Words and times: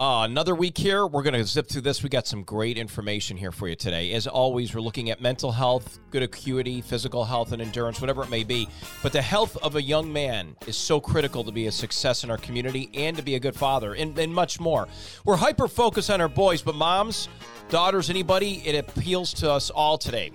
Uh, 0.00 0.22
another 0.22 0.54
week 0.54 0.78
here. 0.78 1.06
We're 1.06 1.22
going 1.22 1.34
to 1.34 1.44
zip 1.44 1.68
through 1.68 1.82
this. 1.82 2.02
We 2.02 2.08
got 2.08 2.26
some 2.26 2.42
great 2.42 2.78
information 2.78 3.36
here 3.36 3.52
for 3.52 3.68
you 3.68 3.76
today. 3.76 4.14
As 4.14 4.26
always, 4.26 4.74
we're 4.74 4.80
looking 4.80 5.10
at 5.10 5.20
mental 5.20 5.52
health, 5.52 5.98
good 6.10 6.22
acuity, 6.22 6.80
physical 6.80 7.22
health, 7.22 7.52
and 7.52 7.60
endurance, 7.60 8.00
whatever 8.00 8.22
it 8.22 8.30
may 8.30 8.42
be. 8.42 8.66
But 9.02 9.12
the 9.12 9.20
health 9.20 9.58
of 9.58 9.76
a 9.76 9.82
young 9.82 10.10
man 10.10 10.56
is 10.66 10.74
so 10.74 11.02
critical 11.02 11.44
to 11.44 11.52
be 11.52 11.66
a 11.66 11.70
success 11.70 12.24
in 12.24 12.30
our 12.30 12.38
community 12.38 12.88
and 12.94 13.14
to 13.18 13.22
be 13.22 13.34
a 13.34 13.38
good 13.38 13.54
father, 13.54 13.92
and, 13.92 14.18
and 14.18 14.34
much 14.34 14.58
more. 14.58 14.88
We're 15.26 15.36
hyper 15.36 15.68
focused 15.68 16.08
on 16.08 16.22
our 16.22 16.28
boys, 16.28 16.62
but 16.62 16.76
moms, 16.76 17.28
daughters, 17.68 18.08
anybody, 18.08 18.62
it 18.66 18.76
appeals 18.76 19.34
to 19.34 19.50
us 19.50 19.68
all 19.68 19.98
today. 19.98 20.30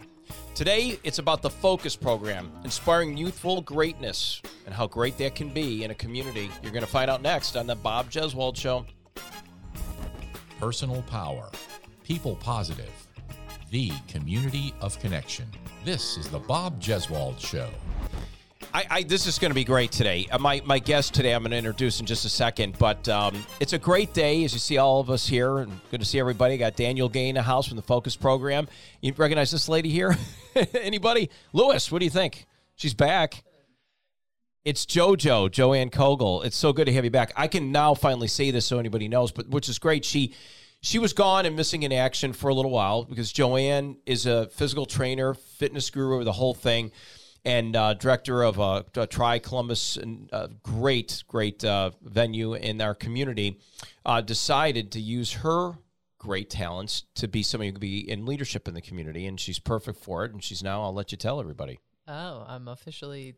Today, 0.53 0.99
it's 1.03 1.17
about 1.17 1.41
the 1.41 1.49
Focus 1.49 1.95
program, 1.95 2.51
inspiring 2.63 3.17
youthful 3.17 3.61
greatness 3.61 4.43
and 4.67 4.75
how 4.75 4.85
great 4.85 5.17
that 5.17 5.33
can 5.33 5.49
be 5.49 5.83
in 5.83 5.89
a 5.89 5.95
community. 5.95 6.51
You're 6.61 6.71
going 6.71 6.85
to 6.85 6.91
find 6.91 7.09
out 7.09 7.23
next 7.23 7.55
on 7.55 7.65
the 7.65 7.75
Bob 7.75 8.11
Jeswald 8.11 8.57
Show 8.57 8.85
personal 10.59 11.01
power, 11.03 11.49
people 12.03 12.35
positive, 12.37 12.91
the 13.71 13.91
community 14.07 14.73
of 14.81 14.99
connection. 14.99 15.45
This 15.83 16.17
is 16.17 16.29
the 16.29 16.39
Bob 16.39 16.81
Jeswald 16.81 17.39
Show. 17.39 17.69
I, 18.73 18.85
I, 18.89 19.03
this 19.03 19.25
is 19.25 19.39
going 19.39 19.51
to 19.51 19.55
be 19.55 19.63
great 19.63 19.91
today. 19.91 20.27
Uh, 20.29 20.37
my, 20.37 20.61
my 20.65 20.79
guest 20.79 21.13
today, 21.13 21.33
I'm 21.33 21.43
going 21.43 21.51
to 21.51 21.57
introduce 21.57 21.99
in 21.99 22.05
just 22.05 22.25
a 22.25 22.29
second, 22.29 22.77
but 22.77 23.07
um, 23.07 23.45
it's 23.59 23.73
a 23.73 23.77
great 23.77 24.13
day 24.13 24.43
as 24.43 24.53
you 24.53 24.59
see 24.59 24.77
all 24.77 24.99
of 24.99 25.09
us 25.09 25.25
here, 25.25 25.59
and 25.59 25.71
good 25.91 26.01
to 26.01 26.05
see 26.05 26.19
everybody. 26.19 26.57
Got 26.57 26.75
Daniel 26.75 27.07
Gay 27.07 27.29
in 27.29 27.35
the 27.35 27.41
house 27.41 27.67
from 27.67 27.77
the 27.77 27.83
Focus 27.83 28.17
program. 28.17 28.67
You 29.01 29.13
recognize 29.15 29.51
this 29.51 29.69
lady 29.69 29.89
here? 29.89 30.17
Anybody? 30.73 31.29
Lewis, 31.53 31.89
what 31.89 31.99
do 31.99 32.05
you 32.05 32.11
think? 32.11 32.45
She's 32.75 32.93
back. 32.93 33.43
It's 34.65 34.83
JoJo, 34.87 35.51
Joanne 35.51 35.91
Cogle. 35.91 36.41
It's 36.41 36.57
so 36.57 36.73
good 36.73 36.85
to 36.85 36.93
have 36.93 37.05
you 37.05 37.11
back. 37.11 37.31
I 37.35 37.47
can 37.47 37.71
now 37.71 37.93
finally 37.93 38.27
say 38.27 38.49
this 38.49 38.65
so 38.65 38.79
anybody 38.79 39.07
knows, 39.07 39.31
but 39.31 39.47
which 39.47 39.69
is 39.69 39.77
great. 39.77 40.03
She 40.03 40.33
she 40.81 40.97
was 40.97 41.13
gone 41.13 41.45
and 41.45 41.55
missing 41.55 41.83
in 41.83 41.93
action 41.93 42.33
for 42.33 42.49
a 42.49 42.53
little 42.55 42.71
while 42.71 43.03
because 43.03 43.31
Joanne 43.31 43.97
is 44.07 44.25
a 44.25 44.47
physical 44.47 44.87
trainer, 44.87 45.35
fitness 45.35 45.91
guru, 45.91 46.23
the 46.23 46.31
whole 46.31 46.55
thing, 46.55 46.91
and 47.43 47.75
uh, 47.75 47.93
director 47.93 48.41
of 48.41 48.59
uh, 48.59 48.81
Tri 49.07 49.37
Columbus, 49.37 49.99
a 50.31 50.49
great, 50.63 51.23
great 51.27 51.63
uh, 51.63 51.91
venue 52.01 52.55
in 52.55 52.81
our 52.81 52.95
community. 52.95 53.59
Uh, 54.03 54.21
decided 54.21 54.91
to 54.93 54.99
use 54.99 55.31
her 55.33 55.73
great 56.17 56.49
talents 56.49 57.03
to 57.13 57.27
be 57.27 57.43
somebody 57.43 57.69
who 57.69 57.73
could 57.73 57.81
be 57.81 58.09
in 58.09 58.25
leadership 58.25 58.67
in 58.67 58.73
the 58.73 58.81
community, 58.81 59.27
and 59.27 59.39
she's 59.39 59.59
perfect 59.59 59.99
for 59.99 60.25
it. 60.25 60.31
And 60.31 60.43
she's 60.43 60.63
now. 60.63 60.81
I'll 60.81 60.93
let 60.93 61.11
you 61.11 61.19
tell 61.19 61.39
everybody. 61.39 61.79
Oh, 62.07 62.45
I'm 62.47 62.67
officially 62.67 63.35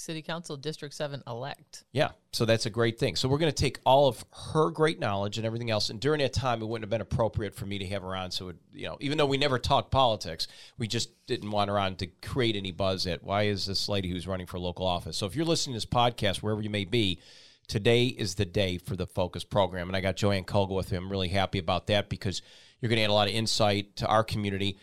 City 0.00 0.22
Council 0.22 0.56
District 0.56 0.94
7 0.94 1.22
elect. 1.26 1.84
Yeah, 1.92 2.10
so 2.32 2.44
that's 2.44 2.66
a 2.66 2.70
great 2.70 2.98
thing. 2.98 3.16
So 3.16 3.28
we're 3.28 3.38
going 3.38 3.52
to 3.52 3.62
take 3.62 3.78
all 3.84 4.08
of 4.08 4.24
her 4.52 4.70
great 4.70 4.98
knowledge 4.98 5.36
and 5.36 5.46
everything 5.46 5.70
else, 5.70 5.90
and 5.90 6.00
during 6.00 6.20
that 6.20 6.32
time, 6.32 6.62
it 6.62 6.66
wouldn't 6.66 6.84
have 6.84 6.90
been 6.90 7.00
appropriate 7.00 7.54
for 7.54 7.66
me 7.66 7.78
to 7.78 7.86
have 7.86 8.02
her 8.02 8.16
on. 8.16 8.30
So, 8.30 8.48
it, 8.48 8.56
you 8.72 8.86
know, 8.86 8.96
even 9.00 9.18
though 9.18 9.26
we 9.26 9.36
never 9.36 9.58
talked 9.58 9.90
politics, 9.90 10.48
we 10.78 10.88
just 10.88 11.10
didn't 11.26 11.50
want 11.50 11.70
her 11.70 11.78
on 11.78 11.96
to 11.96 12.06
create 12.06 12.56
any 12.56 12.72
buzz 12.72 13.06
at 13.06 13.22
why 13.22 13.44
is 13.44 13.66
this 13.66 13.88
lady 13.88 14.10
who's 14.10 14.26
running 14.26 14.46
for 14.46 14.58
local 14.58 14.86
office. 14.86 15.16
So 15.16 15.26
if 15.26 15.36
you're 15.36 15.44
listening 15.44 15.74
to 15.74 15.76
this 15.76 15.86
podcast, 15.86 16.38
wherever 16.38 16.62
you 16.62 16.70
may 16.70 16.84
be, 16.84 17.20
today 17.68 18.06
is 18.06 18.34
the 18.34 18.44
day 18.44 18.78
for 18.78 18.96
the 18.96 19.06
Focus 19.06 19.44
program. 19.44 19.88
And 19.88 19.96
I 19.96 20.00
got 20.00 20.16
Joanne 20.16 20.44
Cogle 20.44 20.76
with 20.76 20.90
me. 20.90 20.98
I'm 20.98 21.10
really 21.10 21.28
happy 21.28 21.58
about 21.58 21.86
that 21.86 22.08
because 22.08 22.42
you're 22.80 22.88
going 22.88 22.98
to 22.98 23.04
add 23.04 23.10
a 23.10 23.12
lot 23.12 23.28
of 23.28 23.34
insight 23.34 23.96
to 23.96 24.06
our 24.06 24.24
community. 24.24 24.78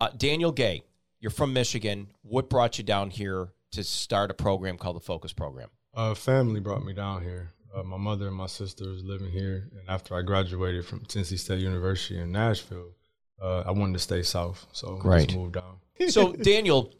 Uh, 0.00 0.08
Daniel 0.16 0.52
Gay, 0.52 0.82
you're 1.18 1.30
from 1.30 1.52
Michigan. 1.52 2.08
What 2.22 2.48
brought 2.48 2.78
you 2.78 2.84
down 2.84 3.10
here 3.10 3.50
to 3.72 3.84
start 3.84 4.30
a 4.30 4.34
program 4.34 4.76
called 4.76 4.96
the 4.96 5.00
Focus 5.00 5.32
Program? 5.32 5.68
Uh, 5.94 6.14
family 6.14 6.60
brought 6.60 6.84
me 6.84 6.92
down 6.92 7.22
here. 7.22 7.50
Uh, 7.74 7.82
my 7.82 7.96
mother 7.96 8.26
and 8.26 8.36
my 8.36 8.46
sister 8.46 8.88
was 8.88 9.04
living 9.04 9.30
here, 9.30 9.68
and 9.72 9.88
after 9.88 10.16
I 10.16 10.22
graduated 10.22 10.84
from 10.84 11.04
Tennessee 11.04 11.36
State 11.36 11.60
University 11.60 12.18
in 12.18 12.32
Nashville, 12.32 12.94
uh, 13.40 13.62
I 13.66 13.70
wanted 13.70 13.92
to 13.92 14.00
stay 14.00 14.22
south, 14.22 14.66
so 14.72 15.00
I 15.04 15.22
just 15.22 15.36
moved 15.36 15.54
down. 15.54 15.76
so, 16.08 16.32
Daniel, 16.32 16.92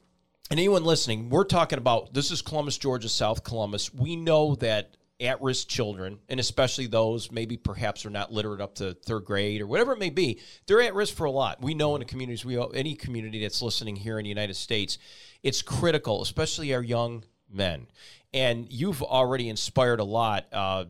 and 0.50 0.58
anyone 0.58 0.84
listening, 0.84 1.28
we're 1.28 1.44
talking 1.44 1.78
about 1.78 2.14
this 2.14 2.30
is 2.30 2.40
Columbus, 2.40 2.78
Georgia, 2.78 3.08
South 3.08 3.42
Columbus. 3.42 3.92
We 3.92 4.14
know 4.16 4.54
that 4.56 4.96
at 5.20 5.40
risk 5.42 5.68
children, 5.68 6.18
and 6.28 6.40
especially 6.40 6.86
those 6.86 7.30
maybe 7.30 7.56
perhaps 7.56 8.06
are 8.06 8.10
not 8.10 8.32
literate 8.32 8.60
up 8.60 8.74
to 8.76 8.94
third 8.94 9.24
grade 9.24 9.60
or 9.60 9.66
whatever 9.66 9.92
it 9.92 9.98
may 9.98 10.10
be, 10.10 10.40
they're 10.66 10.80
at 10.80 10.94
risk 10.94 11.14
for 11.14 11.24
a 11.24 11.30
lot. 11.30 11.60
We 11.60 11.74
know 11.74 11.94
in 11.94 12.00
the 12.00 12.06
communities, 12.06 12.44
we 12.44 12.58
any 12.74 12.94
community 12.94 13.42
that's 13.42 13.60
listening 13.60 13.96
here 13.96 14.18
in 14.18 14.24
the 14.24 14.30
United 14.30 14.54
States, 14.54 14.98
it's 15.42 15.62
critical, 15.62 16.22
especially 16.22 16.74
our 16.74 16.82
young 16.82 17.24
men. 17.50 17.86
And 18.32 18.66
you've 18.72 19.02
already 19.02 19.48
inspired 19.48 20.00
a 20.00 20.04
lot. 20.04 20.46
Uh, 20.52 20.84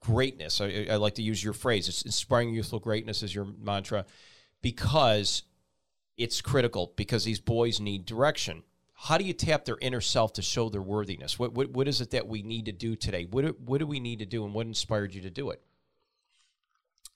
greatness. 0.00 0.60
I, 0.60 0.88
I, 0.90 0.96
like 0.96 1.14
to 1.16 1.22
use 1.22 1.42
your 1.44 1.52
phrase. 1.52 1.88
It's 1.88 2.02
inspiring 2.02 2.50
youthful 2.50 2.78
greatness 2.78 3.22
is 3.22 3.34
your 3.34 3.46
mantra 3.62 4.06
because 4.62 5.42
it's 6.16 6.40
critical 6.40 6.92
because 6.96 7.24
these 7.24 7.40
boys 7.40 7.80
need 7.80 8.06
direction. 8.06 8.62
How 9.02 9.16
do 9.16 9.24
you 9.24 9.32
tap 9.32 9.64
their 9.64 9.78
inner 9.80 10.02
self 10.02 10.34
to 10.34 10.42
show 10.42 10.68
their 10.68 10.82
worthiness? 10.82 11.38
What, 11.38 11.54
what, 11.54 11.70
what 11.70 11.88
is 11.88 12.02
it 12.02 12.10
that 12.10 12.28
we 12.28 12.42
need 12.42 12.66
to 12.66 12.72
do 12.72 12.96
today? 12.96 13.26
What 13.30 13.58
what 13.60 13.78
do 13.78 13.86
we 13.86 13.98
need 13.98 14.18
to 14.18 14.26
do 14.26 14.44
and 14.44 14.52
what 14.52 14.66
inspired 14.66 15.14
you 15.14 15.22
to 15.22 15.30
do 15.30 15.50
it? 15.50 15.62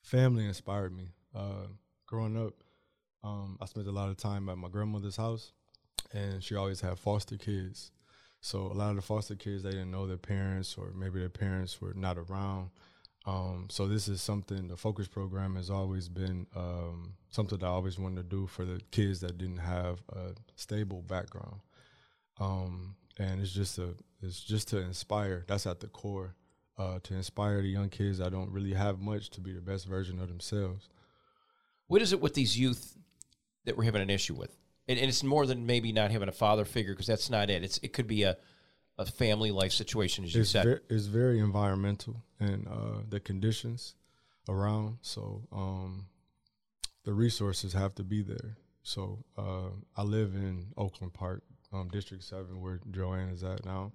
Family 0.02 0.46
inspired 0.46 0.96
me. 0.96 1.12
Uh, 1.34 1.66
growing 2.06 2.38
up, 2.38 2.54
um, 3.22 3.58
I 3.60 3.66
spent 3.66 3.86
a 3.86 3.92
lot 3.92 4.08
of 4.08 4.16
time 4.16 4.48
at 4.48 4.56
my 4.56 4.68
grandmother's 4.68 5.16
house 5.16 5.52
and 6.14 6.42
she 6.42 6.54
always 6.54 6.80
had 6.80 6.98
foster 6.98 7.36
kids. 7.36 7.90
So 8.40 8.60
a 8.60 8.74
lot 8.74 8.90
of 8.90 8.96
the 8.96 9.02
foster 9.02 9.34
kids 9.34 9.62
they 9.62 9.70
didn't 9.70 9.90
know 9.90 10.06
their 10.06 10.16
parents, 10.16 10.76
or 10.78 10.92
maybe 10.94 11.20
their 11.20 11.28
parents 11.28 11.82
were 11.82 11.94
not 11.94 12.16
around. 12.16 12.70
Um, 13.26 13.66
so 13.70 13.86
this 13.86 14.08
is 14.08 14.22
something 14.22 14.68
the 14.68 14.76
focus 14.76 15.08
program 15.08 15.56
has 15.56 15.70
always 15.70 16.08
been 16.08 16.46
um, 16.54 17.14
something 17.30 17.58
that 17.58 17.66
I 17.66 17.70
always 17.70 17.98
wanted 17.98 18.16
to 18.16 18.36
do 18.36 18.46
for 18.46 18.64
the 18.64 18.80
kids 18.90 19.20
that 19.20 19.38
didn't 19.38 19.58
have 19.58 20.02
a 20.10 20.32
stable 20.56 21.02
background. 21.02 21.60
Um, 22.38 22.96
and 23.18 23.40
it's 23.40 23.52
just 23.52 23.78
a 23.78 23.94
it's 24.22 24.40
just 24.40 24.68
to 24.68 24.78
inspire. 24.78 25.44
That's 25.46 25.66
at 25.66 25.80
the 25.80 25.88
core. 25.88 26.34
Uh, 26.76 26.98
to 27.04 27.14
inspire 27.14 27.62
the 27.62 27.68
young 27.68 27.88
kids 27.88 28.18
that 28.18 28.32
don't 28.32 28.50
really 28.50 28.72
have 28.72 28.98
much 28.98 29.30
to 29.30 29.40
be 29.40 29.52
the 29.52 29.60
best 29.60 29.86
version 29.86 30.18
of 30.18 30.26
themselves. 30.26 30.88
What 31.86 32.02
is 32.02 32.12
it 32.12 32.20
with 32.20 32.34
these 32.34 32.58
youth 32.58 32.98
that 33.64 33.76
we're 33.76 33.84
having 33.84 34.02
an 34.02 34.10
issue 34.10 34.34
with? 34.34 34.56
and, 34.88 34.98
and 34.98 35.08
it's 35.08 35.22
more 35.22 35.46
than 35.46 35.66
maybe 35.66 35.92
not 35.92 36.10
having 36.10 36.28
a 36.28 36.32
father 36.32 36.64
figure 36.64 36.92
because 36.92 37.06
that's 37.06 37.30
not 37.30 37.50
it. 37.50 37.64
It's 37.64 37.78
it 37.78 37.92
could 37.92 38.06
be 38.06 38.24
a 38.24 38.36
a 38.96 39.04
family 39.04 39.50
life 39.50 39.72
situation, 39.72 40.24
as 40.24 40.34
you 40.34 40.42
it's 40.42 40.50
said. 40.50 40.80
It's 40.88 41.06
very 41.06 41.40
environmental 41.40 42.22
and 42.38 42.68
uh, 42.68 43.00
the 43.08 43.18
conditions 43.18 43.94
around. 44.48 44.98
So 45.02 45.42
um, 45.50 46.06
the 47.02 47.12
resources 47.12 47.72
have 47.72 47.96
to 47.96 48.04
be 48.04 48.22
there. 48.22 48.56
So 48.82 49.24
uh, 49.36 49.70
I 49.96 50.02
live 50.02 50.34
in 50.34 50.66
Oakland 50.76 51.12
Park, 51.12 51.42
um, 51.74 51.88
District 51.88 52.22
Seven, 52.22 52.60
where 52.60 52.80
Joanne 52.90 53.28
is 53.30 53.42
at 53.42 53.64
now. 53.64 53.92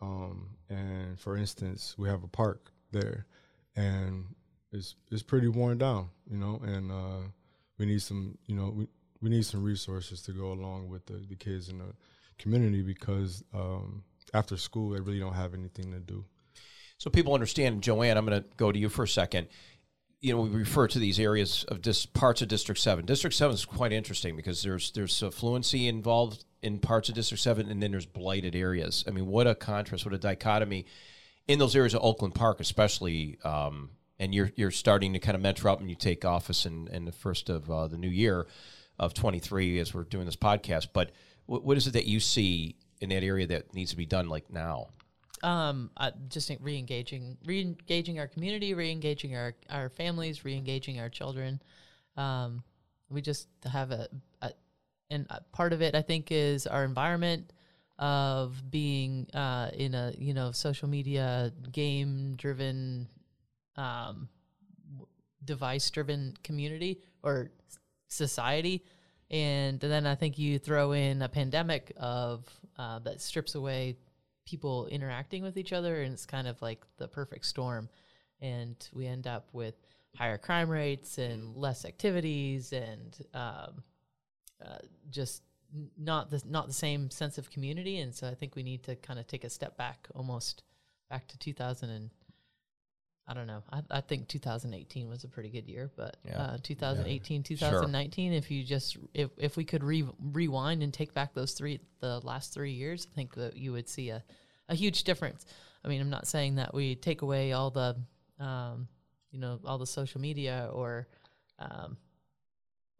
Um, 0.00 0.50
and 0.68 1.18
for 1.18 1.36
instance, 1.36 1.94
we 1.98 2.08
have 2.08 2.22
a 2.22 2.28
park 2.28 2.70
there, 2.92 3.26
and 3.74 4.24
it's 4.72 4.94
it's 5.10 5.22
pretty 5.22 5.48
worn 5.48 5.78
down, 5.78 6.10
you 6.30 6.36
know. 6.38 6.60
And 6.64 6.92
uh, 6.92 7.28
we 7.78 7.86
need 7.86 8.02
some, 8.02 8.36
you 8.46 8.54
know, 8.54 8.70
we 8.70 8.86
we 9.20 9.30
need 9.30 9.44
some 9.44 9.62
resources 9.62 10.22
to 10.22 10.32
go 10.32 10.52
along 10.52 10.88
with 10.88 11.06
the, 11.06 11.24
the 11.28 11.34
kids 11.34 11.68
in 11.68 11.78
the 11.78 11.94
community 12.38 12.82
because 12.82 13.42
um, 13.54 14.04
after 14.34 14.56
school 14.56 14.90
they 14.90 15.00
really 15.00 15.18
don't 15.18 15.34
have 15.34 15.54
anything 15.54 15.92
to 15.92 16.00
do. 16.00 16.24
So 16.98 17.10
people 17.10 17.34
understand, 17.34 17.82
Joanne. 17.82 18.16
I'm 18.16 18.26
going 18.26 18.42
to 18.42 18.48
go 18.56 18.72
to 18.72 18.78
you 18.78 18.88
for 18.88 19.02
a 19.02 19.08
second. 19.08 19.48
You 20.20 20.34
know, 20.34 20.42
we 20.42 20.48
refer 20.48 20.88
to 20.88 20.98
these 20.98 21.20
areas 21.20 21.64
of 21.68 21.82
dis- 21.82 22.06
parts 22.06 22.40
of 22.40 22.48
District 22.48 22.80
Seven. 22.80 23.04
District 23.04 23.36
Seven 23.36 23.54
is 23.54 23.64
quite 23.64 23.92
interesting 23.92 24.34
because 24.34 24.62
there's 24.62 24.90
there's 24.92 25.22
fluency 25.32 25.88
involved 25.88 26.44
in 26.62 26.78
parts 26.78 27.08
of 27.08 27.14
District 27.14 27.42
Seven, 27.42 27.70
and 27.70 27.82
then 27.82 27.90
there's 27.90 28.06
blighted 28.06 28.54
areas. 28.54 29.04
I 29.06 29.10
mean, 29.10 29.26
what 29.26 29.46
a 29.46 29.54
contrast, 29.54 30.04
what 30.04 30.14
a 30.14 30.18
dichotomy 30.18 30.86
in 31.48 31.58
those 31.58 31.76
areas 31.76 31.94
of 31.94 32.02
Oakland 32.02 32.34
Park, 32.34 32.60
especially. 32.60 33.38
Um, 33.44 33.90
and 34.18 34.34
you're 34.34 34.50
you're 34.56 34.70
starting 34.70 35.12
to 35.12 35.18
kind 35.18 35.34
of 35.34 35.42
mentor 35.42 35.68
up, 35.68 35.80
and 35.80 35.90
you 35.90 35.96
take 35.96 36.24
office 36.24 36.64
in, 36.66 36.88
in 36.88 37.04
the 37.04 37.12
first 37.12 37.50
of 37.50 37.70
uh, 37.70 37.86
the 37.86 37.98
new 37.98 38.08
year 38.08 38.46
of 38.98 39.14
23 39.14 39.78
as 39.78 39.92
we're 39.92 40.04
doing 40.04 40.24
this 40.24 40.36
podcast. 40.36 40.88
But 40.92 41.12
what, 41.46 41.64
what 41.64 41.76
is 41.76 41.86
it 41.86 41.92
that 41.92 42.06
you 42.06 42.20
see 42.20 42.76
in 43.00 43.10
that 43.10 43.22
area 43.22 43.46
that 43.46 43.74
needs 43.74 43.90
to 43.90 43.96
be 43.96 44.06
done 44.06 44.28
like 44.28 44.50
now? 44.50 44.88
Um, 45.42 45.90
just 46.28 46.50
re-engaging, 46.60 47.36
re-engaging 47.44 48.18
our 48.18 48.26
community, 48.26 48.72
re-engaging 48.72 49.36
our, 49.36 49.54
our 49.68 49.90
families, 49.90 50.44
re-engaging 50.44 50.98
our 50.98 51.10
children. 51.10 51.60
Um, 52.16 52.62
we 53.10 53.20
just 53.20 53.48
have 53.70 53.90
a, 53.90 54.08
a 54.40 54.52
and 55.10 55.26
part 55.52 55.72
of 55.72 55.82
it 55.82 55.94
I 55.94 56.02
think 56.02 56.30
is 56.30 56.66
our 56.66 56.84
environment 56.84 57.52
of 57.98 58.70
being 58.70 59.26
uh, 59.32 59.70
in 59.74 59.94
a 59.94 60.12
you 60.18 60.34
know 60.34 60.52
social 60.52 60.88
media 60.88 61.52
game 61.72 62.34
driven 62.36 63.08
um, 63.76 64.28
device 65.44 65.90
driven 65.90 66.34
community 66.42 67.00
or 67.22 67.50
society. 68.08 68.84
And 69.30 69.80
then 69.80 70.06
I 70.06 70.14
think 70.14 70.38
you 70.38 70.58
throw 70.58 70.92
in 70.92 71.22
a 71.22 71.28
pandemic 71.28 71.92
of 71.96 72.48
uh, 72.78 73.00
that 73.00 73.20
strips 73.20 73.56
away 73.56 73.96
people 74.46 74.86
interacting 74.86 75.42
with 75.42 75.56
each 75.56 75.72
other, 75.72 76.02
and 76.02 76.12
it's 76.12 76.26
kind 76.26 76.46
of 76.46 76.62
like 76.62 76.84
the 76.98 77.08
perfect 77.08 77.46
storm. 77.46 77.88
and 78.40 78.76
we 78.92 79.06
end 79.06 79.26
up 79.26 79.48
with 79.52 79.74
higher 80.16 80.38
crime 80.38 80.68
rates 80.68 81.18
and 81.18 81.56
less 81.56 81.84
activities 81.84 82.72
and 82.72 83.18
um, 83.34 83.82
uh, 84.64 84.78
just 85.10 85.42
not 85.98 86.30
the 86.30 86.42
not 86.46 86.66
the 86.68 86.72
same 86.72 87.10
sense 87.10 87.38
of 87.38 87.50
community. 87.50 87.98
And 87.98 88.14
so 88.14 88.28
I 88.28 88.34
think 88.34 88.54
we 88.56 88.62
need 88.62 88.82
to 88.84 88.96
kind 88.96 89.18
of 89.18 89.26
take 89.26 89.44
a 89.44 89.50
step 89.50 89.76
back, 89.76 90.08
almost 90.14 90.62
back 91.10 91.26
to 91.28 91.38
2000 91.38 91.90
and 91.90 92.10
I 93.28 93.34
don't 93.34 93.48
know. 93.48 93.64
I, 93.72 93.82
I 93.90 94.00
think 94.02 94.28
2018 94.28 95.08
was 95.08 95.24
a 95.24 95.28
pretty 95.28 95.48
good 95.48 95.66
year, 95.68 95.90
but 95.96 96.16
Yeah. 96.24 96.40
uh, 96.40 96.58
2018, 96.62 97.42
2019, 97.42 98.32
if 98.32 98.50
you 98.52 98.62
just 98.62 98.96
if 99.14 99.30
if 99.36 99.56
we 99.56 99.64
could 99.64 99.82
re- 99.82 100.08
rewind 100.32 100.82
and 100.84 100.94
take 100.94 101.12
back 101.12 101.34
those 101.34 101.52
three 101.52 101.80
the 102.00 102.20
last 102.20 102.54
three 102.54 102.72
years, 102.72 103.08
I 103.10 103.14
think 103.16 103.34
that 103.34 103.56
you 103.56 103.72
would 103.72 103.88
see 103.88 104.10
a 104.10 104.22
a 104.68 104.74
huge 104.76 105.02
difference. 105.04 105.44
I 105.84 105.88
mean, 105.88 106.00
I'm 106.00 106.10
not 106.10 106.26
saying 106.26 106.56
that 106.56 106.72
we 106.74 106.94
take 106.94 107.22
away 107.22 107.52
all 107.52 107.70
the 107.70 107.96
um, 108.38 108.86
you 109.32 109.40
know 109.40 109.58
all 109.64 109.78
the 109.78 109.86
social 109.86 110.20
media 110.20 110.70
or 110.72 111.08
um, 111.58 111.96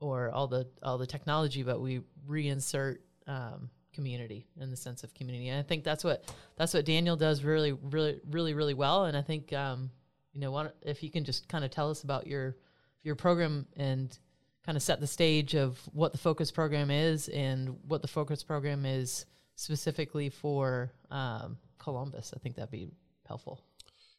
or 0.01 0.31
all 0.31 0.47
the 0.47 0.67
all 0.83 0.99
the 0.99 1.07
technology, 1.07 1.63
but 1.63 1.81
we 1.81 2.01
reinsert 2.29 2.99
um, 3.27 3.71
community 3.93 4.47
in 4.61 4.71
the 4.71 4.77
sense 4.77 5.03
of 5.03 5.15
community. 5.15 5.49
And 5.49 5.59
I 5.59 5.63
think 5.63 5.85
that's 5.85 6.05
what 6.05 6.25
that's 6.57 6.75
what 6.75 6.85
Daniel 6.85 7.17
does 7.17 7.43
really, 7.43 7.73
really, 7.73 8.21
really, 8.31 8.55
really 8.55 8.75
well. 8.75 9.07
And 9.07 9.17
I 9.17 9.23
think 9.23 9.53
um, 9.53 9.91
you 10.33 10.41
know, 10.41 10.71
if 10.83 11.03
you 11.03 11.11
can 11.11 11.25
just 11.25 11.49
kind 11.49 11.65
of 11.65 11.71
tell 11.71 11.91
us 11.91 12.03
about 12.03 12.27
your 12.27 12.57
your 13.03 13.15
program 13.15 13.67
and 13.77 14.17
kind 14.65 14.77
of 14.77 14.83
set 14.83 15.01
the 15.01 15.07
stage 15.07 15.55
of 15.55 15.79
what 15.93 16.13
the 16.13 16.19
focus 16.19 16.51
program 16.51 16.91
is 16.91 17.29
and 17.29 17.77
what 17.87 18.03
the 18.03 18.09
focus 18.09 18.43
program 18.43 18.85
is 18.85 19.25
specifically 19.55 20.29
for 20.29 20.93
um, 21.11 21.57
Columbus. 21.79 22.33
I 22.35 22.41
think 22.41 22.57
that'd 22.57 22.71
be 22.71 22.91
helpful. 23.27 23.63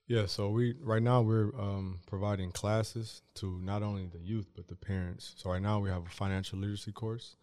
Yeah, 0.07 0.25
so 0.25 0.49
we 0.49 0.75
right 0.81 1.03
now 1.03 1.21
we're 1.21 1.53
um, 1.59 1.99
providing 2.07 2.51
classes 2.51 3.21
to 3.35 3.59
not 3.61 3.83
only 3.83 4.07
the 4.07 4.19
youth 4.19 4.47
but 4.55 4.67
the 4.69 4.75
parents. 4.75 5.33
So 5.35 5.51
right 5.51 5.61
now 5.61 5.79
we 5.79 5.89
have 5.89 6.05
a 6.05 6.09
financial 6.09 6.59
literacy 6.59 6.93
course, 6.93 7.35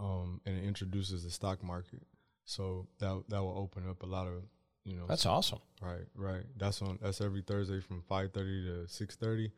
um, 0.00 0.40
and 0.46 0.56
it 0.56 0.64
introduces 0.64 1.24
the 1.24 1.30
stock 1.30 1.62
market. 1.62 2.06
So 2.46 2.86
that 3.00 3.24
that 3.28 3.42
will 3.42 3.58
open 3.58 3.88
up 3.88 4.02
a 4.02 4.06
lot 4.06 4.26
of 4.26 4.44
you 4.86 4.96
know. 4.96 5.04
That's 5.06 5.26
awesome. 5.26 5.58
right, 5.82 6.06
right. 6.14 6.44
That's 6.56 6.80
on. 6.80 6.98
That's 7.02 7.20
every 7.20 7.42
Thursday 7.42 7.80
from 7.80 8.02
five 8.08 8.32
thirty 8.32 8.64
to 8.64 8.88
six 8.88 9.16
thirty. 9.16 9.52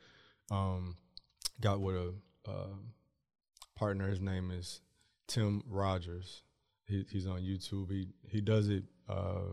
Um, 0.51 0.97
got 1.61 1.81
with 1.81 1.95
a 1.95 2.15
uh, 2.51 2.75
partner. 3.77 4.09
His 4.09 4.21
name 4.21 4.51
is 4.51 4.81
Tim 5.29 5.63
Rogers. 5.69 6.43
He, 6.87 7.05
he's 7.11 7.27
on 7.29 7.41
YouTube. 7.41 7.91
He 7.93 8.09
he 8.27 8.41
does 8.41 8.69
it. 8.69 8.83
Uh, 9.09 9.53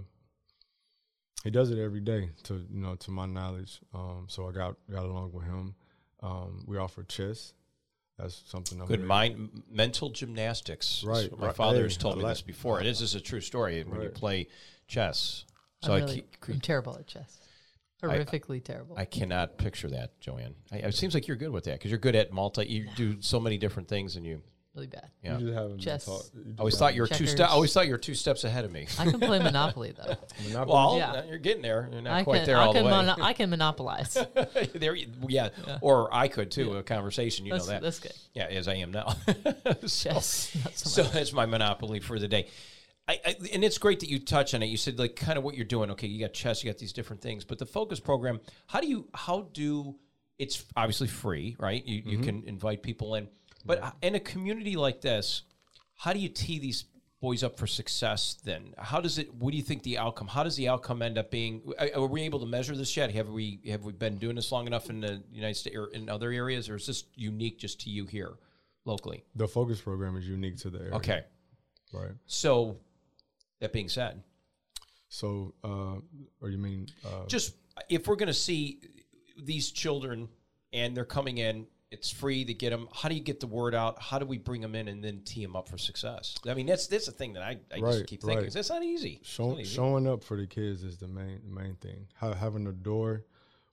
he 1.46 1.52
does 1.52 1.70
it 1.72 1.80
every 1.80 2.02
day 2.02 2.32
to 2.44 2.56
you 2.56 2.82
know 2.82 2.96
to 2.96 3.12
my 3.12 3.26
knowledge. 3.26 3.80
Um, 3.94 4.26
so 4.28 4.50
I 4.50 4.52
got 4.52 4.76
got 4.92 5.04
along 5.06 5.32
with 5.32 5.46
him. 5.46 5.76
Um, 6.22 6.66
we 6.68 6.78
offer 6.78 7.04
chess. 7.04 7.54
That's 8.18 8.44
something 8.48 8.80
I'm 8.82 8.88
Good 8.88 9.00
very- 9.00 9.08
mind, 9.08 9.34
m- 9.36 9.64
mental 9.70 10.10
gymnastics. 10.10 11.04
Right, 11.04 11.30
That's 11.30 11.38
My 11.40 11.48
right. 11.48 11.56
father 11.56 11.78
Hey, 11.80 11.84
has 11.84 11.98
told 11.98 12.16
I 12.16 12.18
me 12.18 12.24
like- 12.24 12.32
this 12.32 12.42
before. 12.42 12.80
It 12.82 12.88
is 12.88 13.00
this 13.00 13.10
is 13.10 13.16
a 13.16 13.22
true 13.22 13.42
story 13.42 13.84
when 13.84 14.02
you 14.02 14.10
play 14.10 14.48
chess. 14.88 15.46
So 15.84 15.94
I'm, 15.94 16.02
I, 16.04 16.06
really, 16.06 16.26
I'm 16.48 16.60
terrible 16.62 16.96
at 16.98 17.08
chess. 17.08 17.40
Horrifically 18.02 18.64
terrible. 18.64 18.96
I 18.98 19.06
cannot 19.06 19.58
picture 19.58 19.90
that, 19.90 20.20
Joanne. 20.20 20.56
I, 20.72 20.78
it 20.78 20.96
seems 20.96 21.14
like 21.14 21.28
you're 21.28 21.38
good 21.38 21.52
with 21.52 21.64
that 21.66 21.74
because 21.80 21.92
you're 21.92 22.00
good 22.00 22.16
at 22.16 22.32
multi. 22.32 22.66
You 22.66 22.88
do 22.96 23.22
so 23.22 23.40
many 23.40 23.58
different 23.58 23.88
things, 23.90 24.16
and 24.16 24.26
you. 24.26 24.42
Really 24.76 24.88
bad. 24.88 25.10
Yeah. 25.24 25.38
You 25.38 25.46
just 25.48 25.54
haven't 25.54 25.70
been 25.72 25.80
Chess. 25.80 26.06
taught- 26.06 26.26
you 26.36 26.44
just 26.44 26.60
I 26.60 26.60
always 26.60 26.78
thought 26.78 26.96
you 26.96 27.02
were 27.02 27.08
two 27.08 27.14
Checkers. 27.16 27.32
steps. 27.32 27.52
always 27.52 27.74
thought 27.74 27.86
you 27.88 27.94
were 27.94 27.98
two 27.98 28.14
steps 28.16 28.44
ahead 28.44 28.66
of 28.66 28.72
me. 28.72 28.88
I 29.00 29.06
can 29.06 29.20
play 29.20 29.40
Monopoly 29.44 29.94
though. 29.96 30.16
Monopoly. 30.48 30.74
Well, 30.74 30.98
Yeah. 30.98 31.12
uh, 31.12 31.24
you're 31.30 31.38
getting 31.38 31.62
there. 31.62 31.88
You're 31.92 32.02
not 32.02 32.14
I 32.14 32.24
quite 32.24 32.38
can, 32.40 32.46
there 32.46 32.58
I 32.58 32.66
all 32.66 32.74
can 32.74 32.84
the 32.84 32.90
way. 32.92 32.96
mono- 33.06 33.16
I 33.24 33.34
can 33.34 33.50
monopolize. 33.50 34.18
there, 34.76 34.94
you- 34.96 35.08
yeah. 35.28 35.50
or 35.82 36.14
I 36.14 36.28
could 36.28 36.52
too. 36.52 36.74
A 36.78 36.84
conversation, 36.84 37.46
you 37.46 37.54
that's, 37.54 37.66
know 37.68 37.74
that. 37.74 37.82
that's 37.82 38.00
good. 38.00 38.14
Yeah, 38.34 38.46
as 38.46 38.68
I 38.68 38.76
am 38.76 38.92
now. 38.92 39.16
so, 39.86 40.10
Chess, 40.12 40.56
not 40.64 40.78
so 40.78 40.90
so 40.90 41.04
that's 41.04 41.32
my 41.34 41.46
monopoly 41.46 42.00
for 42.00 42.20
the 42.20 42.28
day. 42.28 42.48
I, 43.08 43.20
I, 43.24 43.36
and 43.54 43.64
it's 43.64 43.78
great 43.78 44.00
that 44.00 44.10
you 44.10 44.18
touch 44.18 44.56
on 44.56 44.64
it. 44.64 44.66
You 44.66 44.78
said 44.78 44.98
like 44.98 45.16
kind 45.16 45.38
of 45.38 45.44
what 45.44 45.56
you're 45.56 45.64
doing. 45.66 45.92
Okay, 45.92 46.08
you 46.08 46.20
got 46.20 46.34
chess, 46.34 46.64
you 46.64 46.72
got 46.72 46.80
these 46.80 46.92
different 46.92 47.22
things, 47.22 47.46
but 47.46 47.60
the 47.60 47.66
focus 47.68 48.00
program. 48.00 48.40
How 48.68 48.82
do 48.82 48.88
you? 48.88 49.08
How 49.14 49.48
do? 49.54 49.96
It's 50.40 50.66
obviously 50.76 51.08
free, 51.08 51.56
right? 51.60 51.86
You 51.86 52.02
you 52.04 52.18
can 52.18 52.44
invite 52.48 52.82
people 52.82 53.14
in, 53.16 53.28
but 53.66 53.96
in 54.02 54.16
a 54.16 54.20
community 54.20 54.76
like 54.76 55.02
this, 55.02 55.44
how 55.96 56.14
do 56.14 56.20
you 56.20 56.30
tee 56.30 56.60
these 56.60 56.86
boys 57.22 57.44
up 57.44 57.58
for 57.58 57.68
success? 57.68 58.38
Then 58.44 58.74
how 58.78 59.02
does 59.02 59.18
it? 59.18 59.34
What 59.34 59.52
do 59.52 59.58
you 59.58 59.64
think 59.64 59.84
the 59.84 59.98
outcome? 59.98 60.28
How 60.28 60.44
does 60.44 60.56
the 60.56 60.68
outcome 60.68 61.02
end 61.02 61.18
up 61.18 61.32
being? 61.32 61.62
Are 61.80 61.90
are 61.96 62.08
we 62.08 62.22
able 62.24 62.40
to 62.40 62.46
measure 62.46 62.76
this 62.76 62.96
yet? 62.96 63.12
Have 63.12 63.30
we 63.30 63.60
have 63.68 63.84
we 63.84 63.94
been 63.94 64.18
doing 64.18 64.36
this 64.36 64.52
long 64.52 64.68
enough 64.68 64.90
in 64.90 65.02
the 65.02 65.24
United 65.32 65.56
States 65.56 65.76
or 65.76 65.88
in 65.88 66.10
other 66.10 66.32
areas, 66.32 66.70
or 66.70 66.76
is 66.76 66.86
this 66.86 67.06
unique 67.16 67.58
just 67.60 67.82
to 67.82 67.90
you 67.90 68.06
here 68.06 68.34
locally? 68.86 69.24
The 69.36 69.48
focus 69.48 69.82
program 69.82 70.18
is 70.18 70.28
unique 70.28 70.58
to 70.58 70.70
the 70.70 70.80
area. 70.80 70.96
Okay. 70.96 71.24
Right. 71.94 72.12
So, 72.26 72.78
that 73.62 73.72
being 73.72 73.90
said, 73.90 74.22
So, 75.08 75.54
uh, 75.64 75.96
or 76.42 76.50
you 76.50 76.58
mean 76.58 76.88
uh, 77.06 77.26
just 77.28 77.56
if 77.90 78.08
we're 78.08 78.18
going 78.18 78.28
to 78.28 78.34
see 78.34 78.82
these 79.42 79.72
children 79.72 80.28
and 80.74 80.96
they're 80.96 81.06
coming 81.06 81.38
in, 81.38 81.68
it's 81.92 82.10
free 82.10 82.44
to 82.46 82.54
get 82.54 82.72
them. 82.72 82.88
How 82.94 83.10
do 83.10 83.16
you 83.16 83.22
get 83.22 83.40
the 83.40 83.48
word 83.48 83.76
out? 83.76 84.02
How 84.02 84.20
do 84.20 84.26
we 84.26 84.38
bring 84.38 84.62
them 84.62 84.76
in 84.76 84.88
and 84.88 85.04
then 85.04 85.22
tee 85.24 85.44
them 85.44 85.56
up 85.56 85.70
for 85.70 85.78
success? 85.78 86.36
I 86.48 86.54
mean, 86.54 86.66
that's 86.66 86.88
that's 86.88 87.06
the 87.06 87.12
thing 87.12 87.34
that 87.34 87.44
I, 87.44 87.58
I 87.74 87.80
just 87.80 88.08
keep 88.08 88.22
thinking. 88.22 88.44
right. 88.44 88.52
That's 88.52 88.70
not 88.70 88.84
easy. 88.84 89.20
It's 89.22 89.30
show, 89.30 89.52
not 89.52 89.60
easy. 89.60 89.76
showing 89.76 90.08
up 90.08 90.24
for 90.24 90.38
the 90.38 90.48
kids 90.48 90.84
is 90.84 90.98
the 90.98 91.08
main 91.08 91.42
the 91.46 91.62
main 91.62 91.76
thing. 91.76 92.08
Ha- 92.20 92.34
having 92.34 92.68
a 92.68 92.72
door 92.72 93.26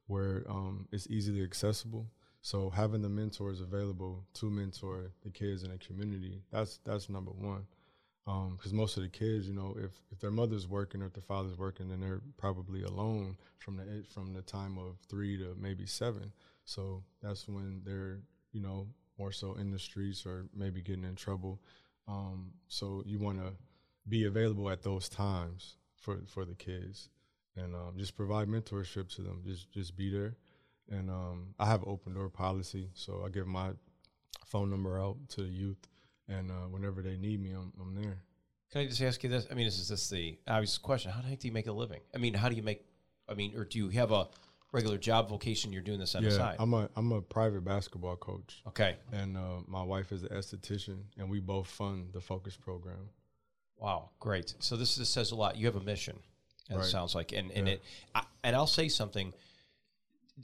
where 0.07 0.45
um, 0.49 0.87
it's 0.93 1.07
easily 1.09 1.43
accessible. 1.43 2.07
So 2.43 2.71
having 2.71 3.03
the 3.03 3.09
mentors 3.09 3.61
available 3.61 4.25
to 4.35 4.51
mentor 4.51 5.13
the 5.23 5.31
kids 5.31 5.63
in 5.63 5.71
the 5.71 5.79
community. 5.79 6.43
That's 6.51 6.79
that's 6.85 7.09
number 7.09 7.31
one. 7.31 7.67
Because 8.25 8.73
most 8.73 8.97
of 8.97 9.03
the 9.03 9.09
kids, 9.09 9.49
you 9.49 9.55
know, 9.55 9.77
if, 9.77 9.91
if 10.13 10.21
their 10.21 10.31
mother's 10.31 10.69
working 10.69 11.03
or 11.03 11.07
if 11.07 11.13
their 11.13 11.23
father's 11.23 11.59
working, 11.59 11.89
then 11.89 12.01
they're 12.01 12.21
probably 12.37 12.85
alone 12.85 13.37
from 13.59 13.77
the 13.77 14.05
from 14.09 14.33
the 14.33 14.43
time 14.43 14.79
of 14.79 14.97
three 15.09 15.37
to 15.39 15.57
maybe 15.59 15.87
seven. 15.87 16.33
So 16.73 17.03
that's 17.23 17.49
when 17.49 17.83
they're 17.85 18.21
you 18.53 18.61
know 18.61 18.87
more 19.19 19.33
so 19.33 19.55
in 19.55 19.71
the 19.71 19.79
streets 19.79 20.25
or 20.25 20.47
maybe 20.55 20.81
getting 20.81 21.05
in 21.05 21.15
trouble. 21.15 21.61
Um, 22.09 22.53
so 22.69 23.03
you 23.07 23.19
want 23.19 23.39
to 23.39 23.53
be 24.09 24.25
available 24.25 24.71
at 24.71 24.83
those 24.83 25.09
times 25.09 25.77
for 25.97 26.19
for 26.27 26.45
the 26.45 26.55
kids 26.55 27.11
and 27.57 27.75
um, 27.75 27.95
just 27.97 28.17
provide 28.17 28.49
mentorship 28.49 29.15
to 29.17 29.23
them. 29.23 29.43
Just 29.45 29.71
just 29.71 29.97
be 29.97 30.11
there. 30.11 30.37
And 30.91 31.11
um, 31.11 31.55
I 31.59 31.67
have 31.67 31.85
open 31.87 32.15
door 32.15 32.29
policy, 32.29 32.91
so 32.95 33.23
I 33.25 33.29
give 33.29 33.47
my 33.47 33.71
phone 34.47 34.69
number 34.69 35.01
out 35.01 35.17
to 35.31 35.43
the 35.43 35.49
youth, 35.49 35.89
and 36.29 36.51
uh, 36.51 36.67
whenever 36.69 37.03
they 37.03 37.17
need 37.17 37.41
me, 37.41 37.53
I'm, 37.53 37.73
I'm 37.81 37.95
there. 37.95 38.19
Can 38.73 38.81
I 38.81 38.87
just 38.87 39.01
ask 39.01 39.23
you 39.23 39.31
this? 39.31 39.47
I 39.51 39.55
mean, 39.55 39.67
this 39.67 39.79
is 39.79 39.89
this 39.89 40.09
the 40.09 40.39
obvious 40.49 40.79
question? 40.79 41.13
How 41.13 41.23
the 41.23 41.29
heck 41.29 41.39
do 41.39 41.49
you 41.49 41.55
make 41.55 41.69
a 41.69 41.73
living? 41.73 42.01
I 42.15 42.19
mean, 42.19 42.35
how 42.35 42.49
do 42.49 42.57
you 42.57 42.63
make? 42.63 42.85
I 43.29 43.35
mean, 43.35 43.57
or 43.57 43.65
do 43.65 43.79
you 43.79 43.89
have 43.91 44.11
a 44.11 44.27
regular 44.73 44.99
job 44.99 45.29
vocation? 45.29 45.73
You're 45.73 45.83
doing 45.83 46.01
this 46.01 46.15
on 46.15 46.25
the 46.25 46.31
yeah, 46.31 46.37
side. 46.37 46.57
I'm 46.59 46.75
a 46.75 46.89
I'm 46.97 47.13
a 47.13 47.21
private 47.21 47.65
basketball 47.65 48.17
coach, 48.17 48.63
okay. 48.69 48.97
and 49.13 49.37
uh, 49.37 49.61
my 49.67 49.83
wife 49.83 50.13
is 50.13 50.23
an 50.23 50.31
esthetician, 50.31 50.99
and 51.19 51.31
we 51.31 51.41
both 51.41 51.69
fund 51.69 52.09
the 52.13 52.21
Focus 52.21 52.57
program. 52.57 53.09
Wow, 53.79 54.11
great. 54.21 54.55
So 54.61 54.77
this, 54.77 54.95
this 54.97 55.09
says 55.09 55.33
a 55.33 55.35
lot. 55.35 55.57
You 55.57 55.67
have 55.67 55.77
a 55.77 55.81
mission. 55.81 56.17
As 56.71 56.77
Right. 56.77 56.87
It 56.87 56.89
sounds 56.89 57.15
like, 57.15 57.33
and 57.33 57.51
and 57.53 57.67
Yeah. 57.67 57.75
it, 57.75 57.83
I, 58.15 58.23
and 58.45 58.57
I'll 58.57 58.67
say 58.67 58.89
something. 58.89 59.33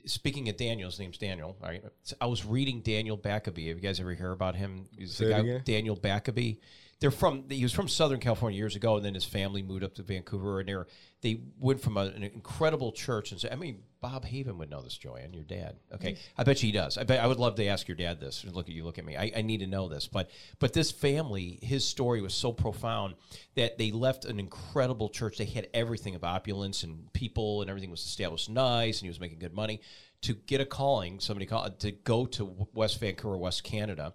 Speaking 0.04 0.48
of 0.48 0.56
Daniel, 0.56 0.90
his 0.90 0.98
name's 0.98 1.18
Daniel. 1.18 1.56
Right? 1.62 1.82
I 2.20 2.26
was 2.26 2.44
reading 2.44 2.82
Daniel 2.82 3.16
Backaby. 3.16 3.68
Have 3.68 3.78
you 3.78 3.82
guys 3.82 4.00
ever 4.00 4.12
hear 4.12 4.32
about 4.32 4.54
him? 4.54 4.86
He's 4.96 5.14
Say 5.14 5.26
the 5.26 5.38
it 5.38 5.58
guy. 5.58 5.58
Daniel 5.64 5.96
Backaby. 5.96 6.58
They're 7.00 7.12
from. 7.12 7.44
He 7.48 7.62
was 7.62 7.72
from 7.72 7.86
Southern 7.86 8.18
California 8.18 8.58
years 8.58 8.74
ago, 8.74 8.96
and 8.96 9.04
then 9.04 9.14
his 9.14 9.24
family 9.24 9.62
moved 9.62 9.84
up 9.84 9.94
to 9.94 10.02
Vancouver, 10.02 10.58
and 10.58 10.68
they 10.68 10.74
were, 10.74 10.88
they 11.20 11.40
went 11.60 11.80
from 11.80 11.96
a, 11.96 12.06
an 12.06 12.24
incredible 12.24 12.90
church. 12.90 13.30
And 13.30 13.40
so, 13.40 13.48
I 13.52 13.54
mean, 13.54 13.82
Bob 14.00 14.24
Haven 14.24 14.58
would 14.58 14.68
know 14.68 14.82
this, 14.82 14.98
Joanne, 14.98 15.32
your 15.32 15.44
dad. 15.44 15.76
Okay, 15.94 16.16
I 16.36 16.42
bet 16.42 16.60
you 16.62 16.68
he 16.68 16.72
does. 16.72 16.98
I 16.98 17.04
bet 17.04 17.20
I 17.20 17.28
would 17.28 17.38
love 17.38 17.54
to 17.56 17.66
ask 17.66 17.86
your 17.86 17.96
dad 17.96 18.18
this. 18.18 18.42
And 18.42 18.52
look 18.52 18.68
at 18.68 18.74
you, 18.74 18.84
look 18.84 18.98
at 18.98 19.04
me. 19.04 19.16
I, 19.16 19.30
I 19.36 19.42
need 19.42 19.58
to 19.58 19.68
know 19.68 19.88
this, 19.88 20.08
but 20.08 20.30
but 20.58 20.72
this 20.72 20.90
family, 20.90 21.60
his 21.62 21.84
story 21.84 22.20
was 22.20 22.34
so 22.34 22.52
profound 22.52 23.14
that 23.54 23.78
they 23.78 23.92
left 23.92 24.24
an 24.24 24.40
incredible 24.40 25.08
church. 25.08 25.38
They 25.38 25.44
had 25.44 25.68
everything 25.72 26.16
of 26.16 26.24
opulence 26.24 26.82
and 26.82 27.12
people, 27.12 27.60
and 27.60 27.70
everything 27.70 27.90
was 27.90 28.04
established 28.04 28.50
nice, 28.50 28.98
and 28.98 29.06
he 29.06 29.08
was 29.08 29.20
making 29.20 29.38
good 29.38 29.54
money. 29.54 29.80
To 30.22 30.34
get 30.34 30.60
a 30.60 30.66
calling, 30.66 31.20
somebody 31.20 31.46
called 31.46 31.78
to 31.78 31.92
go 31.92 32.26
to 32.26 32.66
West 32.74 32.98
Vancouver, 32.98 33.38
West 33.38 33.62
Canada, 33.62 34.14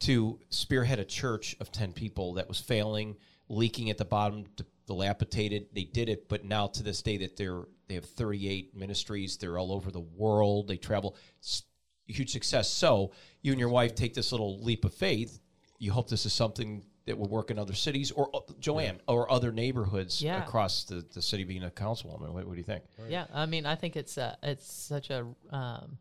to 0.00 0.38
spearhead 0.50 0.98
a 0.98 1.04
church 1.04 1.56
of 1.60 1.70
10 1.72 1.92
people 1.92 2.34
that 2.34 2.48
was 2.48 2.60
failing, 2.60 3.16
leaking 3.48 3.90
at 3.90 3.98
the 3.98 4.04
bottom, 4.04 4.44
dilapidated. 4.86 5.66
They 5.74 5.84
did 5.84 6.08
it, 6.08 6.28
but 6.28 6.44
now 6.44 6.66
to 6.68 6.82
this 6.82 7.02
day 7.02 7.16
that 7.18 7.36
they're 7.36 7.62
they 7.86 7.94
have 7.96 8.04
38 8.06 8.74
ministries. 8.74 9.36
They're 9.36 9.58
all 9.58 9.70
over 9.70 9.90
the 9.90 10.00
world. 10.00 10.68
They 10.68 10.76
travel. 10.78 11.16
S- 11.42 11.62
Huge 12.06 12.30
success. 12.32 12.68
So 12.70 13.12
you 13.42 13.52
and 13.52 13.58
your 13.60 13.68
wife 13.70 13.94
take 13.94 14.12
this 14.14 14.30
little 14.32 14.62
leap 14.62 14.84
of 14.84 14.92
faith. 14.92 15.38
You 15.78 15.90
hope 15.92 16.08
this 16.10 16.26
is 16.26 16.32
something 16.34 16.84
that 17.06 17.16
will 17.18 17.28
work 17.28 17.50
in 17.50 17.58
other 17.58 17.72
cities 17.74 18.10
or 18.10 18.28
uh, 18.34 18.40
Joanne 18.58 19.00
or 19.08 19.30
other 19.30 19.52
neighborhoods 19.52 20.22
Yeah. 20.22 20.42
across 20.42 20.84
the, 20.84 21.04
the 21.14 21.20
city 21.22 21.44
being 21.44 21.62
a 21.64 21.70
councilwoman. 21.70 22.30
What, 22.32 22.46
what 22.46 22.52
do 22.52 22.56
you 22.58 22.62
think? 22.64 22.84
Yeah, 23.08 23.26
I 23.32 23.44
mean, 23.46 23.64
I 23.66 23.74
think 23.74 23.96
it's 23.96 24.16
uh, 24.18 24.36
it's 24.42 24.70
such 24.70 25.08
a 25.10 25.26
um, 25.50 25.96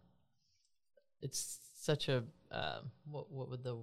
it's 1.21 1.57
such 1.84 2.10
a 2.10 2.24
um, 2.52 2.92
what 3.12 3.32
what 3.32 3.50
would 3.50 3.63
the 3.63 3.78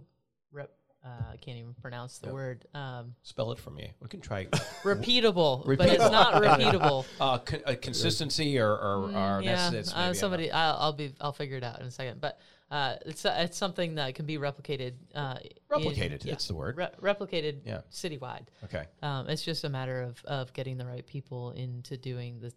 rep 0.52 0.71
uh, 1.04 1.33
I 1.33 1.37
can't 1.38 1.57
even 1.57 1.73
pronounce 1.80 2.19
the 2.19 2.26
Yep. 2.26 2.35
word 2.35 2.64
um, 2.75 3.14
Spell 3.23 3.52
it 3.52 3.59
for 3.59 3.71
me. 3.71 3.90
We 4.02 4.09
can 4.09 4.21
try 4.21 4.45
repeatable, 4.83 5.64
but 5.78 5.88
it's 5.88 6.11
not 6.11 6.35
repeatable. 6.42 7.07
uh, 7.19 7.38
con- 7.38 7.62
uh, 7.64 7.75
consistency 7.80 8.59
or, 8.59 8.71
or, 8.71 8.95
or 9.04 9.09
Mm, 9.40 9.45
yeah, 9.45 9.71
that's, 9.71 9.92
that's 9.92 9.95
uh, 9.95 10.12
somebody. 10.14 10.50
I'll, 10.50 10.76
I'll 10.78 10.92
be. 10.92 11.14
I'll 11.21 11.33
figure 11.33 11.57
it 11.57 11.64
out 11.64 11.80
in 11.80 11.87
a 11.87 11.90
second. 11.90 12.21
But 12.21 12.38
uh, 12.71 12.97
it's 13.07 13.25
uh, 13.25 13.35
it's 13.38 13.57
something 13.57 13.95
that 13.95 14.14
can 14.14 14.26
be 14.26 14.37
replicated. 14.37 14.92
Uh, 15.14 15.37
in- 15.42 15.50
Replicated, 15.80 16.23
yeah, 16.25 16.33
that's 16.33 16.49
the 16.49 16.54
word. 16.54 16.76
re- 16.76 16.88
replicated. 17.14 17.61
Yeah. 17.64 17.80
Citywide. 17.90 18.47
okay. 18.64 18.85
Um, 19.02 19.28
it's 19.30 19.42
just 19.42 19.64
a 19.64 19.69
matter 19.71 20.02
of, 20.02 20.23
of 20.26 20.52
getting 20.52 20.76
the 20.76 20.85
right 20.85 21.07
people 21.07 21.52
into 21.52 21.97
doing 21.97 22.40
the 22.40 22.52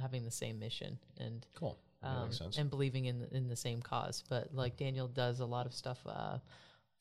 having 0.00 0.24
the 0.24 0.30
same 0.30 0.58
mission 0.60 0.96
and 1.18 1.44
Cool. 1.56 1.76
Um, 2.00 2.30
and 2.56 2.70
believing 2.70 3.06
in 3.06 3.18
the, 3.18 3.36
in 3.36 3.48
the 3.48 3.56
same 3.56 3.82
cause. 3.82 4.22
But 4.28 4.54
like 4.54 4.76
Daniel 4.76 5.08
does 5.08 5.40
a 5.40 5.46
lot 5.46 5.66
of 5.66 5.74
stuff 5.74 5.98
uh, 6.06 6.38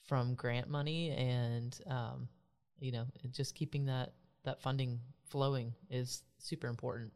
from 0.03 0.33
grant 0.33 0.69
money, 0.69 1.11
and 1.11 1.79
um, 1.85 2.27
you 2.79 2.91
know, 2.91 3.05
just 3.31 3.53
keeping 3.53 3.85
that 3.85 4.13
that 4.43 4.61
funding 4.61 4.99
flowing 5.29 5.73
is 5.89 6.23
super 6.39 6.67
important. 6.67 7.11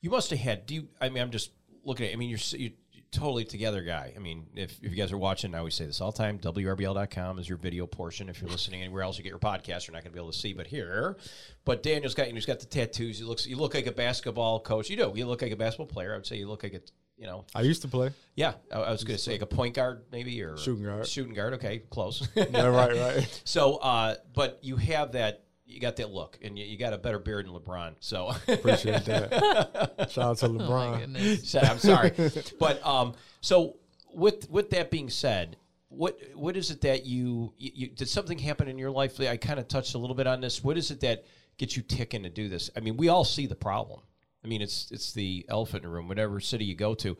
You 0.00 0.10
must 0.10 0.30
have 0.30 0.38
had. 0.38 0.66
Do 0.66 0.74
you? 0.74 0.88
I 1.00 1.08
mean, 1.08 1.22
I'm 1.22 1.30
just 1.30 1.50
looking 1.84 2.06
at. 2.06 2.12
I 2.12 2.16
mean, 2.16 2.30
you're 2.30 2.38
you're 2.52 2.72
totally 3.10 3.44
together 3.44 3.82
guy. 3.82 4.12
I 4.14 4.18
mean, 4.18 4.46
if, 4.54 4.78
if 4.82 4.90
you 4.90 4.96
guys 4.96 5.12
are 5.12 5.18
watching, 5.18 5.54
I 5.54 5.58
always 5.58 5.74
say 5.74 5.86
this 5.86 6.00
all 6.00 6.12
the 6.12 6.18
time. 6.18 6.38
WRBL.com 6.38 7.38
is 7.38 7.48
your 7.48 7.58
video 7.58 7.86
portion. 7.86 8.28
If 8.28 8.40
you're 8.40 8.50
listening 8.50 8.82
anywhere 8.82 9.02
else, 9.02 9.18
you 9.18 9.24
get 9.24 9.30
your 9.30 9.38
podcast. 9.38 9.86
You're 9.86 9.94
not 9.94 10.02
going 10.04 10.12
to 10.12 10.16
be 10.16 10.18
able 10.18 10.32
to 10.32 10.38
see, 10.38 10.52
but 10.52 10.66
here. 10.66 11.16
But 11.64 11.82
Daniel's 11.82 12.14
got. 12.14 12.26
You 12.26 12.32
know, 12.32 12.36
he's 12.36 12.46
got 12.46 12.60
the 12.60 12.66
tattoos. 12.66 13.18
He 13.18 13.24
looks. 13.24 13.46
You 13.46 13.56
look 13.56 13.74
like 13.74 13.86
a 13.86 13.92
basketball 13.92 14.60
coach. 14.60 14.90
You 14.90 14.96
do. 14.96 15.12
You 15.14 15.26
look 15.26 15.42
like 15.42 15.52
a 15.52 15.56
basketball 15.56 15.86
player. 15.86 16.12
I 16.12 16.16
would 16.16 16.26
say 16.26 16.36
you 16.36 16.48
look 16.48 16.62
like 16.62 16.74
a. 16.74 16.80
You 17.20 17.26
know. 17.26 17.44
I 17.54 17.60
used 17.60 17.82
to 17.82 17.88
play. 17.88 18.10
Yeah. 18.34 18.54
I, 18.72 18.78
I 18.80 18.90
was 18.90 19.04
going 19.04 19.16
to 19.16 19.22
say 19.22 19.32
like 19.32 19.42
a 19.42 19.46
point 19.46 19.74
guard 19.74 20.04
maybe 20.10 20.42
or 20.42 20.56
Shooting 20.56 20.84
guard. 20.84 21.06
Shooting 21.06 21.34
guard. 21.34 21.52
Okay, 21.54 21.82
close. 21.90 22.26
Yeah, 22.34 22.64
right, 22.66 22.96
right. 22.96 23.42
So, 23.44 23.76
uh, 23.76 24.14
but 24.34 24.58
you 24.62 24.76
have 24.76 25.12
that. 25.12 25.44
You 25.66 25.78
got 25.80 25.96
that 25.96 26.10
look, 26.10 26.38
and 26.42 26.58
you, 26.58 26.64
you 26.64 26.76
got 26.78 26.94
a 26.94 26.98
better 26.98 27.18
beard 27.20 27.46
than 27.46 27.52
LeBron. 27.52 27.92
So 28.00 28.32
Appreciate 28.48 29.04
that. 29.04 30.08
Shout 30.10 30.24
out 30.24 30.38
to 30.38 30.46
Oh 30.46 30.52
my 30.54 30.64
LeBron. 30.64 30.98
goodness. 31.00 31.54
I'm 31.54 31.78
sorry, 31.78 32.12
but 32.58 32.84
um, 32.84 33.14
so 33.42 33.76
with 34.12 34.50
with 34.50 34.70
that 34.70 34.90
being 34.90 35.10
said, 35.10 35.56
what 35.88 36.18
what 36.34 36.56
is 36.56 36.70
it 36.72 36.80
that 36.80 37.04
you, 37.06 37.52
you, 37.58 37.70
you 37.74 37.86
did 37.88 38.08
something 38.08 38.38
happen 38.38 38.66
in 38.66 38.78
your 38.78 38.90
life? 38.90 39.20
I 39.20 39.36
kind 39.36 39.60
of 39.60 39.68
touched 39.68 39.94
a 39.94 39.98
little 39.98 40.16
bit 40.16 40.26
on 40.26 40.40
this. 40.40 40.64
What 40.64 40.76
is 40.76 40.90
it 40.90 41.00
that 41.02 41.24
gets 41.58 41.76
you 41.76 41.82
ticking 41.84 42.22
to 42.24 42.30
do 42.30 42.48
this? 42.48 42.70
I 42.76 42.80
mean, 42.80 42.96
we 42.96 43.08
all 43.08 43.24
see 43.24 43.46
the 43.46 43.54
problem. 43.54 44.00
I 44.44 44.48
mean, 44.48 44.62
it's 44.62 44.90
it's 44.90 45.12
the 45.12 45.44
elephant 45.48 45.84
in 45.84 45.90
the 45.90 45.94
room. 45.94 46.08
Whatever 46.08 46.40
city 46.40 46.64
you 46.64 46.74
go 46.74 46.94
to, 46.94 47.16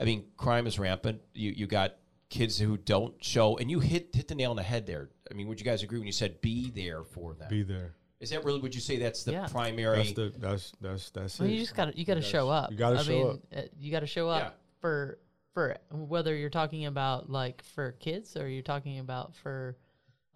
I 0.00 0.04
mean, 0.04 0.24
crime 0.36 0.66
is 0.66 0.78
rampant. 0.78 1.20
You 1.34 1.50
you 1.56 1.66
got 1.66 1.96
kids 2.30 2.58
who 2.58 2.76
don't 2.78 3.14
show, 3.22 3.58
and 3.58 3.70
you 3.70 3.80
hit 3.80 4.10
hit 4.14 4.28
the 4.28 4.34
nail 4.34 4.50
on 4.50 4.56
the 4.56 4.62
head 4.62 4.86
there. 4.86 5.10
I 5.30 5.34
mean, 5.34 5.48
would 5.48 5.60
you 5.60 5.64
guys 5.66 5.82
agree 5.82 5.98
when 5.98 6.06
you 6.06 6.12
said 6.12 6.40
be 6.40 6.70
there 6.70 7.04
for 7.04 7.34
them? 7.34 7.48
Be 7.50 7.62
there. 7.62 7.94
Is 8.20 8.30
that 8.30 8.44
really? 8.44 8.60
Would 8.60 8.74
you 8.74 8.80
say 8.80 8.98
that's 8.98 9.24
the 9.24 9.32
Yeah. 9.32 9.48
primary? 9.48 9.96
That's 9.98 10.12
the 10.12 10.32
that's 10.38 10.72
that's 10.80 11.10
that's 11.10 11.38
Well, 11.40 11.48
it. 11.48 11.52
you 11.52 11.60
just 11.60 11.74
got 11.74 11.86
to 11.92 11.98
you 11.98 12.04
got 12.04 12.14
to 12.14 12.22
show 12.22 12.48
up. 12.48 12.70
you 12.70 12.76
gotta 12.76 13.00
I 13.00 13.02
show 13.02 13.10
mean, 13.12 13.26
up. 13.30 13.40
uh, 13.56 13.62
you 13.78 13.90
got 13.90 14.00
to 14.00 14.06
show 14.06 14.28
up 14.28 14.42
Yeah. 14.42 14.50
for 14.80 15.18
for 15.52 15.76
whether 15.90 16.34
you're 16.34 16.48
talking 16.48 16.86
about 16.86 17.28
like 17.28 17.62
for 17.62 17.92
kids 17.92 18.36
or 18.36 18.48
you're 18.48 18.62
talking 18.62 18.98
about 19.00 19.34
for 19.34 19.76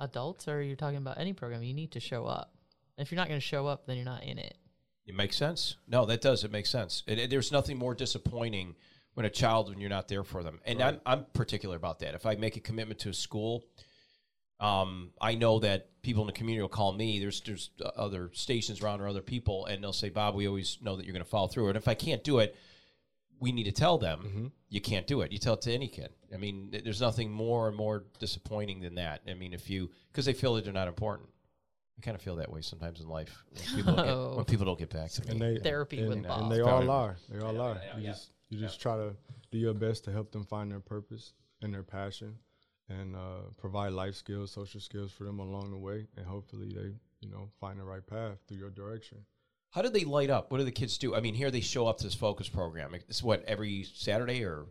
adults 0.01 0.47
or 0.49 0.61
you're 0.63 0.77
talking 0.77 0.99
about 0.99 1.19
any 1.19 1.33
program. 1.33 1.63
You 1.63 1.73
need 1.73 1.93
to 1.93 2.01
show 2.01 2.27
up. 2.27 2.53
If 2.99 3.11
you're 3.11 3.17
not 3.17 3.29
going 3.29 3.41
to 3.41 3.47
show 3.47 3.67
up, 3.67 3.87
then 3.87 3.97
you're 3.97 4.05
not 4.05 4.25
in 4.25 4.39
it. 4.39 4.57
It 5.07 5.15
makes 5.15 5.37
sense. 5.37 5.77
No, 5.87 6.05
that 6.07 6.21
does. 6.21 6.43
It 6.43 6.51
makes 6.51 6.71
sense. 6.71 7.05
And, 7.07 7.31
there's 7.31 7.53
nothing 7.53 7.79
more 7.79 7.95
disappointing 7.95 8.75
when 9.15 9.25
a 9.25 9.31
child 9.31 9.71
when 9.71 9.81
you're 9.81 9.91
not 9.91 10.09
there 10.09 10.25
for 10.25 10.43
them. 10.43 10.61
And 10.67 10.83
I'm 10.83 11.01
I'm 11.07 11.25
particular 11.33 11.77
about 11.77 12.01
that. 12.01 12.15
If 12.15 12.27
I 12.27 12.35
make 12.35 12.57
a 12.57 12.61
commitment 12.61 13.01
to 13.01 13.11
a 13.11 13.15
school, 13.15 13.65
um, 14.61 15.13
I 15.21 15.35
know 15.35 15.61
that 15.61 16.03
people 16.03 16.23
in 16.23 16.27
the 16.27 16.33
community 16.33 16.63
will 16.63 16.69
call 16.69 16.93
me. 16.93 17.19
There's 17.19 17.41
there's 17.41 17.71
other 17.97 18.31
stations 18.35 18.83
around 18.83 19.01
or 19.01 19.09
other 19.09 19.23
people, 19.23 19.67
and 19.67 19.83
they'll 19.83 19.93
say, 19.93 20.09
"Bob, 20.09 20.35
we 20.35 20.49
always 20.49 20.79
know 20.83 20.97
that 20.97 21.05
you're 21.05 21.15
going 21.15 21.25
to 21.25 21.31
follow 21.31 21.49
through." 21.49 21.69
And 21.69 21.77
if 21.77 21.89
I 21.89 21.95
can't 21.95 22.23
do 22.25 22.41
it, 22.41 22.57
we 23.39 23.53
need 23.53 23.65
to 23.65 23.73
tell 23.73 23.99
them 23.99 24.53
you 24.69 24.81
can't 24.81 25.07
do 25.07 25.21
it. 25.21 25.33
You 25.33 25.39
tell 25.39 25.55
it 25.55 25.63
to 25.63 25.73
any 25.73 25.89
kid. 25.89 26.11
I 26.35 26.37
mean, 26.37 26.71
there's 26.85 27.01
nothing 27.01 27.31
more 27.31 27.69
and 27.69 27.77
more 27.77 28.05
disappointing 28.19 28.81
than 28.81 28.97
that. 28.97 29.23
I 29.29 29.35
mean, 29.35 29.53
if 29.53 29.71
you 29.71 29.91
because 30.11 30.25
they 30.25 30.33
feel 30.33 30.55
that 30.55 30.65
they're 30.65 30.73
not 30.73 30.89
important. 30.89 31.29
I 31.99 32.03
kind 32.03 32.15
of 32.15 32.23
feel 32.23 32.37
that 32.37 32.51
way 32.53 32.61
sometimes 32.61 33.01
in 33.01 33.09
life 33.09 33.43
when 33.53 33.77
people 33.77 33.95
don't, 33.97 34.09
Oh. 34.09 34.29
get, 34.31 34.37
when 34.37 34.45
people 34.53 34.67
don't 34.67 34.79
get 34.79 34.91
back 34.91 35.11
to 35.13 35.23
me. 35.25 35.29
and 35.31 35.41
they 35.41 35.59
Therapy 35.59 35.99
and, 36.01 36.09
with 36.09 36.19
and 36.19 36.27
Bob. 36.27 36.51
they 36.51 36.61
all 36.61 36.91
are. 36.91 37.17
They 37.31 37.39
all 37.41 37.61
are. 37.61 37.81
you 37.97 38.03
yeah. 38.03 38.11
just 38.11 38.31
you 38.51 38.59
just 38.59 38.81
try 38.81 38.97
to 38.97 39.17
do 39.51 39.59
your 39.59 39.75
best 39.75 40.05
to 40.05 40.13
help 40.13 40.31
them 40.31 40.45
find 40.45 40.71
their 40.71 40.81
purpose 40.81 41.33
and 41.63 41.73
their 41.73 41.83
passion, 41.83 42.37
and 42.89 43.17
uh, 43.17 43.49
provide 43.57 43.93
life 43.93 44.15
skills, 44.15 44.51
social 44.53 44.81
skills 44.81 45.11
for 45.11 45.25
them 45.25 45.39
along 45.41 45.71
the 45.71 45.79
way, 45.79 46.07
and 46.17 46.27
hopefully 46.27 46.69
they 46.75 46.93
you 47.21 47.31
know 47.33 47.49
find 47.61 47.81
the 47.81 47.85
right 47.85 48.07
path 48.07 48.37
through 48.47 48.59
your 48.59 48.71
direction. 48.71 49.19
How 49.71 49.83
do 49.83 49.89
they 49.89 50.05
light 50.05 50.31
up? 50.31 50.51
What 50.51 50.59
do 50.59 50.65
the 50.65 50.71
kids 50.71 50.97
do? 50.97 51.15
I 51.15 51.21
mean, 51.21 51.35
here 51.35 51.51
they 51.51 51.61
show 51.61 51.87
up 51.87 51.99
to 51.99 52.05
this 52.05 52.15
focus 52.15 52.49
program. 52.49 52.95
It's 52.95 53.23
what 53.23 53.43
every 53.45 53.85
Saturday 53.95 54.45
or 54.45 54.67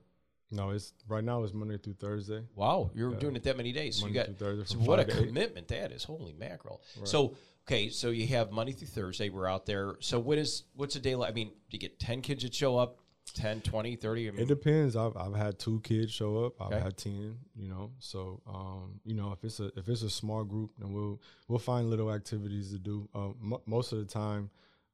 No, 0.55 0.69
it's 0.69 0.93
right 1.07 1.23
now. 1.23 1.43
It's 1.43 1.53
Monday 1.53 1.77
through 1.77 1.93
Thursday. 1.95 2.43
wow, 2.55 2.89
you're 2.95 3.11
Yeah. 3.13 3.19
doing 3.19 3.35
it 3.35 3.43
that 3.43 3.57
many 3.57 3.71
days. 3.73 3.97
So 3.97 4.07
you 4.07 4.13
Monday 4.13 4.19
got 4.19 4.25
through 4.37 4.47
Thursday 4.55 4.73
so 4.73 4.79
what 4.79 4.99
a 4.99 5.03
five 5.03 5.11
to 5.11 5.21
eight. 5.23 5.27
commitment 5.27 5.67
that 5.67 5.91
is. 5.91 6.03
Holy 6.05 6.33
mackerel! 6.33 6.81
So 7.03 7.35
okay, 7.67 7.89
so 7.89 8.09
you 8.09 8.25
have 8.27 8.51
Monday 8.51 8.71
through 8.71 8.87
Thursday. 8.87 9.29
We're 9.29 9.47
out 9.47 9.65
there. 9.65 9.95
So 9.99 10.17
what 10.19 10.37
is 10.37 10.63
what's 10.75 10.95
a 10.95 10.99
day 11.01 11.15
like? 11.15 11.29
I 11.31 11.33
mean, 11.33 11.49
do 11.49 11.55
you 11.71 11.79
get 11.79 11.99
ten 11.99 12.21
kids 12.21 12.43
that 12.43 12.53
show 12.53 12.77
up? 12.77 12.99
10, 13.33 13.61
20, 13.61 13.95
30? 13.95 14.27
I 14.27 14.31
mean, 14.31 14.41
It 14.43 14.47
depends. 14.47 14.95
I've 14.95 15.17
I've 15.17 15.33
had 15.35 15.57
two 15.57 15.81
kids 15.81 16.11
show 16.11 16.45
up. 16.45 16.61
I've 16.61 16.71
Okay. 16.73 16.79
had 16.83 16.95
ten. 16.95 17.37
You 17.55 17.67
know, 17.67 17.91
so 17.99 18.39
um, 18.47 19.01
you 19.03 19.15
know, 19.15 19.31
if 19.33 19.43
it's 19.43 19.59
a 19.59 19.71
if 19.77 19.89
it's 19.89 20.03
a 20.03 20.09
small 20.11 20.43
group, 20.45 20.71
then 20.77 20.93
we'll 20.93 21.19
we'll 21.49 21.59
find 21.59 21.89
little 21.89 22.13
activities 22.13 22.71
to 22.71 22.77
do. 22.79 23.09
Um, 23.13 23.35
mo 23.41 23.61
most 23.65 23.91
of 23.91 23.97
the 23.97 24.05
time, 24.05 24.51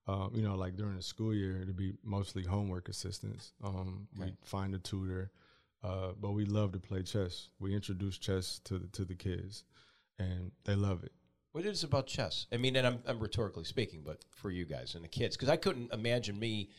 uh, 0.08 0.30
you 0.34 0.42
know, 0.42 0.56
like 0.56 0.76
during 0.78 0.96
the 0.96 1.02
school 1.04 1.36
year, 1.36 1.62
it'd 1.62 1.76
be 1.76 1.94
mostly 2.04 2.44
homework 2.44 2.88
assistance. 2.90 3.54
Um, 3.64 4.08
Okay. 4.18 4.30
we 4.32 4.38
find 4.44 4.74
a 4.74 4.80
tutor, 4.80 5.30
uh, 5.84 6.12
but 6.20 6.32
we 6.32 6.46
love 6.46 6.72
to 6.74 6.80
play 6.80 7.04
chess. 7.04 7.50
We 7.60 7.74
introduce 7.74 8.18
chess 8.18 8.60
to 8.66 8.78
the 8.78 8.88
to 8.88 9.06
the 9.06 9.16
kids, 9.16 9.64
and 10.20 10.52
they 10.66 10.76
love 10.76 11.04
it. 11.04 11.12
What 11.52 11.66
is 11.66 11.84
it 11.84 11.88
about 11.88 12.08
chess? 12.08 12.46
I 12.52 12.58
mean, 12.58 12.76
and 12.78 12.88
I'm, 12.88 13.00
I'm 13.06 13.20
rhetorically 13.20 13.66
speaking, 13.66 14.04
but 14.06 14.24
for 14.30 14.50
you 14.50 14.64
guys 14.64 14.96
and 14.96 15.04
the 15.04 15.10
kids, 15.10 15.36
because 15.36 15.50
I 15.50 15.58
couldn't 15.58 15.92
imagine 15.92 16.40
me 16.40 16.70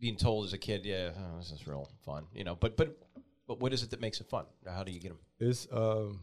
being 0.00 0.16
told 0.16 0.46
as 0.46 0.54
a 0.54 0.58
kid, 0.58 0.86
yeah, 0.86 1.10
oh, 1.16 1.38
this 1.38 1.50
is 1.50 1.66
real 1.66 1.90
fun, 2.04 2.24
you 2.32 2.44
know. 2.44 2.54
But 2.54 2.76
but 2.76 2.96
but 3.46 3.60
what 3.60 3.72
is 3.72 3.82
it 3.82 3.90
that 3.90 4.00
makes 4.00 4.20
it 4.20 4.28
fun? 4.28 4.46
How 4.66 4.84
do 4.84 4.92
you 4.92 5.00
get 5.00 5.08
them? 5.08 5.18
It's 5.38 5.68
um, 5.70 6.20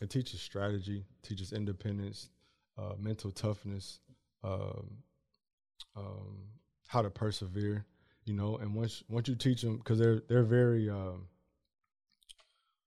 it 0.00 0.10
teaches 0.10 0.40
strategy, 0.40 1.04
teaches 1.22 1.52
independence, 1.52 2.30
uh, 2.76 2.94
mental 2.98 3.30
toughness, 3.30 4.00
um, 4.42 4.90
um, 5.94 6.38
how 6.88 7.02
to 7.02 7.10
persevere. 7.10 7.84
You 8.24 8.34
know, 8.34 8.56
and 8.56 8.74
once 8.74 9.02
once 9.08 9.28
you 9.28 9.34
teach 9.34 9.62
them, 9.62 9.78
because 9.78 9.98
they're 9.98 10.22
they're 10.28 10.44
very 10.44 10.88
um, 10.88 11.26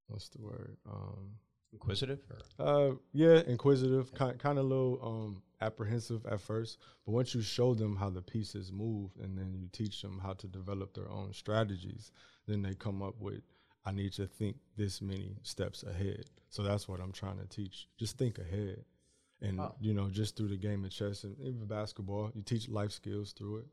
what's 0.07 0.29
the 0.29 0.41
word? 0.41 0.77
Um, 0.89 1.35
Inquisitive? 1.73 2.19
Or? 2.59 2.91
uh, 2.91 2.95
yeah, 3.11 3.41
inquisitive, 3.47 4.13
kind 4.13 4.39
kind 4.39 4.57
of 4.57 4.65
little 4.65 4.99
um 5.03 5.41
apprehensive 5.61 6.25
at 6.25 6.39
first, 6.39 6.77
but 7.05 7.11
once 7.11 7.35
you 7.35 7.41
show 7.41 7.73
them 7.73 7.95
how 7.95 8.09
the 8.09 8.21
pieces 8.21 8.71
move, 8.71 9.11
and 9.21 9.37
then 9.37 9.53
you 9.53 9.67
teach 9.71 10.01
them 10.01 10.19
how 10.23 10.33
to 10.33 10.47
develop 10.47 10.93
their 10.93 11.09
own 11.09 11.33
strategies, 11.33 12.11
then 12.47 12.61
they 12.61 12.73
come 12.75 13.01
up 13.01 13.15
with, 13.19 13.41
I 13.85 13.91
need 13.91 14.13
to 14.13 14.25
think 14.27 14.57
this 14.77 15.01
many 15.01 15.35
steps 15.43 15.83
ahead. 15.83 16.25
So 16.49 16.63
that's 16.63 16.87
what 16.87 17.01
I'm 17.01 17.11
trying 17.11 17.39
to 17.39 17.47
teach. 17.47 17.89
Just 17.97 18.17
think 18.17 18.37
ahead, 18.37 18.85
and 19.41 19.59
you 19.81 19.93
know, 19.93 20.09
just 20.09 20.37
through 20.37 20.49
the 20.49 20.57
game 20.57 20.85
of 20.85 20.91
chess 20.91 21.25
and 21.25 21.37
even 21.41 21.65
basketball, 21.67 22.31
you 22.33 22.41
teach 22.41 22.69
life 22.69 22.91
skills 22.91 23.33
through 23.33 23.57
it. 23.57 23.67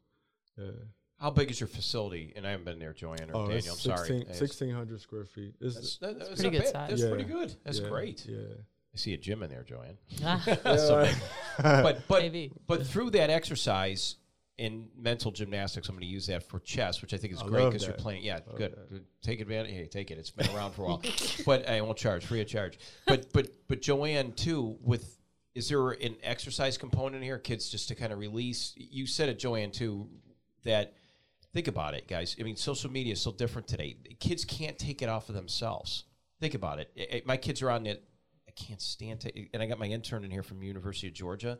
Yeah. 0.58 0.84
How 1.22 1.30
big 1.30 1.50
is 1.52 1.60
your 1.60 1.68
facility? 1.68 2.32
And 2.34 2.44
I 2.46 2.50
haven't 2.50 2.64
been 2.64 2.80
there, 2.80 2.92
Joanne 2.92 3.30
or 3.32 3.36
Oh, 3.36 3.48
Daniel. 3.48 3.74
I'm 3.74 3.78
sorry. 3.78 3.98
16 4.08 4.16
It's- 4.22 4.40
1600 4.40 5.00
square 5.00 5.24
feet. 5.24 5.54
It's, 5.60 5.74
That's, 5.76 5.96
that- 5.98 6.18
that's 6.18 6.40
pretty 6.40 6.50
good 6.58 6.64
bad. 6.64 6.72
size. 6.72 6.90
That's 6.90 7.02
Yeah. 7.02 7.08
pretty 7.08 7.24
good. 7.24 7.54
That's 7.64 7.78
yeah, 7.78 7.88
great. 7.88 8.26
Yeah. 8.26 8.38
I 8.94 8.96
see 8.98 9.14
a 9.14 9.16
gym 9.16 9.42
in 9.44 9.48
there, 9.48 9.62
Joanne. 9.62 9.96
Ah, 10.24 10.42
So- 10.76 11.08
but 11.62 12.06
but 12.08 12.22
Maybe. 12.22 12.50
but 12.66 12.84
through 12.86 13.10
that 13.10 13.30
exercise 13.30 14.16
in 14.58 14.88
mental 14.96 15.30
gymnastics, 15.30 15.88
I'm 15.88 15.94
going 15.94 16.02
to 16.02 16.06
use 16.12 16.26
that 16.26 16.42
for 16.42 16.58
chess, 16.58 17.00
which 17.00 17.14
I 17.14 17.16
think 17.18 17.32
is 17.32 17.40
I 17.40 17.46
great 17.46 17.66
because 17.66 17.86
you're 17.86 17.94
playing. 17.94 18.22
Yeah, 18.24 18.40
Love 18.46 18.56
good. 18.58 18.72
that. 18.72 18.90
Good. 18.90 19.04
Take 19.22 19.40
advantage. 19.40 19.72
Hey, 19.72 19.86
take 19.86 20.10
it. 20.10 20.18
It's 20.18 20.30
been 20.30 20.50
around 20.54 20.72
for 20.72 20.82
a 20.82 20.86
while, 20.88 21.02
but 21.46 21.68
I 21.68 21.80
won't 21.82 21.96
charge. 21.96 22.26
Free 22.26 22.40
of 22.40 22.48
charge. 22.48 22.78
But 23.06 23.32
but 23.32 23.48
but 23.68 23.80
Joanne 23.80 24.32
too. 24.32 24.76
With 24.82 25.18
is 25.54 25.68
there 25.68 25.90
an 25.92 26.16
exercise 26.22 26.76
component 26.76 27.22
here? 27.22 27.38
Kids 27.38 27.70
just 27.70 27.88
to 27.88 27.94
kind 27.94 28.12
of 28.12 28.18
release. 28.18 28.72
You 28.76 29.06
said 29.06 29.28
it, 29.28 29.38
Joanne 29.38 29.70
too. 29.70 30.08
That 30.64 30.94
think 31.52 31.68
about 31.68 31.94
it, 31.94 32.08
guys. 32.08 32.36
I 32.38 32.42
mean, 32.42 32.56
social 32.56 32.90
media 32.90 33.12
is 33.12 33.20
so 33.20 33.32
different 33.32 33.68
today. 33.68 33.96
Kids 34.20 34.44
can't 34.44 34.78
take 34.78 35.02
it 35.02 35.08
off 35.08 35.28
of 35.28 35.34
themselves. 35.34 36.04
Think 36.40 36.54
about 36.54 36.78
it. 36.80 37.26
My 37.26 37.36
kids 37.36 37.62
are 37.62 37.70
on 37.70 37.86
it. 37.86 38.04
I 38.48 38.50
can't 38.52 38.80
stand 38.80 39.20
to, 39.20 39.32
and 39.54 39.62
I 39.62 39.66
got 39.66 39.78
my 39.78 39.86
intern 39.86 40.24
in 40.24 40.30
here 40.30 40.42
from 40.42 40.62
University 40.62 41.08
of 41.08 41.14
Georgia, 41.14 41.58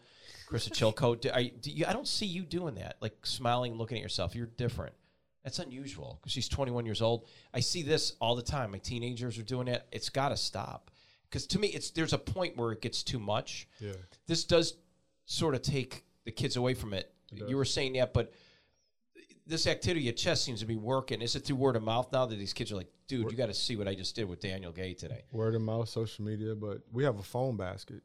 Krista 0.48 0.70
Chilcote. 0.94 1.22
Do, 1.22 1.30
I, 1.32 1.44
do 1.44 1.70
you, 1.70 1.86
I 1.86 1.92
don't 1.92 2.08
see 2.08 2.26
you 2.26 2.42
doing 2.42 2.74
that, 2.74 2.96
like 3.00 3.14
smiling, 3.24 3.74
looking 3.74 3.96
at 3.96 4.02
yourself. 4.02 4.34
You're 4.34 4.46
different. 4.46 4.94
That's 5.42 5.58
unusual 5.58 6.18
because 6.20 6.32
she's 6.32 6.48
21 6.48 6.84
years 6.84 7.00
old. 7.00 7.26
I 7.54 7.60
see 7.60 7.82
this 7.82 8.14
all 8.20 8.36
the 8.36 8.42
time. 8.42 8.72
My 8.72 8.78
teenagers 8.78 9.38
are 9.38 9.42
doing 9.42 9.68
it. 9.68 9.86
It's 9.90 10.08
got 10.08 10.28
to 10.28 10.36
stop 10.36 10.90
because 11.32 11.46
to 11.48 11.58
me, 11.58 11.68
it's 11.68 11.90
there's 11.90 12.12
a 12.12 12.18
point 12.18 12.56
where 12.58 12.72
it 12.72 12.82
gets 12.82 13.02
too 13.02 13.18
much. 13.18 13.66
Yeah. 13.80 13.92
This 14.26 14.44
does 14.44 14.74
sort 15.24 15.54
of 15.54 15.62
take 15.62 16.04
the 16.24 16.30
kids 16.30 16.56
away 16.56 16.74
from 16.74 16.92
it. 16.92 17.12
You 17.48 17.56
were 17.56 17.64
saying 17.64 17.94
that, 17.94 18.12
but 18.12 18.34
this 19.46 19.66
activity 19.66 20.08
at 20.08 20.16
chess 20.16 20.42
seems 20.42 20.60
to 20.60 20.66
be 20.66 20.76
working. 20.76 21.20
Is 21.22 21.34
it 21.36 21.40
through 21.44 21.56
word 21.56 21.76
of 21.76 21.82
mouth 21.82 22.12
now 22.12 22.26
that 22.26 22.36
these 22.36 22.52
kids 22.52 22.70
are 22.72 22.76
like, 22.76 22.90
dude, 23.08 23.30
you 23.30 23.36
got 23.36 23.46
to 23.46 23.54
see 23.54 23.76
what 23.76 23.88
I 23.88 23.94
just 23.94 24.14
did 24.14 24.28
with 24.28 24.40
Daniel 24.40 24.72
Gay 24.72 24.94
today? 24.94 25.24
Word 25.32 25.54
of 25.54 25.62
mouth, 25.62 25.88
social 25.88 26.24
media, 26.24 26.54
but 26.54 26.78
we 26.92 27.04
have 27.04 27.18
a 27.18 27.22
phone 27.22 27.56
basket. 27.56 28.02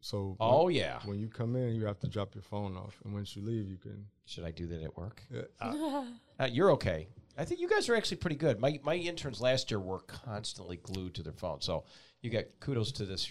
So 0.00 0.36
Oh 0.38 0.66
when, 0.66 0.74
yeah. 0.76 1.00
when 1.04 1.18
you 1.18 1.28
come 1.28 1.56
in, 1.56 1.74
you 1.74 1.84
have 1.86 1.98
to 2.00 2.06
drop 2.08 2.34
your 2.34 2.42
phone 2.42 2.76
off, 2.76 2.96
and 3.04 3.12
once 3.12 3.34
you 3.34 3.42
leave, 3.42 3.68
you 3.68 3.76
can. 3.78 4.06
Should 4.26 4.44
I 4.44 4.50
do 4.52 4.66
that 4.68 4.82
at 4.82 4.96
work? 4.96 5.22
Yeah, 5.30 5.42
I- 5.60 6.06
Uh, 6.38 6.44
you're 6.46 6.70
okay. 6.72 7.08
I 7.36 7.44
think 7.44 7.60
you 7.60 7.68
guys 7.68 7.88
are 7.88 7.96
actually 7.96 8.18
pretty 8.18 8.36
good. 8.36 8.60
My 8.60 8.80
my 8.84 8.94
interns 8.94 9.40
last 9.40 9.70
year 9.70 9.80
were 9.80 10.00
constantly 10.00 10.76
glued 10.76 11.14
to 11.16 11.22
their 11.22 11.32
phone, 11.32 11.60
so 11.60 11.84
you 12.22 12.30
got 12.30 12.44
kudos 12.60 12.92
to 12.92 13.04
this 13.04 13.28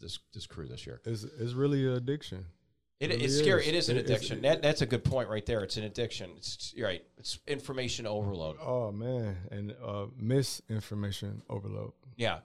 this 0.00 0.18
this 0.32 0.46
crew 0.46 0.66
this 0.68 0.86
year. 0.86 1.00
it's 1.04 1.24
it's 1.24 1.52
really 1.54 1.84
an 1.86 1.94
addiction. 1.94 2.46
It, 3.00 3.10
really 3.10 3.24
it's 3.24 3.38
scary. 3.38 3.62
is. 3.62 3.68
It 3.68 3.74
is 3.74 3.88
an 3.88 3.96
It- 3.96 4.00
it's- 4.00 4.18
addiction. 4.18 4.42
that 4.42 4.62
that's 4.62 4.82
a 4.82 4.86
good 4.86 5.02
point 5.04 5.28
right 5.30 5.44
there. 5.46 5.60
It's 5.64 5.76
an 5.78 5.84
addiction. 5.84 6.30
It's 6.36 6.72
you're 6.76 6.86
right. 6.86 7.02
It's 7.18 7.38
information 7.46 8.06
overload. 8.06 8.56
Oh 8.62 8.92
man, 8.92 9.36
and 9.50 9.74
uh, 9.82 10.06
misinformation 10.18 11.42
overload. 11.48 11.92
Yeah, 12.16 12.40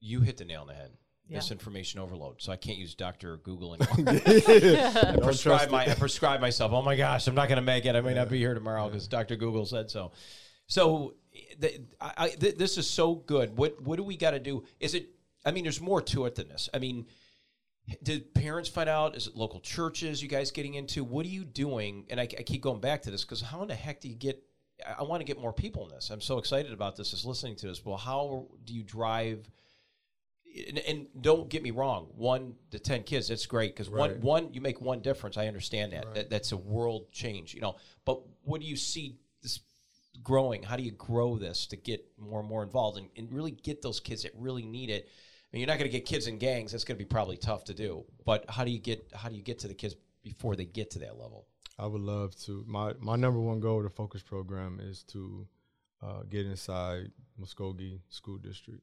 you 0.00 0.20
hit 0.20 0.36
the 0.36 0.44
nail 0.44 0.62
on 0.62 0.66
the 0.68 0.74
head. 0.74 0.90
Yeah. 1.26 1.38
Misinformation 1.38 2.00
overload. 2.00 2.40
So 2.40 2.52
I 2.52 2.56
can't 2.56 2.78
use 2.78 2.94
Doctor 2.94 3.36
Google 3.38 3.74
anymore. 3.80 4.20
I 4.26 5.12
Don't 5.12 5.22
prescribe 5.22 5.70
my. 5.70 5.86
I 5.90 5.94
prescribe 5.94 6.40
myself. 6.40 6.72
Oh 6.72 6.82
my 6.82 6.96
gosh, 6.96 7.26
I'm 7.26 7.34
not 7.34 7.48
going 7.48 7.56
to 7.56 7.62
make 7.62 7.84
it. 7.86 7.94
I 7.96 8.00
may 8.00 8.14
not 8.14 8.28
be 8.30 8.38
here 8.38 8.54
tomorrow 8.54 8.88
because 8.88 9.08
Doctor 9.08 9.36
Google 9.36 9.66
said 9.66 9.90
so. 9.90 10.12
So 10.66 11.14
th- 11.60 11.80
I, 12.00 12.12
I, 12.16 12.28
th- 12.30 12.56
this 12.56 12.76
is 12.78 12.88
so 12.88 13.14
good. 13.14 13.56
What 13.56 13.80
what 13.82 13.96
do 13.96 14.02
we 14.04 14.16
got 14.16 14.30
to 14.32 14.38
do? 14.40 14.64
Is 14.80 14.94
it? 14.94 15.08
I 15.44 15.50
mean, 15.50 15.64
there's 15.64 15.80
more 15.80 16.00
to 16.02 16.24
it 16.26 16.34
than 16.34 16.48
this. 16.48 16.68
I 16.74 16.78
mean, 16.78 17.06
did 18.02 18.34
parents 18.34 18.68
find 18.68 18.88
out? 18.88 19.16
Is 19.16 19.26
it 19.26 19.36
local 19.36 19.60
churches 19.60 20.22
you 20.22 20.28
guys 20.28 20.50
getting 20.50 20.74
into? 20.74 21.04
What 21.04 21.24
are 21.26 21.30
you 21.30 21.44
doing? 21.44 22.06
And 22.10 22.20
I, 22.20 22.24
I 22.24 22.42
keep 22.42 22.62
going 22.62 22.80
back 22.80 23.02
to 23.02 23.10
this 23.10 23.24
because 23.24 23.40
how 23.40 23.62
in 23.62 23.68
the 23.68 23.74
heck 23.74 24.00
do 24.00 24.08
you 24.08 24.14
get? 24.14 24.42
I, 24.86 25.00
I 25.00 25.02
want 25.04 25.20
to 25.20 25.24
get 25.24 25.40
more 25.40 25.52
people 25.52 25.84
in 25.88 25.94
this. 25.94 26.10
I'm 26.10 26.20
so 26.20 26.38
excited 26.38 26.72
about 26.72 26.96
this. 26.96 27.12
Is 27.12 27.24
listening 27.24 27.56
to 27.56 27.66
this. 27.68 27.84
Well, 27.84 27.96
how 27.96 28.46
do 28.64 28.74
you 28.74 28.82
drive? 28.82 29.48
And, 30.68 30.78
and 30.78 31.06
don't 31.20 31.48
get 31.48 31.62
me 31.62 31.70
wrong, 31.70 32.08
one 32.16 32.54
to 32.70 32.78
ten 32.78 33.02
kids, 33.04 33.28
that's 33.28 33.46
great 33.46 33.74
because 33.74 33.88
Right. 33.88 34.16
one 34.16 34.44
one 34.44 34.54
you 34.54 34.60
make 34.60 34.80
one 34.80 35.00
difference. 35.00 35.36
I 35.36 35.46
understand 35.46 35.92
that. 35.92 36.14
that 36.14 36.30
that's 36.30 36.52
a 36.52 36.56
world 36.56 37.12
change, 37.12 37.54
you 37.54 37.60
know. 37.60 37.76
But 38.04 38.22
what 38.42 38.60
do 38.60 38.66
you 38.66 38.76
see 38.76 39.18
this 39.42 39.60
growing? 40.22 40.62
How 40.62 40.76
do 40.76 40.82
you 40.82 40.90
grow 40.90 41.36
this 41.36 41.66
to 41.66 41.76
get 41.76 42.04
more 42.18 42.40
and 42.40 42.48
more 42.48 42.62
involved 42.62 42.98
and, 42.98 43.08
and 43.16 43.32
really 43.32 43.50
get 43.50 43.82
those 43.82 44.00
kids 44.00 44.22
that 44.22 44.32
really 44.36 44.64
need 44.64 44.90
it? 44.90 45.08
Mean, 45.52 45.60
you're 45.60 45.68
not 45.68 45.78
going 45.78 45.90
to 45.90 45.96
get 45.96 46.04
kids 46.04 46.26
in 46.26 46.38
gangs. 46.38 46.72
That's 46.72 46.84
going 46.84 46.98
to 46.98 47.04
be 47.04 47.08
probably 47.08 47.38
tough 47.38 47.64
to 47.64 47.74
do. 47.74 48.04
But 48.24 48.44
how 48.48 48.64
do 48.64 48.70
you 48.70 48.78
get 48.78 49.10
how 49.14 49.28
do 49.28 49.36
you 49.36 49.42
get 49.42 49.58
to 49.60 49.68
the 49.68 49.74
kids 49.74 49.96
before 50.22 50.56
they 50.56 50.66
get 50.66 50.90
to 50.92 50.98
that 51.00 51.18
level? 51.18 51.46
I 51.78 51.86
would 51.86 52.02
love 52.02 52.36
to. 52.44 52.64
My 52.66 52.92
my 53.00 53.16
number 53.16 53.40
one 53.40 53.60
goal 53.60 53.78
with 53.78 53.86
the 53.86 53.94
focus 53.94 54.22
program 54.22 54.80
is 54.82 55.04
to 55.04 55.46
uh, 56.02 56.22
get 56.28 56.44
inside 56.44 57.12
Muscogee 57.38 58.00
School 58.10 58.36
District 58.36 58.82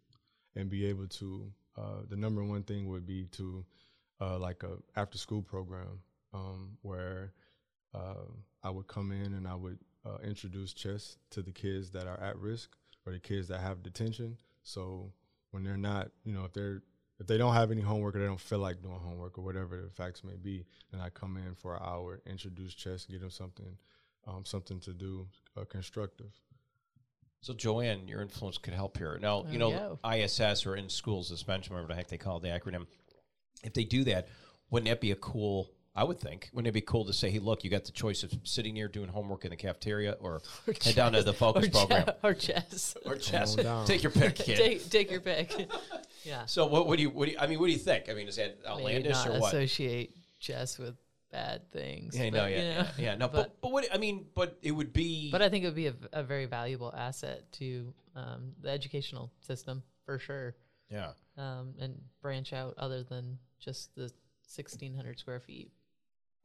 and 0.55 0.69
be 0.69 0.86
able 0.86 1.07
to. 1.07 1.51
Uh, 1.77 2.03
the 2.10 2.15
number 2.15 2.43
one 2.43 2.63
thing 2.63 2.88
would 2.88 3.05
be 3.05 3.25
to 3.25 3.65
uh, 4.22 4.39
like 4.39 4.63
a 4.63 4.77
after 4.95 5.17
school 5.17 5.41
program 5.41 6.00
um, 6.34 6.77
where 6.81 7.34
uh, 7.93 8.24
I 8.63 8.69
would 8.69 8.88
come 8.88 9.12
in 9.12 9.34
and 9.34 9.48
I 9.48 9.55
would 9.55 9.77
uh, 10.05 10.17
introduce 10.24 10.74
chess 10.74 11.17
to 11.31 11.41
the 11.41 11.51
kids 11.51 11.91
that 11.91 12.07
are 12.07 12.19
at 12.19 12.38
risk 12.38 12.75
or 13.05 13.13
the 13.13 13.19
kids 13.19 13.50
that 13.50 13.60
have 13.60 13.84
detention. 13.84 14.38
So 14.63 15.12
when 15.55 15.63
they're 15.63 15.77
not, 15.77 16.12
you 16.25 16.33
know, 16.33 16.43
if 16.43 16.51
they're 16.51 16.81
if 17.17 17.27
they 17.27 17.38
don't 17.38 17.53
have 17.53 17.71
any 17.71 17.79
homework 17.79 18.13
or 18.18 18.20
they 18.20 18.25
don't 18.25 18.37
feel 18.37 18.59
like 18.59 18.81
doing 18.81 19.00
homework 19.00 19.37
or 19.37 19.41
whatever 19.41 19.81
the 19.81 19.89
facts 19.89 20.22
may 20.22 20.35
be, 20.35 20.65
then 20.91 21.00
I 21.00 21.07
come 21.07 21.37
in 21.37 21.55
for 21.55 21.75
an 21.75 21.81
hour, 21.81 22.20
introduce 22.25 22.74
chess, 22.74 23.05
get 23.05 23.22
them 23.22 23.29
something, 23.29 23.77
um, 24.27 24.44
something 24.44 24.81
to 24.81 24.91
do 24.91 25.25
uh, 25.55 25.63
constructive. 25.63 26.33
So 27.39 27.53
Joanne, 27.53 28.05
your 28.09 28.22
influence 28.22 28.57
could 28.57 28.74
help 28.74 28.98
here. 28.98 29.18
Now, 29.22 29.46
you 29.50 29.57
know, 29.57 29.70
you 29.70 29.77
ISS 30.24 30.65
or 30.65 30.75
in 30.75 30.89
schools 30.89 31.29
suspension, 31.29 31.74
whatever 31.74 31.94
the 31.94 31.96
heck 31.96 32.09
they 32.09 32.18
call 32.18 32.41
the 32.41 32.50
acronym. 32.50 32.85
If 33.63 33.74
they 33.74 33.85
do 33.85 34.03
that, 34.03 34.27
wouldn't 34.70 34.89
that 34.89 35.00
be 35.00 35.11
a 35.11 35.15
cool? 35.15 35.72
I 35.98 36.03
would 36.03 36.20
think, 36.20 36.50
wouldn't 36.51 36.68
it 36.68 36.74
be 36.74 36.81
cool 36.81 37.05
to 37.05 37.14
say, 37.14 37.29
"Hey, 37.31 37.40
look, 37.40 37.64
you 37.64 37.70
got 37.70 37.86
the 37.86 37.94
choice 37.94 38.24
of 38.24 38.34
sitting 38.44 38.75
here 38.75 38.90
doing 38.90 39.08
homework 39.08 39.46
in 39.46 39.51
the 39.51 39.55
cafeteria, 39.55 40.18
or, 40.20 40.42
head 40.84 40.96
down 40.96 41.14
to 41.14 41.24
the 41.24 41.31
focus 41.34 41.68
or 41.68 41.70
program, 41.72 42.05
che- 42.05 42.14
or 42.22 42.34
chess. 42.34 42.98
or 43.05 43.16
chess. 43.16 43.58
on 43.58 43.64
down. 43.64 43.86
Take 43.86 44.03
your 44.03 44.12
pick, 44.12 44.36
kid." 44.36 44.58
take, 44.58 44.90
take 44.90 45.10
your 45.10 45.22
pick. 45.22 45.70
yeah. 46.25 46.46
so, 46.48 46.66
what, 46.66 46.88
what 46.88 46.98
do 46.98 47.03
you? 47.03 47.10
What 47.12 47.27
do 47.27 47.31
you? 47.31 47.38
I 47.40 47.48
mean, 47.48 47.60
what 47.60 47.68
do 47.68 47.72
you 47.72 47.77
think? 47.79 48.10
I 48.10 48.14
mean, 48.14 48.27
is 48.27 48.36
that 48.36 48.58
Maybe 48.58 48.68
outlandish 48.68 49.12
not 49.14 49.27
or 49.27 49.40
what? 49.40 49.53
associate 49.53 50.14
chess 50.40 50.77
with 50.77 50.96
bad 51.31 51.72
things. 51.72 52.18
Yeah, 52.18 52.29
but, 52.29 52.38
no, 52.38 52.46
yeah, 52.46 52.58
you 52.58 52.64
know, 52.64 52.70
yeah, 52.74 52.88
yeah, 52.98 53.16
no, 53.16 53.27
but, 53.29 53.34
but- 53.34 53.62
but 53.62 53.72
what 53.72 53.88
I 53.94 53.98
mean, 53.98 54.25
but 54.36 54.58
it 54.62 54.72
would 54.72 54.92
be. 54.92 55.31
But 55.31 55.42
I 55.42 55.48
think 55.48 55.64
it 55.64 55.68
would 55.68 55.75
be 55.75 55.88
a, 55.88 55.96
a 56.12 56.24
very 56.24 56.46
valuable 56.46 56.94
asset 56.96 57.50
to 57.53 57.94
um, 58.18 58.51
the 58.62 58.70
educational 58.70 59.31
system 59.40 59.81
for 60.05 60.20
sure, 60.20 60.55
yeah, 60.92 61.12
um, 61.38 61.74
and 61.79 62.01
branch 62.22 62.51
out 62.51 62.74
other 62.77 63.01
than 63.01 63.40
just 63.60 63.96
the 63.96 64.12
1,600 64.53 65.18
square 65.20 65.40
feet. 65.40 65.72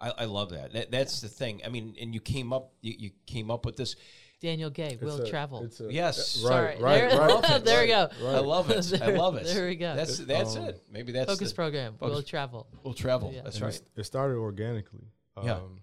I, 0.01 0.13
I 0.19 0.25
love 0.25 0.51
that. 0.51 0.73
that 0.73 0.91
that's 0.91 1.21
the 1.21 1.29
thing. 1.29 1.61
I 1.65 1.69
mean, 1.69 1.95
and 2.01 2.15
you 2.15 2.21
came 2.21 2.53
up, 2.53 2.73
you, 2.81 2.95
you 2.99 3.11
came 3.27 3.51
up 3.51 3.65
with 3.67 3.77
this. 3.77 3.97
Daniel 4.41 4.71
Gay 4.71 4.97
will 5.03 5.21
a- 5.21 5.29
travel. 5.29 5.63
it's 5.65 5.81
a- 5.81 5.93
Yes. 5.93 6.43
uh, 6.43 6.49
right, 6.49 6.79
Sorry, 6.79 6.83
right, 6.83 7.11
there, 7.11 7.21
right. 7.21 7.65
there 7.65 7.81
we 7.83 7.89
go. 7.89 8.09
right. 8.23 8.35
I 8.37 8.39
love 8.39 8.71
it. 8.71 9.03
I 9.03 9.11
love 9.11 9.37
it. 9.37 9.45
there 9.45 9.67
we 9.67 9.77
go. 9.77 9.95
That's 9.95 10.17
that's 10.19 10.57
Um, 10.57 10.65
it. 10.65 10.83
Maybe 10.91 11.13
that's 11.13 11.31
Focus 11.31 11.51
the, 11.51 11.55
program 11.57 11.97
focus- 11.99 12.15
will 12.15 12.23
travel. 12.23 12.67
We'll 12.83 12.95
travel. 12.95 13.33
Yeah. 13.35 13.43
That's 13.43 13.57
And 13.57 13.67
right. 13.67 13.83
It 13.97 14.05
started 14.05 14.37
organically. 14.37 15.09
Yeah. 15.43 15.57
Um, 15.57 15.81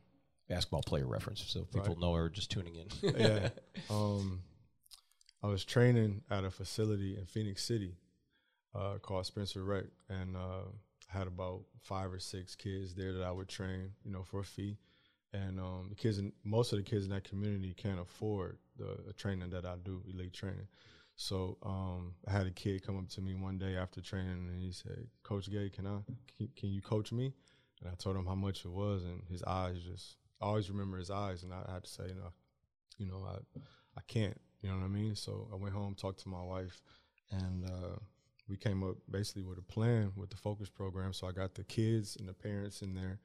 Basketball 0.50 0.82
player 0.82 1.06
reference, 1.06 1.44
so 1.46 1.64
people 1.66 1.90
Right. 1.90 2.00
know 2.00 2.14
are 2.14 2.30
just 2.30 2.50
tuning 2.50 2.76
in. 2.76 2.88
yeah. 3.20 3.50
Um, 3.90 4.42
I 5.44 5.48
was 5.48 5.66
training 5.66 6.22
at 6.32 6.44
a 6.46 6.50
facility 6.50 7.18
in 7.18 7.26
Phenix 7.26 7.64
City 7.66 7.98
uh, 8.74 8.98
called 9.02 9.26
Spencer 9.26 9.62
Rec, 9.64 9.84
and 10.10 10.36
uh, 10.38 10.40
I 10.40 10.64
had 11.18 11.28
about 11.28 11.62
five 11.82 12.12
or 12.12 12.20
six 12.20 12.56
kids 12.56 12.94
there 12.94 13.14
that 13.14 13.24
I 13.24 13.32
would 13.32 13.48
train, 13.48 13.92
you 14.04 14.12
know, 14.12 14.24
for 14.24 14.42
a 14.42 14.44
fee. 14.44 14.78
And 15.34 15.60
um, 15.60 15.88
the 15.90 15.96
kids, 15.96 16.20
in, 16.20 16.32
most 16.44 16.72
of 16.72 16.78
the 16.78 16.84
kids 16.84 17.04
in 17.06 17.12
that 17.12 17.24
community 17.24 17.74
can't 17.76 18.00
afford 18.00 18.58
the, 18.78 18.98
the 19.06 19.14
training 19.14 19.50
that 19.50 19.66
I 19.66 19.76
do, 19.84 20.02
elite 20.08 20.34
training. 20.34 20.68
So 21.16 21.58
um, 21.64 22.14
I 22.28 22.32
had 22.32 22.46
a 22.46 22.52
kid 22.52 22.86
come 22.86 22.98
up 22.98 23.10
to 23.10 23.22
me 23.22 23.34
one 23.34 23.58
day 23.58 23.76
after 23.76 24.02
training, 24.02 24.48
and 24.50 24.62
he 24.62 24.72
said, 24.72 25.08
"Coach 25.24 25.50
Gay, 25.50 25.70
can 25.70 25.88
I? 25.88 25.98
Can, 26.38 26.50
can 26.56 26.70
you 26.70 26.82
coach 26.82 27.12
me?" 27.12 27.34
And 27.82 27.90
I 27.92 27.96
told 27.96 28.16
him 28.16 28.26
how 28.28 28.36
much 28.36 28.66
it 28.66 28.72
was, 28.72 29.04
and 29.04 29.24
his 29.30 29.44
eyes 29.44 29.78
just. 29.82 30.18
I 30.40 30.46
always 30.46 30.70
remember 30.70 30.98
his 30.98 31.10
eyes, 31.10 31.42
and 31.42 31.52
I 31.52 31.72
had 31.72 31.84
to 31.84 31.90
say, 31.90 32.04
you 32.10 32.14
know, 32.14 32.32
you 33.00 33.08
know, 33.08 33.26
I, 33.28 33.60
I 33.98 34.02
can't. 34.08 34.40
You 34.62 34.70
know 34.70 34.76
what 34.78 34.86
I 34.86 34.90
mean? 34.90 35.16
So 35.16 35.48
I 35.52 35.56
went 35.56 35.74
home, 35.74 35.96
talked 35.96 36.20
to 36.22 36.30
my 36.30 36.44
wife, 36.44 36.82
and 37.32 37.66
uh, 37.66 37.98
we 38.48 38.58
came 38.58 38.84
up 38.84 38.96
basically 39.10 39.44
with 39.44 39.58
a 39.58 39.62
plan 39.64 40.12
with 40.16 40.30
the 40.30 40.38
focus 40.38 40.70
program. 40.70 41.14
So 41.14 41.28
I 41.28 41.32
got 41.32 41.56
the 41.56 41.64
kids 41.64 42.16
and 42.18 42.28
the 42.28 42.34
parents 42.34 42.82
in 42.82 42.94
there, 42.96 43.20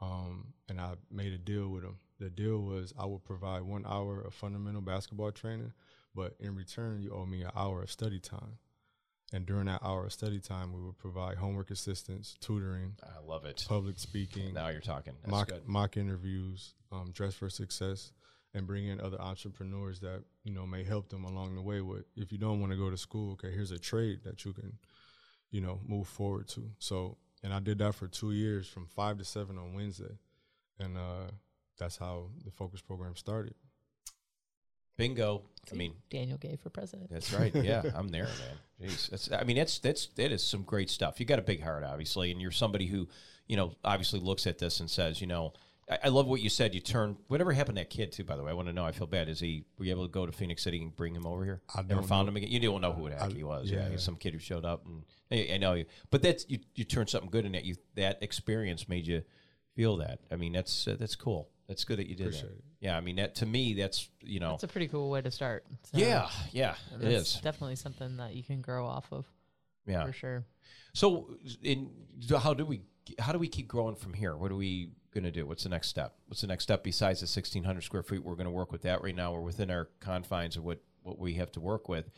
um, 0.00 0.52
and 0.68 0.80
I 0.80 0.94
made 1.10 1.32
a 1.32 1.38
deal 1.38 1.68
with 1.68 1.82
them. 1.82 1.98
The 2.18 2.30
deal 2.30 2.58
was 2.62 2.92
I 2.98 3.06
would 3.06 3.24
provide 3.24 3.62
one 3.62 3.84
hour 3.86 4.20
of 4.20 4.34
fundamental 4.34 4.80
basketball 4.80 5.32
training, 5.32 5.72
but 6.14 6.34
in 6.40 6.54
return, 6.56 7.00
you 7.02 7.12
owe 7.12 7.26
me 7.26 7.42
an 7.42 7.50
hour 7.54 7.82
of 7.82 7.90
study 7.90 8.18
time. 8.20 8.58
And 9.32 9.44
during 9.44 9.66
that 9.66 9.82
hour 9.82 10.06
of 10.06 10.12
study 10.12 10.38
time, 10.38 10.72
we 10.72 10.80
would 10.80 10.98
provide 10.98 11.36
homework 11.36 11.70
assistance, 11.72 12.36
tutoring, 12.40 12.94
I 13.02 13.20
love 13.26 13.44
it. 13.44 13.64
public 13.68 13.98
speaking, 13.98 14.54
Now 14.54 14.68
you're 14.68 14.80
talking. 14.80 15.14
That's 15.22 15.30
mock 15.30 15.48
good. 15.48 15.66
mock 15.66 15.96
interviews, 15.96 16.74
um, 16.92 17.10
dress 17.12 17.34
for 17.34 17.50
success, 17.50 18.12
and 18.54 18.66
bring 18.66 18.86
in 18.86 19.00
other 19.00 19.20
entrepreneurs 19.20 20.00
that 20.00 20.22
you 20.44 20.52
know 20.52 20.66
may 20.66 20.84
help 20.84 21.08
them 21.08 21.24
along 21.24 21.54
the 21.54 21.62
way. 21.62 21.80
With 21.80 22.04
if 22.16 22.32
you 22.32 22.38
don't 22.38 22.60
want 22.60 22.72
to 22.72 22.78
go 22.78 22.90
to 22.90 22.96
school, 22.96 23.32
okay, 23.32 23.50
here's 23.50 23.70
a 23.70 23.78
trade 23.78 24.20
that 24.24 24.44
you 24.44 24.52
can, 24.52 24.78
you 25.50 25.60
know, 25.60 25.80
move 25.86 26.08
forward 26.08 26.48
to. 26.48 26.70
So, 26.78 27.18
and 27.42 27.52
I 27.52 27.60
did 27.60 27.78
that 27.78 27.94
for 27.94 28.08
two 28.08 28.32
years, 28.32 28.68
from 28.68 28.86
five 28.86 29.18
to 29.18 29.24
seven 29.24 29.58
on 29.58 29.74
Wednesday, 29.74 30.18
and 30.78 30.96
uh, 30.96 31.30
that's 31.78 31.96
how 31.96 32.30
the 32.44 32.50
focus 32.50 32.80
program 32.80 33.16
started. 33.16 33.54
Bingo. 34.96 35.42
I 35.70 35.74
mean, 35.74 35.94
Daniel 36.10 36.38
Gay 36.38 36.56
for 36.56 36.70
president. 36.70 37.10
That's 37.10 37.32
right. 37.32 37.54
Yeah, 37.66 37.82
I'm 37.94 38.08
there, 38.08 38.24
man. 38.24 38.88
Jeez, 38.88 39.10
that's. 39.10 39.30
I 39.32 39.44
mean, 39.44 39.56
that's 39.56 39.78
that's 39.78 40.06
that 40.16 40.32
is 40.32 40.42
some 40.42 40.62
great 40.62 40.90
stuff. 40.90 41.20
You 41.20 41.26
got 41.26 41.38
a 41.38 41.42
big 41.42 41.62
heart, 41.62 41.84
obviously, 41.84 42.30
and 42.30 42.40
you're 42.40 42.50
somebody 42.50 42.86
who, 42.86 43.08
you 43.46 43.56
know, 43.56 43.72
obviously 43.84 44.20
looks 44.20 44.46
at 44.46 44.58
this 44.58 44.80
and 44.80 44.88
says, 44.88 45.20
you 45.20 45.26
know, 45.26 45.52
I, 45.90 45.98
I 46.04 46.08
love 46.08 46.26
what 46.26 46.40
you 46.40 46.48
said. 46.48 46.74
You 46.74 46.80
turned 46.80 47.16
whatever 47.28 47.52
happened 47.52 47.76
to 47.76 47.82
that 47.82 47.90
kid 47.90 48.12
too. 48.12 48.24
By 48.24 48.36
the 48.36 48.42
way, 48.42 48.50
I 48.50 48.54
want 48.54 48.68
to 48.68 48.72
know. 48.74 48.84
I 48.84 48.92
feel 48.92 49.06
bad. 49.06 49.28
Is 49.28 49.40
he 49.40 49.64
were 49.78 49.84
you 49.84 49.90
able 49.92 50.06
to 50.06 50.10
go 50.12 50.26
to 50.26 50.32
Phenix 50.32 50.62
City 50.62 50.82
and 50.82 50.94
bring 50.96 51.14
him 51.14 51.26
over 51.26 51.44
here? 51.44 51.62
I 51.74 51.82
Never 51.82 52.02
found 52.02 52.26
know. 52.26 52.30
him 52.30 52.36
again. 52.36 52.50
You 52.50 52.60
don't 52.60 52.80
know 52.80 52.92
who 52.92 53.08
the 53.08 53.16
heck 53.16 53.30
I- 53.30 53.34
he 53.34 53.44
was. 53.44 53.70
Yeah, 53.70 53.84
yeah. 53.84 53.88
he's 53.90 54.02
some 54.02 54.16
kid 54.16 54.32
who 54.34 54.38
showed 54.38 54.64
up 54.64 54.84
and 54.86 55.04
I, 55.30 55.54
I 55.54 55.58
know 55.58 55.74
you. 55.74 55.84
But 56.10 56.22
that's 56.22 56.44
you. 56.48 56.58
You 56.74 56.84
turned 56.84 57.08
something 57.10 57.30
good 57.30 57.44
in 57.44 57.52
that. 57.52 57.64
You 57.64 57.76
that 57.94 58.22
experience 58.22 58.88
made 58.88 59.06
you 59.06 59.22
feel 59.74 59.96
that. 59.98 60.20
I 60.30 60.36
mean, 60.36 60.52
that's 60.52 60.88
uh, 60.88 60.96
that's 60.98 61.16
cool. 61.16 61.48
That's 61.68 61.84
good 61.84 61.98
that 61.98 62.06
you 62.08 62.14
did 62.14 62.28
Appreciate 62.28 62.48
that. 62.50 62.58
it. 62.58 62.64
Yeah, 62.80 62.96
I 62.96 63.00
mean 63.00 63.16
that 63.16 63.34
to 63.36 63.46
me, 63.46 63.74
that's 63.74 64.08
you 64.22 64.38
know. 64.38 64.54
It's 64.54 64.62
a 64.62 64.68
pretty 64.68 64.86
cool 64.88 65.10
way 65.10 65.20
to 65.22 65.30
start. 65.30 65.64
So 65.90 65.98
yeah, 65.98 66.28
yeah, 66.52 66.74
it 67.00 67.08
is 67.08 67.40
definitely 67.42 67.76
something 67.76 68.18
that 68.18 68.34
you 68.34 68.44
can 68.44 68.60
grow 68.60 68.86
off 68.86 69.06
of 69.12 69.24
Yeah. 69.86 70.06
for 70.06 70.12
sure. 70.12 70.44
So, 70.92 71.36
in 71.62 71.90
how 72.38 72.54
do 72.54 72.64
we 72.66 72.82
how 73.18 73.32
do 73.32 73.38
we 73.38 73.48
keep 73.48 73.68
growing 73.68 73.96
from 73.96 74.14
here? 74.14 74.36
What 74.36 74.50
are 74.50 74.56
we 74.56 74.90
going 75.12 75.24
to 75.24 75.30
do? 75.30 75.46
What's 75.46 75.62
the 75.62 75.68
next 75.68 75.88
step? 75.88 76.14
What's 76.26 76.40
the 76.40 76.46
next 76.46 76.64
step 76.64 76.82
besides 76.82 77.20
the 77.20 77.26
sixteen 77.26 77.64
hundred 77.64 77.82
square 77.82 78.02
feet? 78.02 78.24
We're 78.24 78.34
going 78.34 78.46
to 78.46 78.50
work 78.50 78.72
with 78.72 78.82
that 78.82 79.02
right 79.02 79.14
now. 79.14 79.32
We're 79.32 79.40
within 79.40 79.70
our 79.70 79.88
confines 80.00 80.56
of 80.56 80.64
what 80.64 80.82
what 81.02 81.18
we 81.18 81.34
have 81.34 81.52
to 81.52 81.60
work 81.60 81.88
with. 81.88 82.10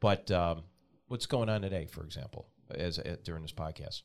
But 0.00 0.30
um, 0.30 0.64
what's 1.06 1.26
going 1.26 1.48
on 1.48 1.62
today, 1.62 1.86
for 1.86 2.02
example, 2.02 2.48
as 2.74 2.98
uh, 2.98 3.16
during 3.22 3.42
this 3.42 3.52
podcast? 3.52 4.02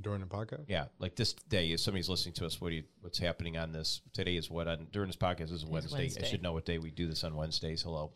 During 0.00 0.20
the 0.20 0.26
podcast, 0.26 0.64
Yeah, 0.68 0.84
like 1.00 1.16
this 1.16 1.32
day, 1.32 1.72
if 1.72 1.80
somebody's 1.80 2.08
listening 2.08 2.34
to 2.34 2.46
us, 2.46 2.60
what 2.60 2.68
do 2.68 2.76
you, 2.76 2.84
what's 3.00 3.18
happening 3.18 3.58
on 3.58 3.72
this? 3.72 4.00
Today 4.12 4.36
is 4.36 4.48
what 4.48 4.68
on 4.68 4.86
during 4.92 5.08
this 5.08 5.16
podcast 5.16 5.52
is 5.52 5.66
Wednesday. 5.66 6.08
I 6.20 6.24
should 6.24 6.40
know 6.42 6.52
what 6.52 6.64
day 6.64 6.78
we 6.78 6.92
do 6.92 7.08
this 7.08 7.24
on 7.24 7.34
Wednesdays. 7.34 7.82
Hello. 7.82 8.12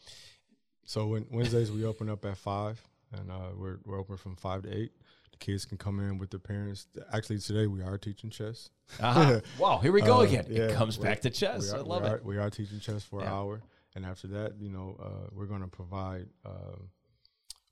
So 0.84 1.06
when, 1.08 1.26
Wednesdays 1.30 1.72
we 1.72 1.84
open 1.84 2.08
up 2.08 2.24
at 2.24 2.36
five, 2.36 2.80
and 3.12 3.30
uh, 3.30 3.50
we're 3.56 3.78
we're 3.84 3.98
open 3.98 4.16
from 4.16 4.36
five 4.36 4.62
to 4.62 4.76
eight. 4.76 4.92
The 5.32 5.38
kids 5.38 5.64
can 5.64 5.78
come 5.78 5.98
in 6.00 6.18
with 6.18 6.30
their 6.30 6.40
parents. 6.40 6.86
Actually, 7.12 7.38
today 7.38 7.66
we 7.66 7.82
are 7.82 7.96
teaching 7.98 8.30
chess. 8.30 8.70
Ah, 9.02 9.40
wow, 9.58 9.78
here 9.78 9.92
we 9.92 10.02
go 10.02 10.18
Uh, 10.18 10.22
again. 10.22 10.46
yeah, 10.48 10.64
it 10.64 10.74
comes 10.74 10.96
back 10.96 11.20
to 11.22 11.30
chess. 11.30 11.72
Are, 11.72 11.78
I 11.78 11.80
love 11.80 12.02
we 12.02 12.08
it. 12.10 12.24
We 12.24 12.36
are 12.38 12.50
teaching 12.50 12.80
chess 12.80 13.02
for 13.04 13.20
Yeah. 13.20 13.26
an 13.28 13.32
hour, 13.32 13.62
and 13.94 14.04
after 14.04 14.26
that, 14.28 14.54
you 14.60 14.68
know, 14.70 14.96
uh, 15.02 15.28
we're 15.32 15.46
going 15.46 15.62
to 15.62 15.68
provide. 15.68 16.26
Uh, 16.44 16.76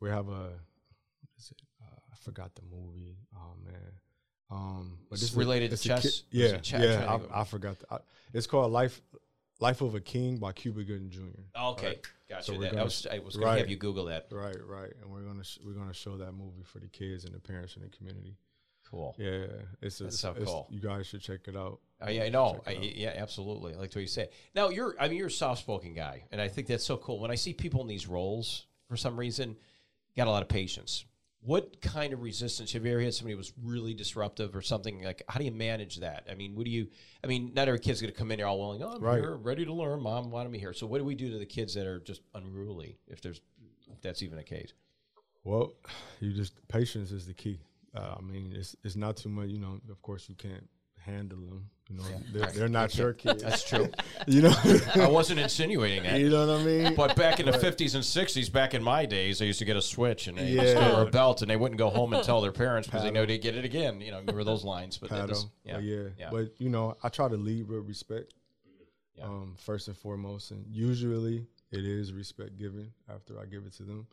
we 0.00 0.09
have 0.09 0.29
a. 0.29 0.31
What 0.50 1.31
is 1.38 1.50
it? 1.50 1.61
Uh, 1.83 1.96
I 2.12 2.16
forgot 2.24 2.55
the 2.55 2.62
movie. 2.62 3.16
Oh 3.37 3.55
man. 3.64 3.92
Um, 4.53 4.98
It's 5.12 5.20
this 5.20 5.31
is- 5.31 5.37
related 5.37 5.68
to 5.70 5.74
it's 5.74 5.85
a 5.87 5.88
kid- 5.90 5.94
chess? 5.96 6.05
Is 6.07 6.24
yeah, 6.33 6.57
chess? 6.59 6.83
yeah. 6.83 7.18
I, 7.33 7.40
I 7.42 7.44
forgot. 7.44 7.79
The, 7.79 7.87
I, 7.94 7.98
it's 8.35 8.46
called 8.48 8.72
Life, 8.72 9.00
Life 9.61 9.81
of 9.81 9.94
a 9.94 10.00
King 10.00 10.38
by 10.38 10.50
Cuba 10.53 10.83
Gooding 10.83 11.09
Jr. 11.11 11.20
Okay, 11.57 11.87
Right. 11.87 12.07
Gotcha. 12.30 12.44
So 12.44 12.52
we're 12.54 12.60
that, 12.60 12.72
gonna 12.72 12.84
was, 12.84 13.06
I 13.10 13.18
was 13.18 13.36
going 13.36 13.52
to 13.52 13.58
have 13.58 13.70
you 13.70 13.76
Google 13.76 14.06
that. 14.06 14.28
Right, 14.30 14.56
right, 14.66 14.92
and 15.02 15.10
we're 15.10 15.20
gonna 15.20 15.42
we're 15.64 15.74
gonna 15.74 15.92
show 15.92 16.16
that 16.16 16.32
movie 16.32 16.62
for 16.64 16.78
the 16.78 16.88
kids 16.88 17.24
and 17.24 17.34
the 17.34 17.40
parents 17.40 17.76
in 17.76 17.82
the 17.82 17.88
community. 17.88 18.36
Cool. 18.90 19.14
Yeah, 19.18 19.44
it's, 19.80 20.00
a, 20.00 20.04
That's 20.04 20.18
so 20.18 20.34
cool. 20.34 20.66
You 20.68 20.80
guys 20.80 21.06
should 21.06 21.20
check 21.20 21.40
it 21.46 21.56
out. 21.56 21.78
I, 22.00 22.22
I 22.22 22.28
know. 22.28 22.60
I, 22.66 22.72
yeah, 22.72 23.12
absolutely. 23.16 23.74
I 23.74 23.76
like 23.76 23.94
what 23.94 24.00
you 24.00 24.08
say. 24.08 24.30
Now 24.54 24.70
you're, 24.70 24.96
I 24.98 25.06
mean, 25.06 25.18
you're 25.18 25.28
a 25.28 25.30
soft-spoken 25.30 25.94
guy, 25.94 26.24
and 26.32 26.40
I 26.40 26.48
think 26.48 26.66
that's 26.66 26.84
so 26.84 26.96
cool. 26.96 27.20
When 27.20 27.30
I 27.30 27.36
see 27.36 27.52
people 27.52 27.82
in 27.82 27.86
these 27.86 28.08
roles, 28.08 28.66
for 28.88 28.96
some 28.96 29.16
reason, 29.16 29.56
got 30.16 30.26
a 30.26 30.30
lot 30.30 30.42
of 30.42 30.48
patience. 30.48 31.04
What 31.42 31.81
kind 31.81 32.12
of 32.12 32.20
resistance 32.20 32.72
have 32.72 32.85
you 32.85 32.92
ever 32.92 33.00
had? 33.00 33.14
Somebody 33.14 33.35
was 33.35 33.53
really 33.62 33.94
disruptive 33.94 34.55
or 34.55 34.61
something 34.61 35.03
like? 35.03 35.22
How 35.26 35.38
do 35.38 35.44
you 35.46 35.53
manage 35.53 35.96
that? 35.96 36.26
I 36.31 36.35
mean, 36.35 36.55
what 36.55 36.64
do 36.66 36.70
you? 36.70 36.88
I 37.24 37.29
mean, 37.29 37.53
not 37.55 37.66
every 37.66 37.81
kid's 37.81 38.00
going 38.03 38.12
to 38.12 38.18
come 38.18 38.31
in 38.31 38.38
here 38.38 38.46
all 38.46 38.59
willing. 38.59 38.83
Oh, 38.83 38.92
I'm 38.96 39.00
Right. 39.00 39.18
here, 39.20 39.37
ready 39.37 39.64
to 39.64 39.72
learn. 39.72 40.03
Mom 40.03 40.31
wanted 40.31 40.53
me 40.53 40.59
here. 40.59 40.74
So, 40.74 40.87
what 40.87 40.98
do 40.98 41.05
we 41.05 41.14
do 41.14 41.31
to 41.31 41.38
the 41.38 41.46
kids 41.46 41.72
that 41.74 41.87
are 41.87 41.98
just 42.00 42.20
unruly? 42.35 42.98
If 43.09 43.22
there's, 43.22 43.40
if 43.90 44.03
that's 44.03 44.22
even 44.22 44.38
a 44.38 44.42
case. 44.44 44.74
Well, 45.44 45.72
you 46.20 46.33
just 46.35 46.53
patience 46.68 47.11
is 47.11 47.26
the 47.26 47.33
key. 47.35 47.59
Uh, 47.94 48.16
I 48.18 48.20
mean, 48.20 48.53
it's 48.55 48.76
it's 48.85 48.96
not 48.96 49.16
too 49.16 49.31
much. 49.31 49.48
You 49.48 49.61
know, 49.61 49.81
of 49.90 50.03
course, 50.03 50.29
you 50.29 50.35
can't 50.35 50.68
handle 51.04 51.38
them. 51.38 51.70
You 51.88 51.96
know, 51.96 52.04
they're, 52.32 52.46
they're 52.52 52.68
not 52.68 52.96
your 52.96 53.12
kids. 53.12 53.42
That's 53.42 53.64
true. 53.68 53.88
you 54.28 54.42
know, 54.42 54.54
I 54.94 55.08
wasn't 55.08 55.40
insinuating 55.40 56.04
that. 56.04 56.20
you 56.20 56.28
know 56.30 56.46
what 56.46 56.60
I 56.60 56.62
mean. 56.62 56.94
But 56.94 57.16
back 57.16 57.40
in 57.40 57.46
the 57.46 57.52
fifties 57.58 57.96
and 57.96 58.04
sixties, 58.04 58.48
back 58.48 58.74
in 58.74 58.82
my 58.82 59.06
days, 59.06 59.40
they 59.40 59.46
used 59.46 59.58
to 59.58 59.64
get 59.64 59.76
a 59.76 59.82
switch 59.82 60.28
and 60.28 60.38
they 60.38 60.50
Yeah. 60.52 60.96
or 61.00 61.02
a 61.08 61.10
belt, 61.10 61.42
and 61.42 61.50
they 61.50 61.56
wouldn't 61.56 61.78
go 61.78 61.90
home 61.90 62.12
and 62.12 62.22
tell 62.22 62.40
their 62.42 62.52
parents 62.52 62.86
because 62.86 63.02
they 63.02 63.10
know 63.10 63.26
they'd 63.26 63.38
get 63.42 63.56
it 63.56 63.64
again. 63.64 64.00
You 64.00 64.12
know, 64.12 64.18
remember 64.20 64.44
those 64.44 64.62
lines? 64.64 64.98
But 64.98 65.10
that 65.10 65.20
Paddle. 65.28 65.50
yeah, 65.64 65.74
But 65.74 65.82
yeah. 65.82 66.02
yeah. 66.16 66.28
But 66.30 66.52
you 66.60 66.68
know, 66.70 66.96
I 67.02 67.08
try 67.08 67.26
to 67.28 67.36
lead 67.36 67.66
with 67.68 67.88
respect. 67.88 68.34
Yeah. 69.16 69.24
Um, 69.24 69.56
first 69.58 69.88
and 69.88 69.96
foremost, 69.96 70.52
and 70.52 70.64
usually 70.70 71.44
it 71.72 71.84
is 71.84 72.12
respect 72.12 72.56
given 72.56 72.92
after 73.12 73.38
I 73.40 73.46
give 73.46 73.66
it 73.66 73.72
to 73.74 73.82
them, 73.82 74.06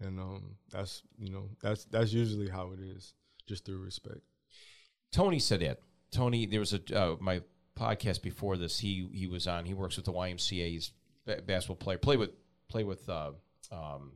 and 0.00 0.20
um, 0.20 0.54
that's 0.70 1.02
you 1.18 1.30
know 1.30 1.48
that's 1.60 1.84
that's 1.86 2.12
usually 2.12 2.48
how 2.48 2.70
it 2.72 2.78
is, 2.80 3.12
just 3.48 3.64
through 3.66 3.78
respect. 3.78 4.20
Tony 5.12 5.40
said 5.40 5.60
that. 5.60 5.80
Tony, 6.14 6.46
there 6.46 6.60
was 6.60 6.72
a 6.72 6.80
uh, 6.98 7.16
my 7.20 7.42
podcast 7.78 8.22
before 8.22 8.56
this. 8.56 8.78
He 8.78 9.08
he 9.12 9.26
was 9.26 9.46
on. 9.46 9.64
He 9.66 9.74
works 9.74 9.96
with 9.96 10.06
the 10.06 10.12
YMCA. 10.12 10.68
He's 10.70 10.92
a 11.26 11.42
basketball 11.42 11.76
player. 11.76 11.98
Play 11.98 12.16
with 12.16 12.30
play 12.68 12.84
with 12.84 13.08
uh, 13.08 13.32
um, 13.72 14.12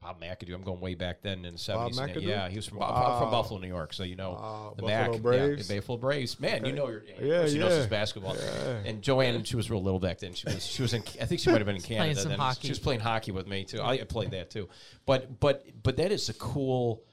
Bob 0.00 0.20
McAdoo. 0.20 0.54
I'm 0.54 0.62
going 0.62 0.80
way 0.80 0.94
back 0.94 1.22
then 1.22 1.38
in 1.38 1.42
the 1.44 1.50
Bob 1.52 1.92
seventies. 1.94 1.98
McAdoo? 2.00 2.22
Yeah, 2.22 2.48
he 2.48 2.56
was 2.56 2.66
from 2.66 2.78
Wow. 2.78 3.18
from 3.20 3.30
Buffalo, 3.30 3.60
New 3.60 3.68
York. 3.68 3.92
So 3.92 4.02
you 4.02 4.16
know 4.16 4.32
Wow, 4.32 4.74
the 4.76 4.82
Buffalo 4.82 5.12
Mac, 5.12 5.22
Braves? 5.22 5.68
yeah, 5.68 5.74
the 5.74 5.80
Buffalo 5.80 5.98
Braves. 5.98 6.40
Man, 6.40 6.64
you 6.64 6.72
know 6.72 6.88
your 6.88 7.02
Yeah, 7.20 7.46
she 7.46 7.58
knows 7.58 7.74
his 7.76 7.86
basketball. 7.86 8.34
Yeah. 8.36 8.78
And 8.86 9.02
Joanne, 9.02 9.44
she 9.44 9.56
was 9.56 9.70
real 9.70 9.82
little 9.82 10.00
back 10.00 10.18
then. 10.18 10.34
She 10.34 10.46
was 10.46 10.64
she 10.64 10.82
was 10.82 10.94
in. 10.94 11.02
I 11.20 11.26
think 11.26 11.40
she 11.40 11.50
might 11.50 11.58
have 11.58 11.66
been 11.66 11.76
in 11.76 11.82
playing 11.82 12.00
Canada. 12.00 12.20
some 12.20 12.30
then. 12.30 12.38
hockey. 12.38 12.66
She 12.68 12.70
was 12.70 12.78
playing 12.80 13.00
hockey 13.00 13.30
with 13.32 13.46
me 13.46 13.64
too. 13.64 13.80
I 13.82 13.98
played 14.04 14.30
that 14.32 14.50
too. 14.50 14.68
But 15.06 15.38
but 15.38 15.64
but 15.82 15.96
that 15.98 16.10
is 16.12 16.28
a 16.28 16.34
cool. 16.34 17.04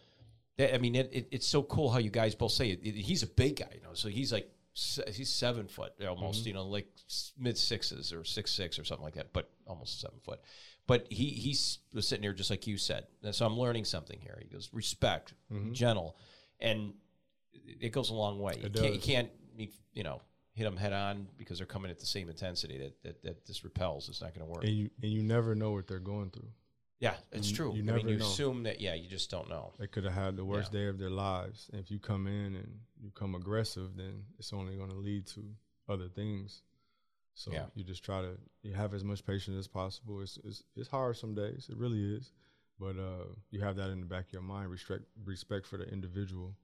That, 0.59 0.75
I 0.75 0.77
mean, 0.77 0.93
it, 0.95 1.09
it, 1.13 1.27
it's 1.31 1.47
so 1.47 1.63
cool 1.63 1.89
how 1.89 1.99
you 1.99 2.09
guys 2.09 2.35
both 2.35 2.51
say 2.51 2.71
it. 2.71 2.83
He's 2.83 3.23
a 3.23 3.27
big 3.27 3.55
guy, 3.55 3.71
you 3.73 3.81
know. 3.81 3.93
So 3.93 4.09
he's 4.09 4.33
like 4.33 4.51
he's 4.73 5.29
seven 5.29 5.67
foot 5.67 5.93
almost, 6.05 6.41
mm-hmm. 6.41 6.47
you 6.49 6.53
know, 6.53 6.65
like 6.65 6.85
mid 7.37 7.57
sixes 7.57 8.11
or 8.11 8.25
six 8.25 8.51
six 8.51 8.77
or 8.77 8.83
something 8.83 9.05
like 9.05 9.15
that, 9.15 9.31
but 9.31 9.49
almost 9.65 10.01
seven 10.01 10.19
foot. 10.21 10.41
But 10.85 11.07
he 11.09 11.29
he's 11.29 11.79
was 11.93 12.09
sitting 12.09 12.23
here 12.23 12.33
just 12.33 12.49
like 12.49 12.67
you 12.67 12.77
said. 12.77 13.07
And 13.23 13.33
so 13.33 13.45
I'm 13.45 13.57
learning 13.57 13.85
something 13.85 14.19
here. 14.19 14.37
He 14.41 14.49
goes 14.49 14.69
respect, 14.73 15.33
mm-hmm. 15.51 15.71
gentle, 15.71 16.17
and 16.59 16.93
it- 17.53 17.93
goes 17.93 18.09
a 18.09 18.13
long 18.13 18.39
way. 18.39 18.55
You 18.61 18.69
can't, 18.69 18.93
you 18.93 18.99
can't 18.99 19.29
you 19.93 20.03
know 20.03 20.21
hit 20.55 20.65
them 20.65 20.75
head 20.75 20.91
on 20.91 21.27
because 21.37 21.59
they're 21.59 21.67
coming 21.67 21.89
at 21.89 21.99
the 21.99 22.05
same 22.05 22.27
intensity 22.27 22.79
that 22.79 23.03
that, 23.03 23.23
that 23.23 23.45
this 23.45 23.63
repels. 23.63 24.09
It's 24.09 24.21
not 24.21 24.33
going 24.33 24.45
to 24.45 24.51
work. 24.51 24.65
And 24.65 24.73
you 24.73 24.89
and 25.01 25.09
you 25.09 25.23
never 25.23 25.55
know 25.55 25.71
what 25.71 25.87
they're 25.87 25.99
going 25.99 26.31
through. 26.31 26.49
Yeah, 26.99 27.17
it's 27.31 27.49
You- 27.49 27.55
true. 27.55 27.73
you 27.75 27.81
I 27.83 27.85
never 27.85 27.97
mean, 27.99 28.07
you 28.09 28.17
know. 28.17 28.25
assume 28.25 28.63
that. 28.63 28.81
Yeah, 28.81 28.93
you 28.93 29.07
just 29.07 29.29
don't 29.31 29.47
know. 29.49 29.73
They 29.79 29.87
could 29.87 30.03
have 30.03 30.13
had 30.13 30.35
the 30.35 30.43
worst 30.45 30.73
Yeah. 30.73 30.79
day 30.81 30.85
of 30.87 30.97
their 30.97 31.09
lives. 31.09 31.69
And 31.71 31.79
if 31.79 31.89
you 31.89 31.99
come 31.99 32.27
in 32.27 32.55
and 32.55 32.81
you 32.99 33.11
come 33.11 33.35
aggressive, 33.35 33.95
then 33.95 34.25
it's 34.37 34.51
only 34.51 34.75
going 34.75 34.89
to 34.89 34.97
lead 34.97 35.25
to 35.27 35.55
other 35.87 36.09
things. 36.09 36.61
So 37.35 37.51
Yeah. 37.53 37.67
you 37.73 37.85
just 37.85 38.03
try 38.03 38.21
to 38.21 38.37
you 38.63 38.73
have 38.73 38.93
as 38.93 39.03
much 39.05 39.25
patience 39.25 39.55
as 39.57 39.67
possible. 39.67 40.19
It's, 40.21 40.37
it's 40.43 40.63
it's 40.75 40.89
hard 40.89 41.15
some 41.15 41.33
days. 41.35 41.69
It 41.69 41.77
really 41.77 42.15
is. 42.15 42.33
But 42.77 42.97
uh, 42.97 43.25
you 43.49 43.61
have 43.61 43.75
that 43.77 43.89
in 43.91 43.99
the 44.01 44.05
back 44.05 44.27
of 44.27 44.33
your 44.33 44.41
mind. 44.41 44.69
Respect 44.69 45.03
respect 45.23 45.65
for 45.67 45.77
the 45.77 45.87
individual. 45.89 46.55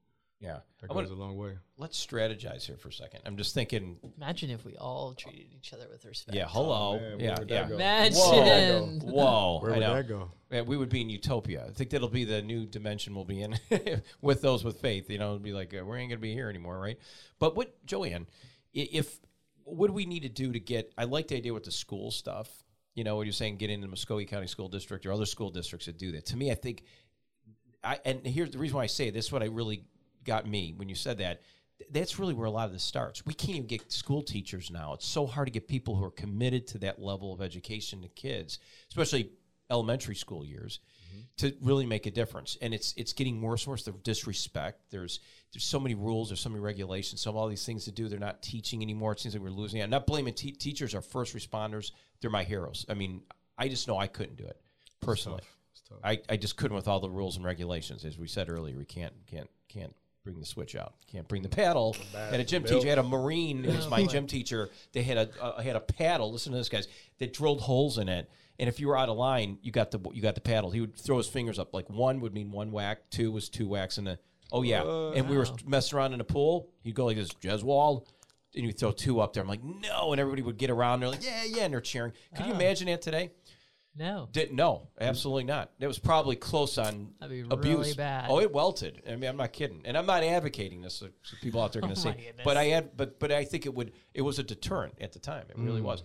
Yeah, 0.42 0.60
That 0.82 0.86
I 0.92 0.94
goes 0.94 0.96
wanna- 0.96 1.14
a 1.14 1.16
long 1.16 1.38
way. 1.38 1.58
let's 1.78 2.06
strategize 2.06 2.66
here 2.66 2.76
for 2.78 2.90
a 2.90 2.94
second. 2.94 3.22
I'm 3.26 3.38
just 3.38 3.54
thinking. 3.54 3.98
Imagine 4.18 4.50
if 4.50 4.66
we 4.66 4.76
all 4.76 5.14
treated 5.14 5.48
each 5.54 5.72
other 5.74 5.88
with 5.90 6.04
respect. 6.04 6.36
Yeah, 6.36 6.48
hello. 6.50 6.96
Oh, 6.96 7.00
man, 7.00 7.20
yeah, 7.20 7.40
would 7.40 7.48
that 7.48 7.70
yeah. 7.70 7.76
Imagine. 7.76 9.00
Whoa, 9.00 9.14
whoa. 9.14 9.60
Where 9.62 9.72
I 9.72 9.76
would 9.78 9.82
know. 9.82 9.94
that 9.96 10.08
go? 10.08 10.32
Yeah, 10.52 10.62
we 10.62 10.76
would 10.78 10.90
be 10.90 11.02
in 11.02 11.10
utopia. 11.10 11.66
I 11.68 11.72
think 11.72 11.90
that'll 11.90 12.10
be 12.10 12.26
the 12.26 12.42
new 12.42 12.66
dimension 12.66 13.16
we'll 13.16 13.24
be 13.26 13.42
in 13.42 13.58
with 14.22 14.42
those 14.42 14.64
with 14.64 14.80
faith. 14.82 15.10
You 15.10 15.20
know, 15.20 15.28
it'll 15.28 15.40
be 15.40 15.54
like 15.54 15.74
uh, 15.74 15.84
we 15.86 15.98
ain't 16.00 16.10
gonna 16.10 16.20
be 16.20 16.34
here 16.34 16.50
anymore, 16.50 16.80
right? 16.80 17.00
But 17.40 17.56
what, 17.56 17.74
Joanne, 17.86 18.28
if 18.74 19.20
what 19.64 19.88
do 19.88 19.94
we 19.94 20.06
need 20.06 20.24
to 20.24 20.30
do 20.30 20.52
to 20.52 20.60
get? 20.60 20.92
I 20.98 21.06
like 21.06 21.30
the 21.30 21.38
idea 21.38 21.54
with 21.54 21.64
the 21.64 21.72
school 21.72 22.12
stuff. 22.12 22.50
You 22.94 23.04
know, 23.06 23.16
what 23.16 23.26
you're 23.26 23.34
saying, 23.34 23.58
get 23.58 23.70
into 23.70 23.88
the 23.88 23.92
Muscogee 23.92 24.26
County 24.26 24.48
School 24.48 24.68
District 24.68 25.06
or 25.06 25.12
other 25.14 25.26
school 25.26 25.50
districts 25.50 25.86
that 25.88 25.98
do 25.98 26.12
that. 26.14 26.26
To 26.28 26.38
me, 26.38 26.52
I 26.52 26.56
think, 26.56 26.84
I 27.84 28.00
and 28.06 28.26
here's 28.26 28.52
the 28.52 28.58
reason 28.58 28.78
why 28.78 28.84
I 28.84 28.88
say 28.88 29.10
this. 29.10 29.26
is 29.26 29.32
What 29.32 29.42
I 29.44 29.48
really 29.48 29.84
got 30.26 30.48
me 30.48 30.74
when 30.76 30.90
you 30.90 30.96
said 30.96 31.20
that. 31.20 31.42
That's 31.92 32.20
really 32.20 32.34
where 32.34 32.46
a 32.46 32.52
lot 32.52 32.68
of 32.68 32.74
this 32.74 32.84
starts. 32.84 33.26
We 33.26 33.34
can't 33.34 33.58
even 33.58 33.68
get 33.68 33.92
school 33.92 34.24
teachers 34.24 34.72
now. 34.72 34.94
It's 34.94 35.06
so 35.06 35.26
hard 35.26 35.48
to 35.48 35.52
get 35.52 35.68
people 35.68 35.96
who 35.96 36.06
are 36.06 36.12
committed 36.12 36.68
to 36.68 36.78
that 36.80 37.02
level 37.02 37.34
of 37.34 37.42
education 37.42 38.02
to 38.02 38.08
kids, 38.08 38.60
especially 38.90 39.32
elementary 39.70 40.16
school 40.16 40.46
years 40.46 40.80
mm-hmm. 41.10 41.22
to 41.38 41.56
really 41.62 41.86
make 41.86 42.06
a 42.06 42.12
difference. 42.12 42.58
And 42.62 42.74
it's 42.74 42.94
it's 42.96 43.14
getting 43.14 43.42
worse 43.42 43.66
and 43.66 43.72
worse. 43.72 43.84
The 43.84 43.92
disrespect. 43.92 44.80
There's 44.90 45.20
there's 45.54 45.64
so 45.66 45.80
many 45.80 45.96
rules. 45.96 46.30
There's 46.30 46.40
so 46.40 46.50
many 46.50 46.62
regulations. 46.62 47.22
So 47.22 47.36
all 47.36 47.48
these 47.48 47.66
things 47.66 47.86
to 47.86 47.92
do. 47.92 48.08
They're 48.08 48.20
not 48.20 48.42
teaching 48.42 48.82
anymore. 48.82 49.14
It 49.14 49.20
seems 49.20 49.36
like 49.36 49.44
we're 49.44 49.50
losing. 49.50 49.82
I'm 49.82 49.90
not 49.90 50.08
blaming 50.08 50.34
te- 50.34 50.52
teachers. 50.52 50.96
Are 50.96 51.02
first 51.02 51.36
responders. 51.36 51.92
They're 52.22 52.32
my 52.32 52.44
heroes. 52.44 52.86
I 52.90 52.94
mean, 52.94 53.22
I 53.58 53.68
just 53.68 53.88
know 53.88 53.98
I 53.98 54.08
couldn't 54.08 54.38
do 54.38 54.46
it 54.46 54.60
personally. 55.02 55.40
Tough. 55.40 55.58
It's 55.72 55.82
tough. 55.82 56.00
I, 56.04 56.20
I 56.30 56.38
just 56.38 56.58
couldn't 56.58 56.76
with 56.76 56.88
all 56.88 57.00
the 57.00 57.10
rules 57.10 57.36
and 57.36 57.46
regulations. 57.46 58.06
As 58.06 58.18
we 58.18 58.28
said 58.28 58.50
earlier, 58.50 58.78
we 58.78 58.86
can't 58.86 59.14
can't 59.28 59.50
can't 59.68 59.96
bring 60.26 60.40
the 60.40 60.46
switch 60.46 60.76
out. 60.76 60.96
Can't 61.10 61.28
bring 61.28 61.44
the 61.44 61.50
paddle. 61.50 61.96
And 62.16 62.42
a 62.42 62.44
gym 62.44 62.64
belt. 62.64 62.74
teacher 62.74 62.90
had 62.90 62.98
a 62.98 63.04
marine. 63.04 63.64
It 63.64 63.76
was 63.76 63.88
my 63.88 64.04
gym 64.06 64.28
teacher. 64.28 64.70
They 64.92 65.04
had 65.04 65.18
a 65.18 65.30
uh, 65.42 65.62
had 65.62 65.78
a 65.78 65.80
paddle. 65.80 66.32
Listen 66.32 66.52
to 66.52 66.58
this, 66.58 66.68
guys. 66.68 66.88
That 67.20 67.32
drilled 67.32 67.62
holes 67.62 67.98
in 67.98 68.10
it. 68.10 68.30
And 68.58 68.68
if 68.68 68.80
you 68.80 68.88
were 68.88 68.98
out 68.98 69.08
of 69.08 69.18
line, 69.18 69.60
you 69.62 69.72
got 69.72 69.92
the 69.92 70.00
you 70.12 70.22
got 70.22 70.36
the 70.36 70.42
paddle. 70.42 70.72
He 70.72 70.82
would 70.82 70.98
throw 70.98 71.18
his 71.18 71.28
fingers 71.28 71.60
up. 71.60 71.74
Like 71.74 71.90
one 71.90 72.20
would 72.22 72.34
mean 72.34 72.52
one 72.52 72.72
whack, 72.72 73.10
two 73.12 73.32
was 73.32 73.48
two 73.48 73.68
whacks, 73.68 73.98
and 73.98 74.08
a 74.10 74.20
oh 74.52 74.64
yeah. 74.64 74.82
and 75.16 75.30
we 75.30 75.38
were 75.38 75.46
messing 75.66 75.98
around 75.98 76.14
in 76.14 76.22
a 76.22 76.26
pool. 76.26 76.70
He'd 76.82 76.96
go 76.96 77.06
like 77.06 77.18
this, 77.18 77.30
Jeswald. 77.30 78.08
and 78.56 78.66
you 78.66 78.72
throw 78.72 78.92
two 78.92 79.20
up 79.20 79.34
there. 79.34 79.44
I'm 79.44 79.50
like, 79.50 79.64
no, 79.64 80.12
and 80.12 80.20
everybody 80.20 80.42
would 80.42 80.58
get 80.58 80.70
around. 80.70 81.02
They're 81.02 81.10
like, 81.10 81.24
yeah, 81.24 81.44
yeah, 81.44 81.64
and 81.66 81.74
they're 81.74 81.82
cheering. 81.82 82.14
Could 82.36 82.48
you 82.48 82.54
imagine 82.54 82.88
that 82.88 83.02
today? 83.02 83.32
No. 83.98 84.28
Didn't 84.32 84.56
no, 84.56 84.90
absolutely 85.00 85.46
not. 85.46 85.72
It 85.80 85.88
was 85.88 86.00
probably 86.00 86.36
close 86.36 86.78
on 86.78 87.14
That'd 87.20 87.48
be 87.48 87.54
abuse. 87.54 87.78
really 87.78 87.94
bad. 87.94 88.26
Oh, 88.30 88.40
it 88.40 88.52
welted. 88.52 89.02
I 89.10 89.16
mean, 89.16 89.30
I'm 89.30 89.38
not 89.38 89.54
kidding, 89.54 89.82
and 89.86 89.98
I'm 89.98 90.06
not 90.06 90.24
advocating 90.24 90.82
this. 90.82 90.96
So 90.96 91.08
people 91.42 91.62
out 91.62 91.72
there 91.72 91.80
are 91.80 91.84
going 91.84 91.96
to 91.96 92.00
Oh, 92.00 92.12
say, 92.12 92.34
but 92.44 92.58
I 92.58 92.66
had, 92.66 92.98
but 92.98 93.20
but 93.20 93.32
I 93.32 93.46
think 93.46 93.66
it 93.66 93.74
would. 93.74 93.94
It 94.14 94.22
was 94.22 94.38
a 94.38 94.44
deterrent 94.44 94.96
at 95.00 95.14
the 95.14 95.20
time. 95.20 95.46
It 95.50 95.58
really 95.58 95.82
mm. 95.82 95.86
was. 95.86 96.04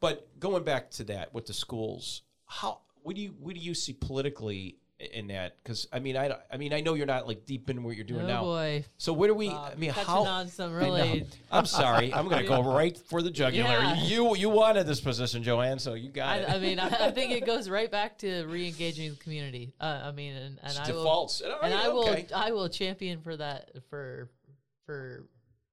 But 0.00 0.38
going 0.38 0.64
back 0.64 0.90
to 0.92 1.04
that 1.04 1.34
with 1.34 1.46
the 1.46 1.54
schools, 1.54 2.22
how 2.46 2.82
what 3.02 3.16
do 3.16 3.22
you 3.22 3.34
what 3.38 3.54
do 3.54 3.60
you 3.60 3.74
see 3.74 3.92
politically 3.92 4.78
in 4.98 5.28
that? 5.28 5.56
Because 5.62 5.88
I 5.92 5.98
mean, 5.98 6.16
I 6.16 6.36
I 6.52 6.56
mean, 6.56 6.72
I 6.72 6.80
know 6.80 6.94
you're 6.94 7.06
not 7.06 7.26
like 7.26 7.44
deep 7.46 7.68
in 7.68 7.82
what 7.82 7.96
you're 7.96 8.04
doing 8.04 8.22
oh 8.22 8.28
now. 8.28 8.42
boy. 8.42 8.84
So 8.96 9.12
where 9.12 9.28
do 9.28 9.34
we? 9.34 9.48
Bob, 9.48 9.72
I 9.72 9.74
mean, 9.76 9.90
how? 9.90 10.24
on 10.24 10.48
some 10.48 10.72
I 10.72 10.76
really 10.76 11.26
I'm 11.50 11.66
sorry. 11.66 12.12
I'm 12.12 12.28
going 12.28 12.42
to 12.42 12.48
go 12.48 12.62
right 12.74 12.96
for 12.96 13.22
the 13.22 13.30
jugular. 13.30 13.68
Yeah. 13.68 14.02
You 14.04 14.36
you 14.36 14.48
wanted 14.50 14.86
this 14.86 15.00
position, 15.00 15.42
Joanne, 15.42 15.78
so 15.78 15.94
you 15.94 16.10
got 16.10 16.40
it. 16.40 16.48
I, 16.48 16.54
I 16.54 16.58
mean, 16.58 16.78
I, 16.78 17.06
I 17.06 17.10
think 17.10 17.32
it 17.32 17.44
goes 17.46 17.68
right 17.68 17.90
back 17.90 18.18
to 18.18 18.44
re-engaging 18.46 19.10
the 19.10 19.16
community. 19.16 19.72
Uh, 19.80 20.02
I 20.04 20.12
mean, 20.12 20.34
and, 20.34 20.58
and 20.62 20.70
It's 20.70 20.78
I 20.78 20.92
will, 20.92 21.02
defaults. 21.02 21.40
And, 21.40 21.52
and 21.62 21.74
I 21.74 21.88
will, 21.88 22.08
okay. 22.08 22.26
I 22.34 22.52
will 22.52 22.68
champion 22.68 23.20
for 23.20 23.36
that 23.36 23.70
for, 23.90 24.30
for, 24.86 25.24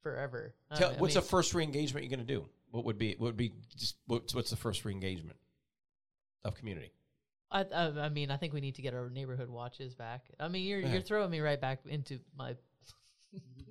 forever. 0.01 0.53
I 0.69 0.75
Tell, 0.75 0.89
mean- 0.89 0.97
I 0.97 1.01
what's 1.01 1.15
mean, 1.15 1.23
the 1.23 1.29
first 1.29 1.53
re-engagement 1.53 2.05
you're 2.05 2.15
going 2.15 2.25
to 2.25 2.33
do? 2.33 2.45
What 2.71 2.85
would 2.85 2.97
be? 2.97 3.15
What 3.17 3.27
would 3.27 3.37
be? 3.37 3.51
Just 3.77 3.97
what's, 4.07 4.33
what's 4.33 4.49
the 4.49 4.55
first 4.55 4.85
re-engagement 4.85 5.37
of 6.43 6.55
community? 6.55 6.91
I, 7.51 7.61
I, 7.63 7.83
I 8.05 8.09
mean, 8.09 8.31
I 8.31 8.37
think 8.37 8.53
we 8.53 8.61
need 8.61 8.75
to 8.75 8.81
get 8.81 8.93
our 8.93 9.09
neighborhood 9.09 9.49
watches 9.49 9.93
back. 9.93 10.25
I 10.39 10.47
mean, 10.47 10.63
you're 10.65 10.79
Yeah. 10.79 10.93
you're 10.93 11.01
throwing 11.01 11.29
me 11.31 11.39
right 11.41 11.59
back 11.59 11.79
into 11.85 12.19
my. 12.37 12.55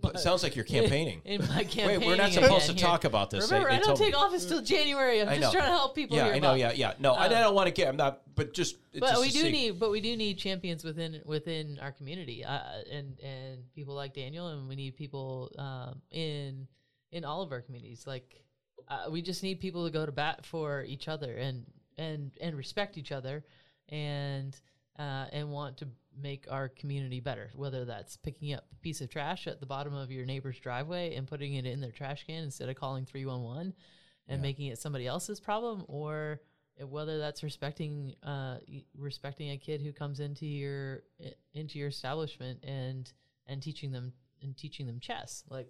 But 0.03 0.15
it 0.15 0.19
sounds 0.21 0.43
like 0.43 0.57
you're 0.57 0.65
campaigning. 0.77 1.21
In 1.27 1.43
my 1.49 1.65
campaign. 1.65 2.01
Wait, 2.01 2.07
we're 2.07 2.17
not 2.17 2.33
supposed 2.33 2.67
to 2.71 2.75
talk 2.75 3.05
about 3.05 3.29
this. 3.31 3.51
Remember, 3.51 3.69
they 3.69 3.75
I 3.77 3.79
don't 3.79 3.89
told 3.89 4.01
me- 4.01 4.07
take 4.07 4.17
office 4.19 4.47
till 4.47 4.63
January. 4.63 5.21
I'm 5.21 5.29
I 5.29 5.39
just 5.39 5.53
know. 5.53 5.59
trying 5.59 5.71
to 5.71 5.77
help 5.77 5.95
people 5.95 6.17
Yeah, 6.17 6.25
here. 6.27 6.35
I 6.35 6.39
know. 6.39 6.49
Bob. 6.53 6.59
Yeah, 6.59 6.73
yeah. 6.73 6.93
No, 6.99 7.13
I, 7.13 7.25
I 7.25 7.27
Um, 7.27 7.31
don't 7.33 7.55
want 7.55 7.67
to 7.67 7.73
get. 7.73 7.89
I'm 7.89 7.97
not. 7.99 8.23
But 8.35 8.55
just. 8.55 8.77
it's 8.93 9.01
but 9.01 9.11
just 9.11 9.21
we 9.21 9.29
do 9.29 9.41
see. 9.41 9.53
need 9.53 9.79
but 9.79 9.91
we 9.91 10.01
do 10.01 10.17
need 10.17 10.39
champions 10.39 10.83
within 10.85 11.21
within 11.27 11.79
our 11.83 11.93
community 11.93 12.43
uh, 12.45 12.61
and 12.91 13.19
and 13.21 13.71
people 13.75 13.95
like 13.95 14.15
daniel 14.15 14.49
and 14.49 14.67
we 14.67 14.77
need 14.77 14.97
people 14.97 15.53
um, 15.59 16.01
in 16.11 16.67
in 17.13 17.25
all 17.27 17.43
of 17.43 17.53
our 17.53 17.61
communities 17.61 18.07
like 18.07 18.43
uh, 18.89 19.11
we 19.11 19.21
just 19.21 19.43
need 19.43 19.61
people 19.61 19.85
to 19.85 19.93
go 19.93 20.07
to 20.07 20.13
bat 20.13 20.47
for 20.47 20.83
each 20.85 21.07
other 21.09 21.35
and 21.35 21.67
and 21.99 22.31
and 22.41 22.57
respect 22.57 22.97
each 22.97 23.13
other 23.13 23.45
and 23.91 24.59
uh, 24.99 25.27
and 25.33 25.51
want 25.51 25.77
to 25.79 25.89
make 26.21 26.47
our 26.51 26.69
community 26.69 27.21
better 27.21 27.51
whether 27.55 27.85
that's 27.85 28.17
picking 28.17 28.53
up 28.53 28.65
a 28.73 28.77
piece 28.77 29.01
of 29.01 29.09
trash 29.09 29.47
at 29.47 29.61
the 29.61 29.67
bottom 29.67 29.95
of 29.95 30.11
your 30.11 30.27
neighbor's 30.27 30.59
driveway 30.59 31.15
and 31.15 31.27
putting 31.29 31.55
it 31.55 31.65
in 31.65 31.81
their 31.81 31.93
trash 31.93 32.25
can 32.27 32.43
instead 32.45 32.69
of 32.69 32.75
calling 32.77 33.05
311 33.07 33.73
and 34.29 34.39
Yeah. 34.39 34.43
making 34.43 34.67
it 34.67 34.79
somebody 34.79 35.07
else's 35.07 35.39
problem 35.41 35.85
or 35.89 36.41
whether 36.89 37.19
that's 37.19 37.43
respecting 37.43 38.15
uh 38.23 38.59
respecting 38.97 39.51
a 39.51 39.57
kid 39.59 39.81
who 39.83 39.93
comes 39.93 40.19
into 40.21 40.47
your 40.47 41.03
into 41.55 41.79
your 41.79 41.89
establishment 41.89 42.59
and 42.65 43.13
and 43.47 43.63
teaching 43.63 43.93
them 43.93 44.13
and 44.43 44.57
teaching 44.57 44.87
them 44.87 44.99
chess 44.99 45.45
like 45.49 45.69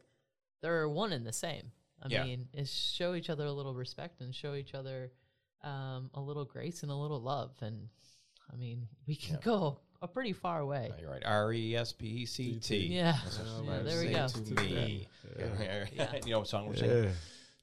they're 0.62 0.88
one 0.88 1.12
and 1.12 1.26
the 1.26 1.32
same 1.32 1.70
i 2.02 2.08
Yeah. 2.08 2.24
mean 2.24 2.48
is 2.54 2.72
show 2.72 3.14
each 3.14 3.28
other 3.28 3.44
a 3.44 3.52
little 3.52 3.74
respect 3.74 4.20
and 4.20 4.34
show 4.34 4.54
each 4.54 4.72
other 4.74 5.12
um 5.62 6.10
a 6.14 6.20
little 6.20 6.44
grace 6.44 6.82
and 6.82 6.90
a 6.90 6.94
little 6.94 7.20
love 7.20 7.50
and 7.60 7.88
i 8.52 8.56
mean 8.56 8.86
we 9.06 9.14
can 9.16 9.34
Yeah. 9.34 9.40
go 9.44 9.80
a 10.02 10.08
pretty 10.08 10.32
far 10.32 10.60
away 10.60 10.88
No, 10.90 10.96
You're 11.02 11.10
right. 11.10 11.22
R 11.26 11.52
e 11.52 11.76
s 11.76 11.92
p 11.92 12.06
e 12.06 12.26
c 12.26 12.58
t. 12.58 12.76
yeah, 12.86 13.16
yeah 13.64 13.82
there 13.82 14.00
we 14.00 14.08
go 14.12 14.26
To 14.28 14.54
me. 14.54 15.06
Yeah. 15.38 16.12
you 16.24 16.30
know 16.32 16.38
what 16.38 16.48
song 16.48 16.66
we're 16.66 16.76
singing? 16.76 17.10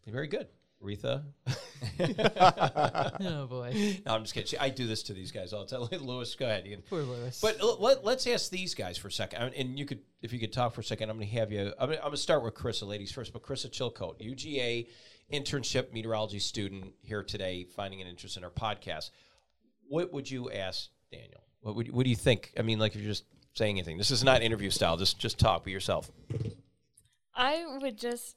Very 0.05 0.27
good, 0.27 0.47
Retha. 0.83 1.23
oh 3.21 3.47
boy 3.47 3.99
No, 4.05 4.13
I'm 4.13 4.23
just 4.23 4.33
kidding. 4.33 4.47
See, 4.47 4.57
I 4.57 4.69
do 4.69 4.85
this 4.87 5.03
to 5.03 5.13
these 5.13 5.31
guys 5.31 5.53
all 5.53 5.65
the 5.65 5.87
time. 5.87 6.01
Lewis, 6.05 6.35
go 6.35 6.45
ahead. 6.45 6.65
You 6.65 6.75
can- 6.75 6.83
poor 6.83 7.01
lewis 7.01 7.39
But 7.41 7.59
l- 7.59 7.77
let, 7.79 8.05
let's 8.05 8.27
ask 8.27 8.49
these 8.51 8.75
guys 8.75 8.97
for 8.97 9.07
a 9.07 9.11
second. 9.11 9.41
I 9.41 9.45
mean, 9.45 9.53
and 9.57 9.79
you 9.79 9.85
could, 9.85 9.99
if 10.21 10.31
you 10.33 10.39
could 10.39 10.53
talk 10.53 10.73
for 10.73 10.81
a 10.81 10.83
second, 10.83 11.09
I'm 11.09 11.17
going 11.17 11.27
to 11.29 11.35
have 11.35 11.51
you. 11.51 11.73
I'm 11.79 11.89
going 11.89 12.11
to 12.11 12.17
start 12.17 12.43
with 12.43 12.53
Carissa, 12.53 12.87
ladies 12.87 13.11
first. 13.11 13.33
But 13.33 13.43
Carissa 13.43 13.69
Chilcote, 13.69 14.19
UGA 14.21 14.87
internship 15.33 15.91
meteorology 15.93 16.39
student 16.39 16.93
here 17.01 17.23
today, 17.23 17.65
finding 17.75 18.01
an 18.01 18.07
interest 18.07 18.37
in 18.37 18.43
our 18.43 18.49
podcast. 18.49 19.09
What 19.89 20.13
would 20.13 20.29
you 20.29 20.51
ask 20.51 20.89
Daniel? 21.11 21.41
What 21.61 21.75
would 21.75 21.91
what 21.91 22.03
do 22.03 22.09
you 22.09 22.15
think? 22.15 22.53
I 22.57 22.61
mean, 22.61 22.79
like 22.79 22.95
if 22.95 23.01
you're 23.01 23.09
just 23.09 23.25
saying 23.55 23.77
anything. 23.77 23.97
This 23.97 24.11
is 24.11 24.23
not 24.23 24.41
interview 24.41 24.69
style. 24.69 24.97
Just 24.97 25.17
just 25.19 25.39
talk. 25.39 25.65
Be 25.65 25.71
yourself. 25.71 26.11
I 27.35 27.65
would 27.81 27.97
just 27.97 28.35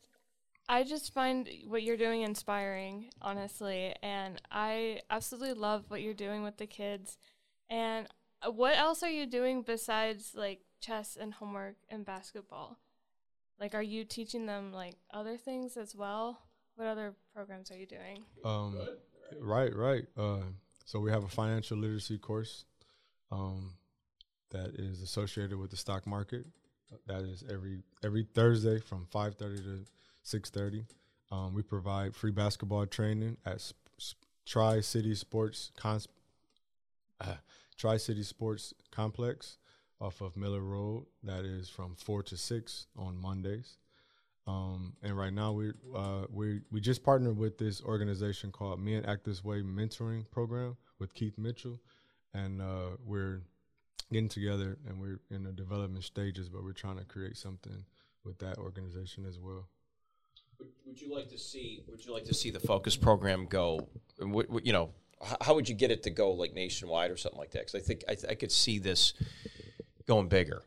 I 0.71 0.85
just 0.85 1.13
find 1.13 1.49
what 1.67 1.83
you're 1.83 1.97
doing 1.97 2.23
inspiring, 2.23 3.11
honestly, 3.21 3.93
and 4.05 4.41
I 4.53 5.01
absolutely 5.11 5.55
love 5.55 5.87
what 5.89 6.01
you're 6.01 6.15
doing 6.15 6.45
with 6.45 6.59
the 6.59 6.69
kids. 6.69 7.19
And 7.69 8.07
uh, 8.41 8.53
what 8.53 8.77
else 8.77 9.03
are 9.03 9.11
you 9.11 9.27
doing 9.27 9.63
besides 9.63 10.31
like 10.37 10.61
chess 10.81 11.19
and 11.21 11.35
homework 11.35 11.75
and 11.89 12.07
basketball? 12.07 12.79
Like 13.59 13.75
are 13.75 13.83
you 13.83 14.05
teaching 14.05 14.47
them 14.47 14.73
like 14.73 14.95
other 15.13 15.37
things 15.37 15.77
as 15.77 15.97
well? 15.97 16.41
What 16.77 16.87
other 16.87 17.15
programs 17.35 17.73
are 17.73 17.77
you 17.77 17.87
doing? 17.87 18.23
Um, 18.45 18.79
right, 19.41 19.75
right. 19.75 20.05
Uh, 20.17 20.43
so 20.85 21.01
we 21.01 21.11
have 21.11 21.25
a 21.25 21.29
financial 21.29 21.79
literacy 21.79 22.19
course 22.19 22.65
um, 23.33 23.73
that 24.51 24.77
is 24.77 25.03
associated 25.03 25.59
with 25.59 25.73
the 25.73 25.77
stock 25.77 26.07
market. 26.07 26.47
That 27.09 27.23
is 27.23 27.43
every 27.51 27.83
every 28.05 28.23
Thursday 28.23 28.79
from 28.79 29.07
five 29.11 29.35
thirty 29.35 29.63
to 29.63 29.85
six 30.31 30.49
thirty. 30.51 30.85
Um, 31.33 31.55
we 31.55 31.63
provide 31.63 32.15
free 32.15 32.31
basketball 32.31 32.87
training 32.87 33.37
at 33.45 33.61
Sp- 33.63 33.77
Sp- 33.99 34.25
Tri 34.47 34.81
City 34.81 35.15
Sports 35.15 35.71
Cons- 35.77 36.09
uh, 37.21 37.35
Tri 37.77 37.97
City 37.99 38.23
Sports 38.23 38.75
Complex 38.91 39.59
off 40.01 40.21
of 40.21 40.37
Miller 40.37 40.61
Road. 40.61 41.07
That 41.23 41.45
is 41.45 41.69
from 41.69 41.95
four 41.97 42.23
to 42.25 42.37
six 42.37 42.87
on 42.97 43.21
Mondays. 43.21 43.77
Um, 44.47 44.95
and 45.03 45.17
right 45.17 45.33
now 45.33 45.53
we 45.53 45.73
uh, 45.95 46.25
we 46.33 46.61
we 46.73 46.81
just 46.81 47.05
partnered 47.05 47.37
with 47.37 47.59
this 47.59 47.83
organization 47.83 48.51
called 48.51 48.81
Men 48.81 49.05
Act 49.05 49.25
This 49.25 49.45
Way 49.45 49.63
Mentoring 49.63 50.29
Program 50.31 50.77
with 50.99 51.15
Keith 51.15 51.39
Mitchell, 51.39 51.79
and 52.35 52.61
uh, 52.61 52.97
we're 53.05 53.43
getting 54.13 54.29
together 54.29 54.79
and 54.89 55.01
we're 55.01 55.21
in 55.31 55.45
the 55.45 55.53
development 55.53 56.03
stages, 56.05 56.49
but 56.49 56.65
we're 56.65 56.73
trying 56.73 56.99
to 56.99 57.05
create 57.05 57.37
something 57.37 57.85
with 58.25 58.39
that 58.39 58.59
organization 58.59 59.25
as 59.25 59.39
well. 59.39 59.69
Would, 60.61 60.69
would 60.87 61.01
you 61.01 61.13
like 61.13 61.29
to 61.31 61.39
see? 61.39 61.83
Would 61.89 62.05
you 62.07 62.13
like 62.13 62.25
to 62.27 62.35
see 62.35 62.51
the 62.51 62.61
focus 62.61 62.97
program 62.97 63.47
go? 63.47 63.89
and 64.21 64.33
What, 64.33 64.49
what, 64.49 64.65
you 64.67 64.73
know, 64.73 64.91
how 65.41 65.55
would 65.55 65.69
you 65.69 65.75
get 65.75 65.91
it 65.91 66.03
to 66.05 66.11
go 66.11 66.31
like 66.33 66.55
nationwide 66.55 67.11
or 67.11 67.17
something 67.17 67.39
like 67.41 67.51
that? 67.53 67.67
Because 67.67 67.75
I 67.75 67.81
think 67.81 68.05
I, 68.09 68.17
I 68.31 68.35
could 68.37 68.53
see 68.53 68.79
this 68.79 69.13
going 70.07 70.29
bigger. 70.29 70.63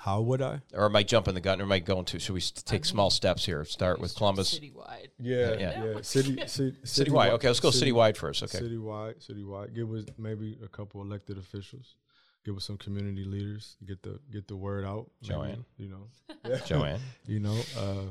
How 0.00 0.20
would 0.20 0.40
I? 0.42 0.60
Or 0.72 0.84
am 0.84 0.94
I 0.94 1.02
jumping 1.02 1.34
the 1.34 1.40
gun? 1.40 1.60
Or 1.60 1.64
am 1.64 1.72
I 1.72 1.80
going 1.80 2.04
to? 2.06 2.18
Should 2.20 2.34
we 2.34 2.40
take 2.40 2.84
small 2.84 3.10
steps 3.10 3.44
here? 3.44 3.64
Start 3.64 3.98
with 3.98 4.14
Columbus. 4.14 4.56
citywide 4.56 5.08
Yeah, 5.18 5.54
Yeah. 5.58 5.84
yeah. 5.84 6.00
City, 6.02 6.36
ci- 6.46 6.76
Citywide. 6.84 7.30
Okay, 7.30 7.48
let's 7.48 7.58
go 7.60 7.70
city- 7.70 7.90
citywide 7.90 8.16
first. 8.16 8.42
Okay. 8.44 8.58
Citywide, 8.60 9.26
citywide. 9.26 9.74
Get 9.74 9.88
with 9.88 10.10
maybe 10.18 10.58
a 10.62 10.68
couple 10.68 11.00
elected 11.02 11.38
officials. 11.38 11.96
Get 12.44 12.54
with 12.54 12.62
some 12.62 12.76
community 12.76 13.24
leaders. 13.24 13.76
Get 13.84 14.02
the 14.02 14.20
get 14.32 14.46
the 14.46 14.54
word 14.54 14.84
out. 14.84 15.10
Maybe, 15.22 15.34
Joanne. 15.34 15.64
you 15.76 15.88
know, 15.88 16.56
Joanne. 16.66 17.00
you 17.26 17.40
know, 17.40 17.58
uh, 17.76 18.04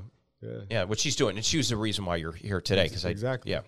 yeah. 0.46 0.60
Yeah, 0.70 0.84
what 0.84 1.00
she's 1.00 1.16
doing, 1.16 1.36
and 1.36 1.46
she 1.46 1.58
was 1.58 1.70
the 1.70 1.78
reason 1.78 2.06
why 2.06 2.18
you're 2.18 2.32
here 2.32 2.62
today. 2.62 2.84
Because 2.86 3.06
I 3.06 3.10
Exactly. 3.10 3.52
yeah, 3.52 3.62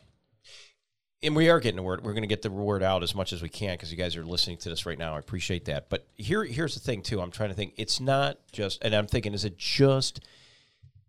and 1.24 1.36
we 1.36 1.50
are 1.50 1.60
getting 1.60 1.78
the 1.78 1.84
word. 1.84 2.04
We're 2.04 2.14
going 2.14 2.24
to 2.24 2.28
get 2.28 2.42
the 2.42 2.52
word 2.52 2.84
out 2.84 3.04
as 3.04 3.16
much 3.16 3.34
as 3.34 3.42
we 3.42 3.50
can 3.50 3.74
because 3.74 3.92
you 3.92 3.98
guys 3.98 4.16
are 4.16 4.24
listening 4.24 4.58
to 4.58 4.70
this 4.70 4.86
right 4.86 4.98
now. 4.98 5.16
I 5.16 5.20
appreciate 5.20 5.66
that. 5.66 5.90
But 5.90 6.08
here, 6.16 6.44
here's 6.44 6.74
the 6.76 6.80
thing 6.80 7.02
too. 7.02 7.20
I'm 7.22 7.32
trying 7.32 7.50
to 7.50 7.56
think. 7.56 7.74
It's 7.78 8.00
not 8.00 8.38
just, 8.52 8.84
and 8.84 8.94
I'm 8.94 9.08
thinking, 9.08 9.34
is 9.34 9.46
it 9.46 9.58
just? 9.58 10.20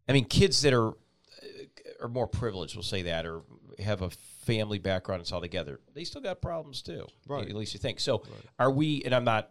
I 0.08 0.12
mean, 0.12 0.24
kids 0.24 0.62
that 0.62 0.72
are 0.72 0.88
uh, 0.88 0.92
are 2.02 2.08
more 2.08 2.26
privileged, 2.26 2.74
we'll 2.74 2.82
say 2.82 3.02
that, 3.02 3.26
or 3.26 3.42
have 3.78 4.02
a 4.02 4.10
family 4.10 4.78
background. 4.78 5.20
It's 5.20 5.30
all 5.32 5.42
together. 5.42 5.78
They 5.94 6.04
still 6.04 6.22
got 6.22 6.40
problems 6.40 6.80
too. 6.80 7.06
Right. 7.26 7.46
At 7.46 7.54
least 7.54 7.74
you 7.74 7.80
think. 7.80 8.00
So, 8.00 8.22
are 8.58 8.70
we? 8.70 9.02
And 9.04 9.14
I'm 9.14 9.24
not. 9.24 9.50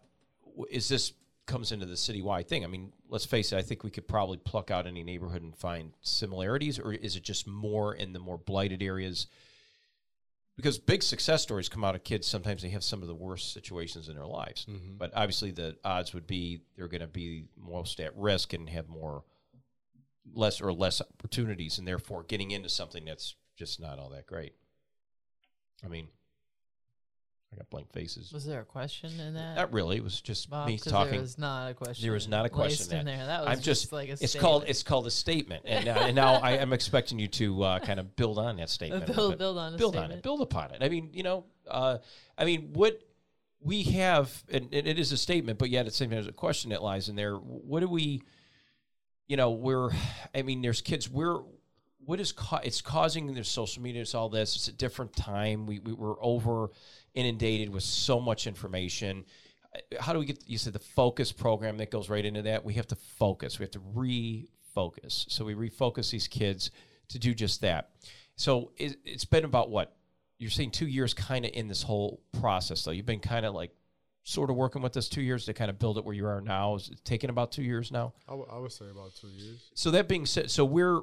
Is 0.71 0.89
this 0.89 1.13
comes 1.47 1.71
into 1.71 1.85
the 1.87 1.95
citywide 1.95 2.47
thing? 2.47 2.63
I 2.63 2.67
mean, 2.67 2.93
let's 3.09 3.25
face 3.25 3.51
it. 3.51 3.57
I 3.57 3.61
think 3.63 3.83
we 3.83 3.89
could 3.89 4.07
probably 4.07 4.37
pluck 4.37 4.69
out 4.69 4.85
any 4.85 5.03
neighborhood 5.03 5.41
and 5.41 5.55
find 5.57 5.93
similarities, 6.01 6.77
or 6.77 6.93
is 6.93 7.15
it 7.15 7.23
just 7.23 7.47
more 7.47 7.95
in 7.95 8.13
the 8.13 8.19
more 8.19 8.37
blighted 8.37 8.83
areas? 8.83 9.27
Because 10.55 10.79
big 10.79 11.03
success 11.03 11.43
stories 11.43 11.69
come 11.69 11.83
out 11.83 11.95
of 11.95 12.03
kids. 12.03 12.25
Sometimes 12.27 12.61
they 12.63 12.69
have 12.69 12.83
some 12.83 13.01
of 13.01 13.07
the 13.07 13.15
worst 13.15 13.53
situations 13.53 14.09
in 14.09 14.15
their 14.15 14.25
lives, 14.25 14.65
Mhm. 14.65 14.97
but 14.97 15.11
obviously 15.15 15.51
the 15.51 15.77
odds 15.83 16.13
would 16.13 16.25
be 16.27 16.61
they're 16.75 16.87
going 16.87 17.01
to 17.01 17.07
be 17.07 17.47
most 17.55 17.99
at 17.99 18.15
risk 18.15 18.53
and 18.53 18.69
have 18.69 18.87
more 18.87 19.23
less 20.33 20.59
or 20.59 20.73
less 20.73 20.99
opportunities, 20.99 21.77
and 21.77 21.87
therefore 21.87 22.23
getting 22.23 22.51
into 22.51 22.69
something 22.69 23.05
that's 23.05 23.35
just 23.55 23.79
not 23.79 23.97
all 23.99 24.09
that 24.09 24.25
great. 24.25 24.55
I 25.83 25.87
mean, 25.87 26.09
I 27.57 27.61
got 27.61 27.69
blank 27.71 27.91
faces. 27.91 28.31
Was 28.31 28.45
there 28.45 28.61
a 28.61 28.65
question 28.65 29.19
in 29.19 29.33
that? 29.33 29.55
Not 29.55 29.73
really. 29.73 29.97
It 29.97 30.03
was 30.03 30.21
just 30.21 30.49
Bob? 30.49 30.67
me 30.67 30.77
talking. 30.77 31.13
There 31.13 31.21
was 31.21 31.37
not 31.39 31.71
a 31.71 31.73
question. 31.73 32.03
There 32.03 32.13
was 32.13 32.27
not 32.27 32.45
a 32.45 32.49
question 32.49 32.97
in 32.97 33.05
there. 33.05 33.25
That 33.25 33.45
was 33.45 33.57
I'm 33.57 33.63
just, 33.63 33.91
like 33.91 34.09
a 34.09 34.17
it's 34.21 34.35
called 34.35 34.65
it's 34.67 34.83
called 34.83 35.07
a 35.07 35.11
statement, 35.11 35.63
and, 35.65 35.87
uh, 35.87 35.93
and 36.01 36.15
now 36.15 36.35
I 36.35 36.51
am 36.57 36.71
expecting 36.71 37.17
you 37.17 37.27
to 37.29 37.63
uh, 37.63 37.79
kind 37.79 37.99
of 37.99 38.15
build 38.15 38.37
on 38.37 38.57
that 38.57 38.69
statement, 38.69 39.07
build- 39.07 39.39
build 39.39 39.57
on 39.57 39.75
build 39.75 39.95
on 39.95 40.03
statement. 40.03 40.19
it, 40.19 40.23
build 40.23 40.41
upon 40.41 40.71
it. 40.71 40.83
I 40.83 40.89
mean, 40.89 41.09
you 41.13 41.23
know, 41.23 41.45
uh, 41.67 41.97
I 42.37 42.45
mean, 42.45 42.69
what 42.73 43.01
we 43.59 43.83
have, 43.83 44.43
and, 44.51 44.71
and 44.71 44.87
it 44.87 44.99
is 44.99 45.11
a 45.11 45.17
statement, 45.17 45.57
but 45.57 45.69
yet 45.69 45.81
at 45.81 45.85
the 45.87 45.91
same 45.91 46.09
time, 46.09 46.17
there's 46.17 46.27
a 46.27 46.31
question 46.31 46.69
that 46.69 46.83
lies 46.83 47.09
in 47.09 47.15
there. 47.15 47.35
What 47.35 47.79
do 47.79 47.87
we, 47.87 48.21
you 49.27 49.35
know, 49.35 49.51
we're, 49.51 49.89
I 50.35 50.43
mean, 50.43 50.61
there's 50.61 50.81
kids. 50.81 51.09
We're 51.09 51.39
what 52.07 52.21
is 52.21 52.31
ca- 52.31 52.61
it's 52.63 52.81
causing 52.81 53.33
there's 53.33 53.49
social 53.49 53.83
media 53.83 54.01
it's 54.01 54.15
all 54.15 54.29
this 54.29 54.55
it's 54.55 54.69
a 54.69 54.71
different 54.71 55.13
time 55.13 55.65
we, 55.65 55.79
we 55.79 55.91
were 55.91 56.15
over 56.21 56.71
inundated 57.17 57.69
with 57.69 57.83
so 57.83 58.19
much 58.19 58.45
information. 58.47 59.25
Uh, 59.75 59.79
how 59.99 60.13
do 60.13 60.19
we 60.19 60.25
get 60.25 60.43
you 60.47 60.57
said 60.57 60.73
the 60.73 60.79
focus 60.79 61.31
program 61.31 61.77
that 61.77 61.89
goes 61.91 62.09
right 62.09 62.23
into 62.23 62.43
that? 62.43 62.63
We 62.63 62.75
have 62.75 62.87
to 62.87 62.95
focus. 62.95 63.59
We 63.59 63.63
have 63.63 63.71
to 63.71 63.79
refocus. 63.79 65.25
So 65.29 65.43
we 65.45 65.55
refocus 65.55 66.11
these 66.11 66.27
kids 66.27 66.71
to 67.09 67.19
do 67.19 67.33
just 67.33 67.61
that. 67.61 67.89
So 68.35 68.71
it, 68.77 68.97
it's 69.03 69.25
been 69.25 69.45
about 69.45 69.69
what? 69.69 69.95
You're 70.39 70.51
saying 70.51 70.71
two 70.71 70.85
years 70.87 71.13
kind 71.15 71.45
of 71.45 71.51
in 71.53 71.67
this 71.67 71.81
whole 71.81 72.21
process 72.39 72.83
though. 72.83 72.91
You've 72.91 73.05
been 73.07 73.19
kind 73.19 73.45
of 73.45 73.55
like 73.55 73.71
sort 74.23 74.49
of 74.51 74.55
working 74.55 74.81
with 74.83 74.93
this 74.93 75.09
two 75.09 75.21
years 75.21 75.45
to 75.45 75.53
kind 75.53 75.69
of 75.71 75.79
build 75.79 75.97
it 75.97 76.05
where 76.05 76.13
you 76.13 76.27
are 76.27 76.41
now. 76.41 76.75
Is 76.75 76.89
it 76.89 76.99
taking 77.03 77.29
about 77.31 77.51
two 77.51 77.63
years 77.63 77.91
now? 77.91 78.13
I 78.27 78.35
would- 78.35 78.47
would 78.51 78.71
say 78.71 78.85
about 78.91 79.15
two 79.15 79.29
years. 79.29 79.71
so 79.73 79.89
that 79.91 80.07
being 80.07 80.25
said, 80.25 80.51
so 80.51 80.63
we're 80.65 81.01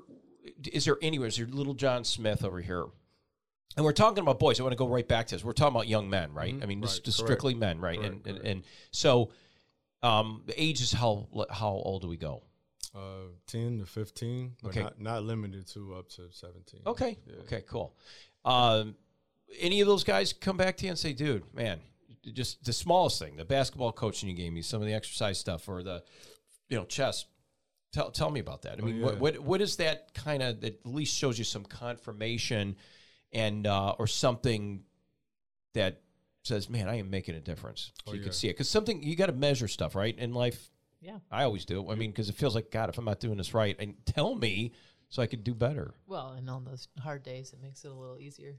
is 0.73 0.85
there 0.85 0.99
anywhere? 1.01 1.29
Is 1.29 1.39
there 1.39 1.47
little 1.47 1.73
John 1.75 2.05
Smith 2.05 2.45
over 2.45 2.61
here? 2.61 2.85
And 3.77 3.85
we're 3.85 3.93
talking 3.93 4.21
about 4.23 4.39
boys. 4.39 4.61
I 4.61 4.63
want 4.63 4.73
to 4.73 4.77
go 4.77 4.87
right 4.89 5.07
back 5.07 5.27
to 5.29 5.35
this. 5.35 5.45
We're 5.45 5.53
talking 5.53 5.75
about 5.75 5.89
young 5.89 6.09
men, 6.09 6.33
right? 6.33 6.55
Mhm. 6.55 6.63
I 6.63 6.67
mean, 6.67 6.81
this 6.81 6.99
Right, 6.99 7.09
is 7.09 7.17
strictly 7.17 7.55
men, 7.55 7.81
right? 7.81 7.99
Correct, 7.99 8.15
and, 8.15 8.27
and 8.27 8.37
correct. 8.37 8.49
and 8.49 8.65
so, 8.93 9.31
um, 10.03 10.43
the 10.47 10.61
age 10.63 10.81
is 10.81 10.93
how 10.93 11.27
how 11.51 11.71
old 11.71 12.03
do 12.03 12.09
we 12.09 12.17
go? 12.17 12.43
Uh, 12.95 13.27
ten 13.49 13.79
to 13.81 13.87
fifteen, 13.87 14.57
Okay. 14.65 14.83
not, 14.83 15.01
not 15.01 15.23
limited 15.25 15.67
to 15.69 15.95
up 15.97 16.09
to 16.11 16.31
seventeen. 16.31 16.83
Okay, 16.87 17.19
Yeah. 17.27 17.37
okay, 17.43 17.63
cool. 17.63 17.97
Um, 18.45 18.95
any 19.59 19.81
of 19.81 19.89
those 19.89 20.05
guys 20.05 20.33
come 20.33 20.57
back 20.57 20.77
to 20.77 20.85
you 20.85 20.91
and 20.91 20.99
say, 20.99 21.13
"Dude, 21.13 21.53
man, 21.53 21.81
just 22.33 22.65
the 22.65 22.73
smallest 22.73 23.19
thing, 23.19 23.35
the 23.37 23.45
basketball 23.45 23.91
coaching 23.91 24.29
you 24.29 24.37
gave 24.37 24.53
me, 24.53 24.63
some 24.63 24.81
of 24.81 24.87
the 24.87 24.95
exercise 24.95 25.39
stuff, 25.41 25.69
or 25.69 25.83
the, 25.83 26.05
you 26.69 26.77
know, 26.77 26.85
chess." 26.85 27.25
Tell, 27.93 28.11
tell 28.11 28.31
me 28.31 28.41
about 28.41 28.63
that. 28.63 28.79
I 28.79 28.83
Oh, 28.83 28.87
mean, 28.87 29.01
what, 29.01 29.15
yeah. 29.15 29.21
what 29.21 29.39
what 29.41 29.61
is 29.61 29.77
that 29.77 30.15
kind 30.15 30.43
of 30.43 30.61
that 30.61 30.81
at 30.85 30.87
least 30.87 31.17
shows 31.17 31.39
you 31.39 31.45
some 31.45 31.65
confirmation, 31.65 32.77
and 33.35 33.67
uh, 33.67 33.95
or 33.99 34.07
something 34.07 34.85
that 35.75 36.01
says, 36.43 36.69
"Man, 36.71 36.89
I 36.89 36.97
am 36.99 37.11
making 37.11 37.35
a 37.35 37.41
difference." 37.41 37.93
So 38.05 38.13
Oh, 38.13 38.15
you 38.15 38.21
yeah. 38.21 38.25
can 38.25 38.33
see 38.33 38.49
it 38.49 38.53
because 38.53 38.69
something 38.69 39.03
you 39.03 39.17
got 39.17 39.27
to 39.27 39.33
measure 39.33 39.69
stuff, 39.69 39.95
right? 39.95 40.17
In 40.19 40.33
life, 40.35 40.71
yeah. 41.01 41.19
I 41.31 41.45
always 41.45 41.65
do. 41.65 41.91
I 41.91 41.95
mean, 41.95 42.11
because 42.11 42.29
it 42.29 42.35
feels 42.37 42.55
like 42.55 42.71
God, 42.71 42.89
if 42.89 42.99
I'm 42.99 43.05
not 43.05 43.21
doing 43.21 43.37
this 43.39 43.55
right, 43.55 43.77
and 43.79 43.95
tell 44.07 44.35
me 44.35 44.73
so 45.09 45.23
I 45.23 45.27
could 45.27 45.45
do 45.45 45.55
better. 45.55 45.95
Well, 46.07 46.31
and 46.37 46.49
on 46.51 46.65
those 46.65 46.89
hard 47.01 47.23
days, 47.23 47.53
it 47.53 47.61
makes 47.63 47.85
it 47.85 47.89
a 47.91 47.95
little 47.95 48.19
easier. 48.19 48.53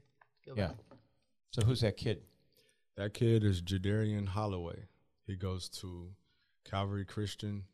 to 0.44 0.50
Go 0.50 0.54
Yeah. 0.56 0.68
back. 0.68 0.76
So 1.52 1.62
who's 1.62 1.80
that 1.80 1.96
kid? 1.96 2.22
That 2.96 3.14
kid 3.14 3.44
is 3.44 3.60
Jadarian 3.62 4.26
Holloway. 4.28 4.84
He 5.26 5.36
goes 5.36 5.68
to 5.80 6.14
Calvary 6.64 7.04
Christian. 7.04 7.64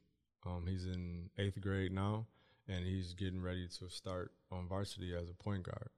Um, 0.44 0.66
he's 0.66 0.86
in 0.86 1.30
eighth 1.38 1.60
grade 1.60 1.92
now, 1.92 2.26
and 2.66 2.84
he's 2.84 3.14
getting 3.14 3.40
ready 3.40 3.68
to 3.78 3.88
start 3.88 4.32
on 4.50 4.66
varsity 4.68 5.14
as 5.14 5.28
a 5.30 5.34
point 5.34 5.62
guard. 5.64 5.90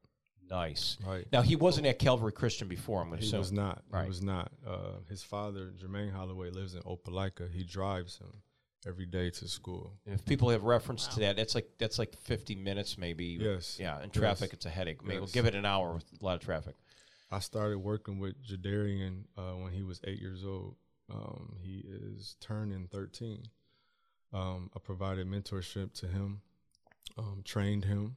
Nice. 0.51 0.97
Right. 1.07 1.27
Now 1.33 1.43
he 1.43 1.57
wasn't 1.57 1.87
at 1.87 1.99
Calvary 1.99 2.33
Christian 2.33 2.69
before. 2.69 3.01
I'm 3.03 3.09
going 3.09 3.21
to 3.21 3.27
He 3.27 3.37
was 3.37 3.53
not. 3.53 3.83
Right. 3.91 4.03
He 4.03 4.09
was 4.09 4.23
not. 4.23 4.53
Uh, 4.67 4.99
his 5.09 5.23
father, 5.23 5.73
Jermaine 5.83 6.13
Holloway, 6.13 6.51
lives 6.51 6.75
in 6.75 6.83
Opelika. 6.83 7.51
He 7.51 7.65
drives 7.65 8.19
him 8.19 8.33
every 8.87 9.07
day 9.07 9.31
to 9.31 9.49
school. 9.49 9.93
If 10.07 10.25
people 10.27 10.51
have 10.51 10.65
reference 10.65 11.07
to 11.09 11.21
that, 11.21 11.37
that's 11.37 11.55
like 11.55 11.69
that's 11.79 11.99
like 11.99 12.17
50 12.19 12.55
minutes 12.57 12.99
maybe. 12.99 13.39
Yes. 13.41 13.79
Yeah. 13.81 14.03
In 14.03 14.11
traffic, 14.11 14.51
Yes. 14.51 14.55
it's 14.55 14.67
a 14.67 14.71
headache. 14.71 15.03
Maybe 15.05 15.19
we'll 15.19 15.29
give 15.29 15.47
it 15.47 15.55
an 15.55 15.65
hour 15.65 15.95
with 15.95 16.05
a 16.21 16.25
lot 16.25 16.35
of 16.37 16.41
traffic. 16.43 16.75
I 17.33 17.39
started 17.41 17.79
working 17.79 18.19
with 18.21 18.35
Jadarian 18.45 19.25
uh, 19.37 19.53
when 19.53 19.73
he 19.73 19.83
was 19.83 20.01
eight 20.05 20.21
years 20.21 20.45
old. 20.45 20.77
Um, 21.13 21.57
he 21.61 21.85
is 21.87 22.37
turning 22.41 22.87
13. 22.93 23.43
Um, 24.33 24.71
I 24.75 24.79
provided 24.79 25.27
mentorship 25.29 25.93
to 26.01 26.07
him, 26.07 26.41
um, 27.19 27.43
trained 27.45 27.85
him, 27.85 28.17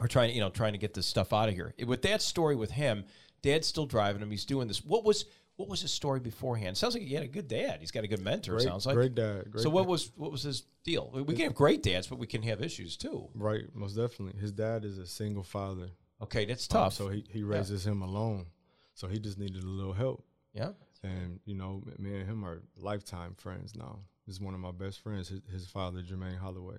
we're 0.00 0.08
trying 0.08 0.34
you 0.34 0.40
know 0.40 0.50
trying 0.50 0.72
to 0.72 0.78
get 0.78 0.92
this 0.94 1.06
stuff 1.06 1.32
out 1.32 1.48
of 1.48 1.54
here. 1.54 1.74
With 1.86 2.02
that 2.02 2.22
story 2.22 2.56
with 2.56 2.72
him, 2.72 3.04
Dad's 3.42 3.68
still 3.68 3.86
driving 3.86 4.20
him. 4.20 4.32
He's 4.32 4.44
doing 4.44 4.66
this. 4.66 4.84
What 4.84 5.04
was 5.04 5.26
what 5.56 5.68
was 5.68 5.80
his 5.80 5.92
story 5.92 6.20
beforehand? 6.20 6.76
Sounds 6.76 6.94
like 6.94 7.02
he 7.04 7.14
had 7.14 7.22
a 7.24 7.28
good 7.28 7.46
dad. 7.48 7.78
He's 7.80 7.90
got 7.90 8.04
a 8.04 8.08
good 8.08 8.20
mentor. 8.22 8.54
Great, 8.54 8.64
sounds 8.66 8.86
like. 8.86 8.94
great 8.96 9.14
dad. 9.14 9.50
Great 9.50 9.62
so 9.62 9.70
what 9.70 9.82
dad. 9.82 9.88
was 9.88 10.10
what 10.16 10.32
was 10.32 10.42
his 10.42 10.62
deal? 10.84 11.10
We 11.12 11.34
can 11.34 11.44
have 11.44 11.54
great 11.54 11.82
dads, 11.82 12.06
but 12.06 12.18
we 12.18 12.26
can 12.26 12.42
have 12.42 12.60
issues 12.62 12.96
too. 12.96 13.28
right? 13.34 13.64
Most 13.74 13.94
definitely. 13.94 14.40
His 14.40 14.52
dad 14.52 14.84
is 14.84 14.98
a 14.98 15.06
single 15.06 15.42
father. 15.44 15.90
Okay, 16.22 16.44
that's 16.44 16.68
Um, 16.74 16.80
tough. 16.84 16.94
so 16.94 17.08
he, 17.08 17.24
he 17.28 17.42
raises 17.42 17.86
him 17.86 18.02
alone. 18.02 18.46
So 18.94 19.08
he 19.08 19.18
just 19.18 19.38
needed 19.38 19.62
a 19.62 19.66
little 19.66 19.92
help. 19.92 20.24
yeah. 20.52 20.70
And, 21.02 21.38
you 21.44 21.54
know, 21.54 21.82
me 21.98 22.14
and 22.16 22.26
him 22.26 22.44
are 22.46 22.62
lifetime 22.78 23.34
friends 23.36 23.74
now. 23.76 23.98
He's 24.24 24.40
one 24.40 24.54
of 24.54 24.60
my 24.60 24.70
best 24.72 25.00
friends, 25.02 25.28
his, 25.28 25.40
his 25.52 25.66
father, 25.66 26.00
Jermaine 26.00 26.38
Holloway. 26.38 26.78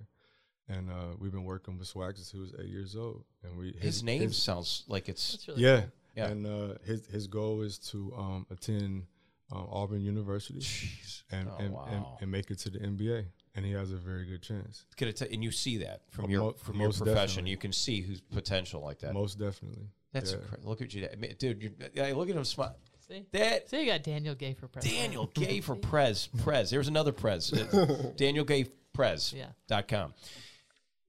And 0.68 0.90
uh, 0.90 1.14
we've 1.20 1.30
been 1.32 1.44
working 1.44 1.78
with 1.78 1.86
Swag 1.86 2.16
since 2.16 2.32
he 2.32 2.38
was 2.38 2.52
eight 2.58 2.68
years 2.68 2.96
old. 2.96 3.22
And 3.44 3.56
we 3.56 3.72
His, 3.80 4.02
name 4.02 4.32
sounds 4.32 4.84
like 4.88 5.08
it's 5.08 5.44
really 5.48 5.62
yeah. 5.62 5.80
cool. 5.82 5.90
Yeah. 6.16 6.26
And 6.28 6.46
uh, 6.46 6.74
his 6.84 7.06
his 7.06 7.26
goal 7.28 7.62
is 7.62 7.78
to 7.90 8.12
um, 8.16 8.46
attend 8.50 9.04
um, 9.52 9.66
Auburn 9.70 10.00
University 10.00 10.58
Jeez. 10.58 11.22
and, 11.30 11.48
Oh, 11.48 11.56
and, 11.58 11.64
and, 11.66 11.74
wow. 11.74 12.18
and 12.20 12.30
make 12.30 12.50
it 12.50 12.58
to 12.60 12.70
the 12.70 12.78
NBA. 12.80 13.26
and 13.54 13.64
he 13.64 13.72
has 13.72 13.92
a 13.92 13.96
very 13.96 14.24
good 14.26 14.42
chance. 14.42 14.84
Could 14.96 15.08
it 15.08 15.16
t- 15.18 15.28
and 15.32 15.44
you 15.44 15.50
see 15.52 15.76
that 15.78 16.00
from 16.10 16.24
Mo- 16.24 16.30
your 16.30 16.40
mo- 16.42 16.52
from 16.52 16.76
your 16.76 16.88
most 16.88 16.98
profession, 16.98 17.26
definitely. 17.44 17.50
you 17.52 17.56
can 17.58 17.72
see 17.72 18.00
who's 18.00 18.20
potential 18.20 18.80
like 18.82 18.98
that. 19.00 19.12
Most 19.14 19.38
definitely. 19.38 19.86
That's 20.12 20.32
yeah. 20.32 20.38
incredible. 20.38 20.68
Look 20.70 20.82
at 20.82 20.92
you, 20.94 21.06
I 21.12 21.32
dude. 21.38 21.62
You're, 21.62 21.72
yeah, 21.94 22.12
look 22.16 22.28
at 22.30 22.34
him 22.36 22.44
smile. 22.44 22.74
See, 23.06 23.24
That 23.32 23.70
so 23.70 23.78
you 23.78 23.86
got 23.86 24.02
Daniel 24.02 24.34
Gay 24.34 24.54
for 24.54 24.66
president. 24.66 25.00
Daniel 25.00 25.26
Gay 25.26 25.60
for 25.60 25.76
Prez. 25.90 26.28
Prez. 26.42 26.70
There's 26.70 26.88
another 26.88 27.12
Prez. 27.12 27.52
Uh, 27.52 28.10
Daniel 28.16 28.44
Gay 28.44 28.64
Prez. 28.94 29.32
Yeah. 29.36 29.46
Dot 29.68 29.86
com. 29.86 30.12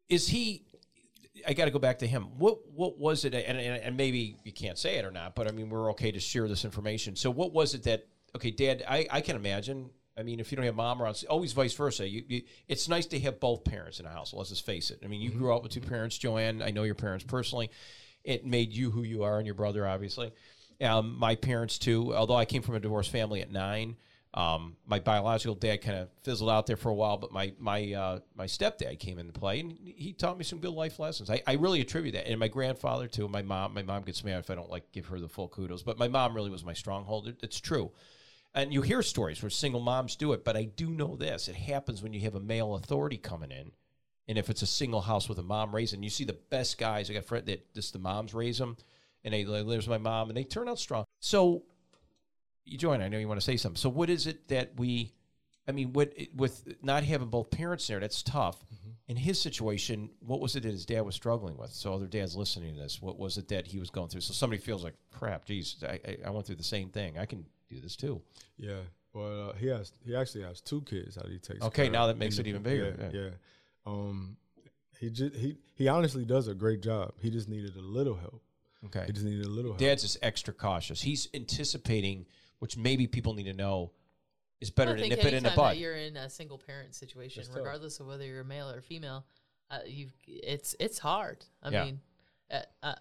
Is 0.10 0.28
he? 0.28 0.64
I 1.48 1.54
got 1.54 1.66
to 1.66 1.72
go 1.72 1.80
back 1.80 2.00
to 2.00 2.08
him. 2.08 2.24
What 2.38 2.60
What 2.74 2.98
was 2.98 3.26
it? 3.26 3.34
And, 3.34 3.60
and 3.60 3.82
and 3.82 3.98
maybe 3.98 4.38
you 4.44 4.52
can't 4.52 4.78
say 4.78 4.98
it 4.98 5.06
or 5.06 5.12
not, 5.12 5.36
but 5.36 5.48
I 5.48 5.52
mean, 5.52 5.70
we're 5.70 5.92
okay 5.92 6.12
to 6.12 6.20
share 6.20 6.48
this 6.48 6.66
information. 6.66 7.16
So, 7.16 7.30
what 7.30 7.54
was 7.54 7.74
it 7.74 7.84
that? 7.84 8.08
Okay, 8.36 8.52
Dad. 8.52 8.84
I 8.88 9.08
I 9.10 9.22
can 9.22 9.36
imagine. 9.36 9.90
I 10.18 10.24
mean, 10.24 10.40
if 10.40 10.52
you 10.52 10.56
don't 10.56 10.66
have 10.66 10.76
mom 10.76 11.00
around, 11.00 11.24
always 11.30 11.54
vice 11.54 11.74
versa. 11.74 12.08
You, 12.08 12.24
you, 12.28 12.42
it's 12.68 12.90
nice 12.90 13.06
to 13.08 13.20
have 13.20 13.40
both 13.40 13.64
parents 13.64 14.00
in 14.00 14.08
a 14.08 14.10
house. 14.10 14.34
Let's 14.34 14.50
just 14.50 14.66
face 14.66 14.90
it. 14.90 15.02
I 15.04 15.08
mean, 15.08 15.22
you 15.22 15.30
grew 15.30 15.56
up 15.56 15.62
with 15.62 15.72
two 15.72 15.80
parents, 15.80 16.18
Joanne. 16.18 16.64
I 16.64 16.72
know 16.72 16.82
your 16.82 16.96
parents 16.96 17.24
personally. 17.24 17.70
It 18.24 18.44
made 18.44 18.74
you 18.74 18.90
who 18.90 19.04
you 19.04 19.24
are, 19.24 19.38
and 19.38 19.46
your 19.46 19.54
brother, 19.54 19.88
obviously. 19.88 20.34
Um, 20.82 21.16
my 21.18 21.36
parents 21.36 21.78
too. 21.78 22.16
Although 22.16 22.36
I 22.36 22.46
came 22.46 22.64
from 22.64 22.76
a 22.76 22.80
divorced 22.80 23.12
family 23.12 23.42
at 23.42 23.52
nine, 23.52 23.96
um, 24.34 24.76
my 24.86 25.00
biological 25.00 25.56
dad 25.56 25.82
kind 25.82 25.98
of 25.98 26.10
fizzled 26.24 26.50
out 26.50 26.68
there 26.68 26.76
for 26.76 26.90
a 26.90 26.94
while. 26.94 27.18
But 27.18 27.32
my 27.32 27.54
my 27.60 27.94
uh, 27.94 28.20
my 28.36 28.46
stepdad 28.46 29.00
came 29.00 29.20
into 29.20 29.34
play, 29.34 29.60
and 29.60 29.72
he 29.72 30.14
taught 30.14 30.38
me 30.38 30.44
some 30.44 30.60
good 30.60 30.74
life 30.74 31.00
lessons. 31.00 31.30
I, 31.30 31.42
I 31.48 31.54
really 31.54 31.82
attribute 31.82 32.14
that, 32.14 32.28
and 32.28 32.40
my 32.40 32.48
grandfather 32.48 33.08
too. 33.08 33.28
My 33.28 33.42
mom, 33.42 33.74
my 33.74 33.84
mom 33.84 34.04
gets 34.04 34.24
mad 34.24 34.40
if 34.40 34.50
I 34.50 34.56
don't 34.56 34.70
like 34.70 34.92
give 34.92 35.08
her 35.08 35.20
the 35.20 35.30
full 35.30 35.48
kudos, 35.48 35.84
but 35.84 35.98
my 35.98 36.08
mom 36.08 36.36
really 36.36 36.52
was 36.52 36.66
my 36.66 36.74
stronghold. 36.74 37.28
It, 37.28 37.40
it's 37.42 37.60
true. 37.60 37.92
And 38.54 38.74
you 38.74 38.82
hear 38.82 39.04
stories 39.04 39.42
where 39.42 39.50
single 39.50 39.82
moms 39.82 40.16
do 40.16 40.34
it, 40.34 40.44
but 40.44 40.58
I 40.58 40.64
do 40.64 40.90
know 40.90 41.16
this: 41.16 41.48
it 41.48 41.56
happens 41.56 42.04
when 42.04 42.14
you 42.14 42.22
have 42.22 42.36
a 42.36 42.40
male 42.40 42.76
authority 42.76 43.18
coming 43.18 43.52
in, 43.52 43.72
and 44.28 44.38
if 44.38 44.50
it's 44.50 44.62
a 44.62 44.68
single 44.68 45.02
house 45.02 45.30
with 45.30 45.40
a 45.40 45.44
mom 45.44 45.74
raising, 45.74 46.04
you 46.04 46.10
see 46.10 46.26
the 46.26 46.38
best 46.50 46.78
guys. 46.78 47.10
I 47.10 47.14
got 47.14 47.26
friend 47.26 47.46
that 47.46 47.74
just 47.74 47.94
the 47.94 48.00
moms 48.00 48.34
raise 48.34 48.58
them, 48.58 48.78
and 49.24 49.34
they 49.34 49.46
like, 49.46 49.68
there's 49.68 49.88
my 49.88 49.98
mom, 49.98 50.30
and 50.30 50.38
they 50.38 50.44
turn 50.44 50.70
out 50.70 50.80
strong. 50.80 51.06
So, 51.20 51.64
you 52.68 52.78
join. 52.78 53.02
I 53.02 53.08
know 53.08 53.18
you 53.18 53.28
want 53.28 53.40
to 53.40 53.46
say 53.46 53.58
something. 53.58 53.78
So, 53.78 53.90
what 53.90 54.10
is 54.10 54.28
it 54.28 54.48
that 54.50 54.72
we? 54.78 55.14
I 55.68 55.74
mean, 55.74 55.94
what 55.94 56.14
with 56.36 56.76
not 56.82 57.04
having 57.04 57.28
both 57.28 57.52
parents 57.52 57.88
there, 57.88 58.00
that's 58.00 58.24
tough. 58.24 58.64
In 59.10 59.16
his 59.16 59.40
situation, 59.40 60.10
what 60.20 60.42
was 60.42 60.58
it 60.58 60.64
that 60.64 60.72
his 60.72 60.86
dad 60.86 61.02
was 61.02 61.16
struggling 61.16 61.58
with? 61.58 61.72
So, 61.72 61.94
other 61.94 62.08
dads 62.08 62.36
listening 62.36 62.76
to 62.76 62.80
this, 62.82 63.02
what 63.02 63.18
was 63.18 63.38
it 63.38 63.48
that 63.50 63.68
he 63.68 63.80
was 63.80 63.90
going 63.90 64.10
through? 64.10 64.22
So, 64.22 64.34
somebody 64.34 64.62
feels 64.62 64.84
like, 64.84 64.96
crap, 65.12 65.46
geez, 65.46 65.78
I, 65.84 66.00
I, 66.06 66.18
I 66.26 66.30
went 66.30 66.46
through 66.46 66.58
the 66.58 66.64
same 66.64 66.90
thing. 66.90 67.18
I 67.18 67.26
can 67.26 67.46
do 67.70 67.80
this 67.80 67.96
too. 67.96 68.22
Yeah. 68.58 68.80
Well, 69.14 69.50
uh, 69.50 69.54
he 69.54 69.68
has 69.68 69.94
he 70.06 70.16
actually 70.16 70.44
has 70.44 70.62
two 70.62 70.82
kids 70.82 71.16
that 71.16 71.28
he 71.28 71.40
takes. 71.40 71.64
Okay, 71.66 71.84
care 71.84 71.92
now 71.92 72.08
that 72.08 72.18
makes 72.18 72.38
it 72.38 72.48
even 72.48 72.62
bigger, 72.62 72.96
Yeah, 73.12 73.22
yeah. 73.22 73.30
Um, 73.86 74.38
he 75.00 75.10
just 75.10 75.36
he 75.36 75.58
he 75.76 75.88
honestly 75.88 76.26
does 76.26 76.48
a 76.48 76.54
great 76.54 76.82
job. 76.82 77.14
He 77.20 77.30
just 77.30 77.50
needed 77.50 77.76
a 77.76 77.82
little 77.82 78.16
help. 78.16 78.42
Okay. 78.86 79.06
He 79.08 79.14
just 79.14 79.26
needed 79.26 79.46
a 79.46 79.50
little 79.50 79.72
help. 79.72 79.80
Dad's 79.80 80.04
is 80.04 80.18
extra 80.22 80.54
cautious. 80.54 81.02
He's 81.02 81.30
anticipating, 81.34 82.26
which 82.60 82.78
maybe 82.78 83.08
people 83.08 83.34
need 83.34 83.44
to 83.46 83.54
know, 83.54 83.92
is 84.60 84.72
better 84.72 84.96
to 84.96 85.08
nip 85.08 85.24
it 85.24 85.34
in 85.34 85.44
the 85.44 85.52
bud. 85.52 85.72
that 85.72 85.78
you're 85.78 85.96
in 85.96 86.18
a 86.18 86.30
single 86.30 86.58
parent 86.58 86.96
situation, 86.96 87.42
It's 87.42 87.50
tough. 87.50 87.58
regardless 87.58 88.00
of 88.00 88.08
whether 88.08 88.26
you're 88.26 88.44
male 88.44 88.70
or 88.70 88.82
female, 88.82 89.26
uh, 89.70 89.80
you 89.86 90.08
it's 90.26 90.76
it's 90.80 90.98
hard. 91.00 91.46
I 91.62 91.70
Yeah. 91.70 91.86
mean, 91.86 92.02
uh, 92.50 92.62
uh, 92.82 92.96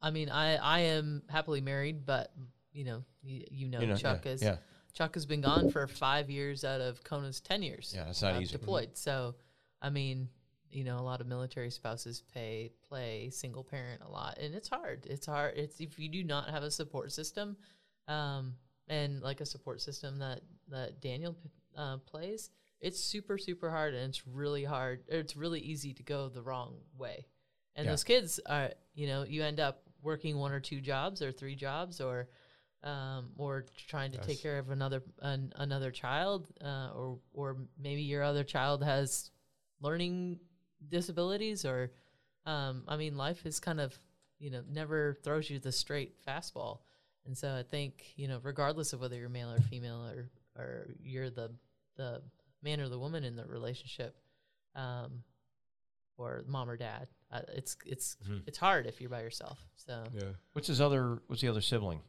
I 0.00 0.10
mean, 0.10 0.30
I 0.30 0.56
I 0.56 0.78
am 0.80 1.22
happily 1.28 1.60
married, 1.60 2.06
but 2.06 2.32
you 2.72 2.84
know, 2.84 3.04
you, 3.22 3.44
you 3.50 3.68
know, 3.68 3.80
You 3.80 3.88
know, 3.88 3.96
Chuck 3.96 4.24
yeah, 4.24 4.32
is 4.32 4.42
yeah. 4.42 4.56
Chuck 4.92 5.14
has 5.14 5.26
been 5.26 5.40
gone 5.42 5.70
for 5.70 5.86
five 5.86 6.30
years 6.30 6.64
out 6.64 6.80
of 6.80 7.02
Kona's 7.04 7.40
ten 7.40 7.62
years. 7.62 7.92
Yeah, 7.94 8.04
that's 8.04 8.22
not 8.22 8.40
easy. 8.40 8.52
Deployed, 8.52 8.96
so 8.96 9.34
I 9.82 9.90
mean, 9.90 10.28
you 10.70 10.84
know, 10.84 10.96
a 10.98 11.02
lot 11.02 11.20
of 11.20 11.26
military 11.26 11.70
spouses 11.70 12.22
pay 12.32 12.70
play 12.88 13.28
single 13.30 13.64
parent 13.64 14.00
a 14.02 14.08
lot, 14.08 14.38
and 14.38 14.54
it's 14.54 14.68
hard. 14.68 15.06
It's 15.06 15.26
hard. 15.26 15.54
It's 15.58 15.80
if 15.80 15.98
you 15.98 16.08
do 16.08 16.24
not 16.24 16.48
have 16.50 16.62
a 16.62 16.70
support 16.70 17.12
system, 17.12 17.56
um, 18.08 18.54
and 18.88 19.22
like 19.22 19.40
a 19.40 19.46
support 19.46 19.80
system 19.80 20.18
that 20.18 20.40
that 20.68 21.00
Daniel 21.00 21.36
uh, 21.76 21.98
plays, 21.98 22.50
it's 22.80 23.00
super 23.00 23.38
super 23.38 23.70
hard, 23.70 23.94
and 23.94 24.08
it's 24.08 24.26
really 24.26 24.64
hard. 24.64 25.04
It's 25.08 25.36
really 25.36 25.60
easy 25.60 25.92
to 25.94 26.02
go 26.02 26.28
the 26.28 26.42
wrong 26.42 26.76
way, 26.96 27.26
and 27.74 27.86
Yeah. 27.86 27.92
those 27.92 28.04
kids 28.04 28.40
are, 28.46 28.70
you 28.94 29.06
know, 29.06 29.24
you 29.24 29.42
end 29.42 29.60
up 29.60 29.82
working 30.02 30.38
one 30.38 30.52
or 30.52 30.60
two 30.60 30.80
jobs 30.80 31.22
or 31.22 31.32
three 31.32 31.56
jobs 31.56 32.00
or. 32.00 32.28
Um, 32.82 33.32
or 33.36 33.64
trying 33.88 34.12
to 34.12 34.18
take 34.18 34.40
care 34.40 34.58
of 34.58 34.70
another 34.70 35.02
an, 35.20 35.52
another 35.56 35.90
child, 35.90 36.46
uh, 36.62 36.90
or 36.94 37.18
or 37.32 37.56
maybe 37.76 38.02
your 38.02 38.22
other 38.22 38.44
child 38.44 38.84
has 38.84 39.30
learning 39.80 40.38
disabilities 40.88 41.64
or 41.64 41.90
um, 42.44 42.84
I 42.86 42.96
mean 42.96 43.16
life 43.16 43.44
is 43.44 43.58
kind 43.58 43.80
of 43.80 43.98
you 44.38 44.50
know 44.50 44.62
never 44.70 45.14
throws 45.24 45.50
you 45.50 45.58
the 45.58 45.72
straight 45.72 46.22
fastball 46.24 46.80
and 47.26 47.36
so 47.36 47.54
I 47.56 47.62
think 47.62 48.04
you 48.16 48.28
know 48.28 48.40
regardless 48.42 48.92
of 48.92 49.00
whether 49.00 49.16
you're 49.16 49.28
male 49.28 49.50
or 49.52 49.60
female 49.60 50.04
or 50.06 50.30
or 50.56 50.86
you're 51.02 51.30
the 51.30 51.50
the 51.96 52.22
man 52.62 52.80
or 52.80 52.88
the 52.88 52.98
woman 52.98 53.24
in 53.24 53.36
the 53.36 53.44
relationship 53.46 54.16
um, 54.74 55.22
or 56.18 56.44
mom 56.46 56.68
or 56.70 56.76
dad 56.76 57.08
uh, 57.32 57.40
it's 57.54 57.76
it's 57.84 58.16
Mhm. 58.28 58.42
it's 58.46 58.58
hard 58.58 58.86
if 58.86 59.00
you're 59.00 59.10
by 59.10 59.22
yourself 59.22 59.58
so 59.76 60.04
Yeah. 60.14 60.32
What's 60.52 60.68
his 60.68 60.80
other? 60.80 61.20
What's 61.26 61.42
the 61.42 61.48
other 61.48 61.60
sibling? 61.60 62.00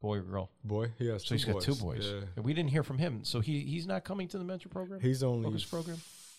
Boy 0.00 0.18
or 0.18 0.22
girl? 0.22 0.50
Boy, 0.62 0.92
he 0.98 1.06
has 1.08 1.22
So 1.22 1.28
two 1.28 1.34
he's 1.36 1.44
boys. 1.46 1.54
got 1.54 1.62
two 1.62 1.74
boys. 1.82 2.06
Yeah. 2.06 2.20
And 2.36 2.44
we 2.44 2.52
didn't 2.54 2.70
hear 2.70 2.82
from 2.82 2.98
him. 2.98 3.24
So 3.24 3.40
he 3.40 3.60
he's 3.60 3.86
not 3.86 4.04
coming 4.04 4.28
to 4.28 4.38
the 4.38 4.44
mentor 4.44 4.68
program. 4.68 5.00
He's 5.00 5.22
only 5.22 5.44
Focus 5.46 5.64
program? 5.64 5.96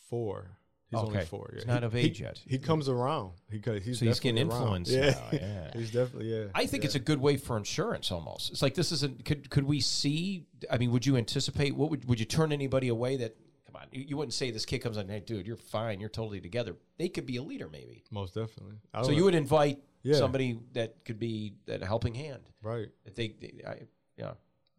four. 0.10 0.58
He's 0.92 1.00
Okay. 1.00 1.08
only 1.14 1.26
four. 1.26 1.50
Yeah. 1.52 1.56
He's 1.60 1.68
not 1.68 1.80
He- 1.82 1.86
of 1.88 1.94
he- 1.94 2.00
age 2.00 2.22
yet. 2.22 2.42
He 2.46 2.58
comes 2.60 2.88
around. 2.88 3.34
He 3.52 3.60
ca- 3.60 3.80
he's 3.80 4.00
So 4.00 4.06
he's 4.06 4.20
getting 4.20 4.48
definitely 4.48 4.66
around. 4.68 4.88
influenced 4.88 4.92
Yeah. 4.92 5.40
now, 5.40 5.48
yeah. 5.48 5.72
he's 5.80 5.92
definitely 5.92 6.32
yeah. 6.34 6.46
I 6.54 6.66
think 6.68 6.84
yeah. 6.84 6.88
it's 6.88 6.96
a 6.96 7.00
good 7.00 7.20
way 7.20 7.38
for 7.38 7.58
insurance 7.58 8.12
almost. 8.12 8.52
It's 8.52 8.62
like 8.62 8.76
this 8.76 8.92
isn't 8.92 9.26
could 9.26 9.50
could 9.50 9.64
we 9.66 9.80
see 9.80 10.46
I 10.70 10.78
mean, 10.78 10.92
would 10.92 11.06
you 11.06 11.18
anticipate 11.18 11.76
what 11.76 11.90
would 11.90 12.06
would 12.08 12.20
you 12.20 12.26
turn 12.26 12.52
anybody 12.52 12.88
away 12.90 13.18
that 13.18 13.36
come 13.66 13.76
on, 13.78 13.88
you, 13.92 14.06
you 14.10 14.16
wouldn't 14.18 14.34
say 14.34 14.52
this 14.52 14.66
kid 14.66 14.80
comes 14.80 14.98
on, 14.98 15.10
hey 15.10 15.20
dude, 15.22 15.48
you're 15.48 15.58
fine, 15.58 16.00
you're 16.00 16.08
totally 16.10 16.40
together. 16.40 16.76
They 16.98 17.10
could 17.10 17.26
be 17.26 17.38
a 17.38 17.44
leader 17.44 17.68
maybe. 17.68 18.04
most 18.12 18.36
definitely. 18.36 18.76
I 18.94 19.02
So 19.02 19.08
don't 19.10 19.18
you 19.18 19.24
would 19.26 19.36
invite 19.36 19.80
Yeah. 20.04 20.16
somebody 20.18 20.60
that 20.74 21.04
could 21.04 21.18
be 21.20 21.56
that 21.66 21.82
helping 21.84 22.14
hand. 22.14 22.44
right? 22.62 22.90
That 23.06 23.16
they, 23.16 23.30
they 23.30 23.62
I 23.68 23.80
yeah. 24.18 24.34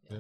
Yeah. 0.09 0.19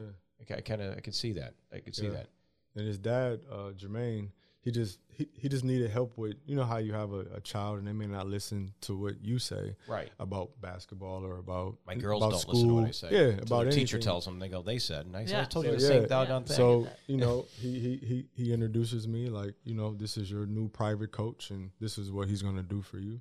I, 0.50 0.54
I 0.56 0.60
kind 0.62 0.82
of 0.82 0.96
I 0.96 1.00
could 1.00 1.14
see 1.14 1.32
that. 1.34 1.54
I 1.72 1.78
could 1.78 1.94
see 1.94 2.06
Yeah. 2.06 2.10
that. 2.14 2.26
And 2.74 2.86
his 2.86 2.98
dad, 2.98 3.40
uh, 3.50 3.70
Jermaine, 3.72 4.30
he 4.66 4.72
just 4.72 4.98
he, 5.08 5.28
he 5.32 5.48
just 5.48 5.62
needed 5.64 5.90
help 5.92 6.18
with 6.18 6.34
you 6.44 6.56
know 6.56 6.64
how 6.64 6.78
you 6.78 6.92
have 6.92 7.12
a, 7.12 7.20
a 7.36 7.40
child 7.40 7.78
and 7.78 7.86
they 7.86 7.92
may 7.92 8.06
not 8.08 8.26
listen 8.26 8.74
to 8.80 8.96
what 8.96 9.14
you 9.22 9.38
say 9.38 9.76
Right. 9.86 10.10
about 10.18 10.60
basketball 10.60 11.24
or 11.24 11.38
about 11.38 11.76
My 11.86 11.94
girls 11.94 12.20
about 12.20 12.32
don't 12.32 12.40
school. 12.40 12.54
listen 12.54 12.68
to 12.68 12.74
what 12.74 12.88
I 12.88 12.90
say. 12.90 13.08
Yeah, 13.12 13.42
about 13.42 13.62
their 13.64 13.72
teacher 13.72 13.98
tells 13.98 14.24
them, 14.24 14.40
they 14.40 14.48
go, 14.48 14.62
they 14.62 14.78
said, 14.80 15.06
and 15.06 15.16
I 15.16 15.24
said, 15.24 15.36
I 15.36 15.38
Yeah. 15.38 15.44
told 15.44 15.66
you 15.66 15.70
So, 15.70 15.76
the 15.76 15.86
same 15.86 16.06
doggone 16.08 16.42
Yeah. 16.42 16.46
thing. 16.48 16.56
So 16.56 16.88
you 17.06 17.16
know, 17.16 17.46
he, 17.62 17.78
he 17.78 17.96
he 18.08 18.26
he 18.34 18.52
introduces 18.52 19.06
me 19.06 19.28
like 19.28 19.54
you 19.62 19.74
know 19.74 19.94
this 19.94 20.16
is 20.16 20.28
your 20.30 20.46
new 20.46 20.68
private 20.68 21.12
coach 21.12 21.50
and 21.50 21.70
this 21.80 21.96
is 21.96 22.10
what 22.10 22.28
he's 22.28 22.42
gonna 22.42 22.64
do 22.64 22.82
for 22.82 22.98
you, 22.98 23.20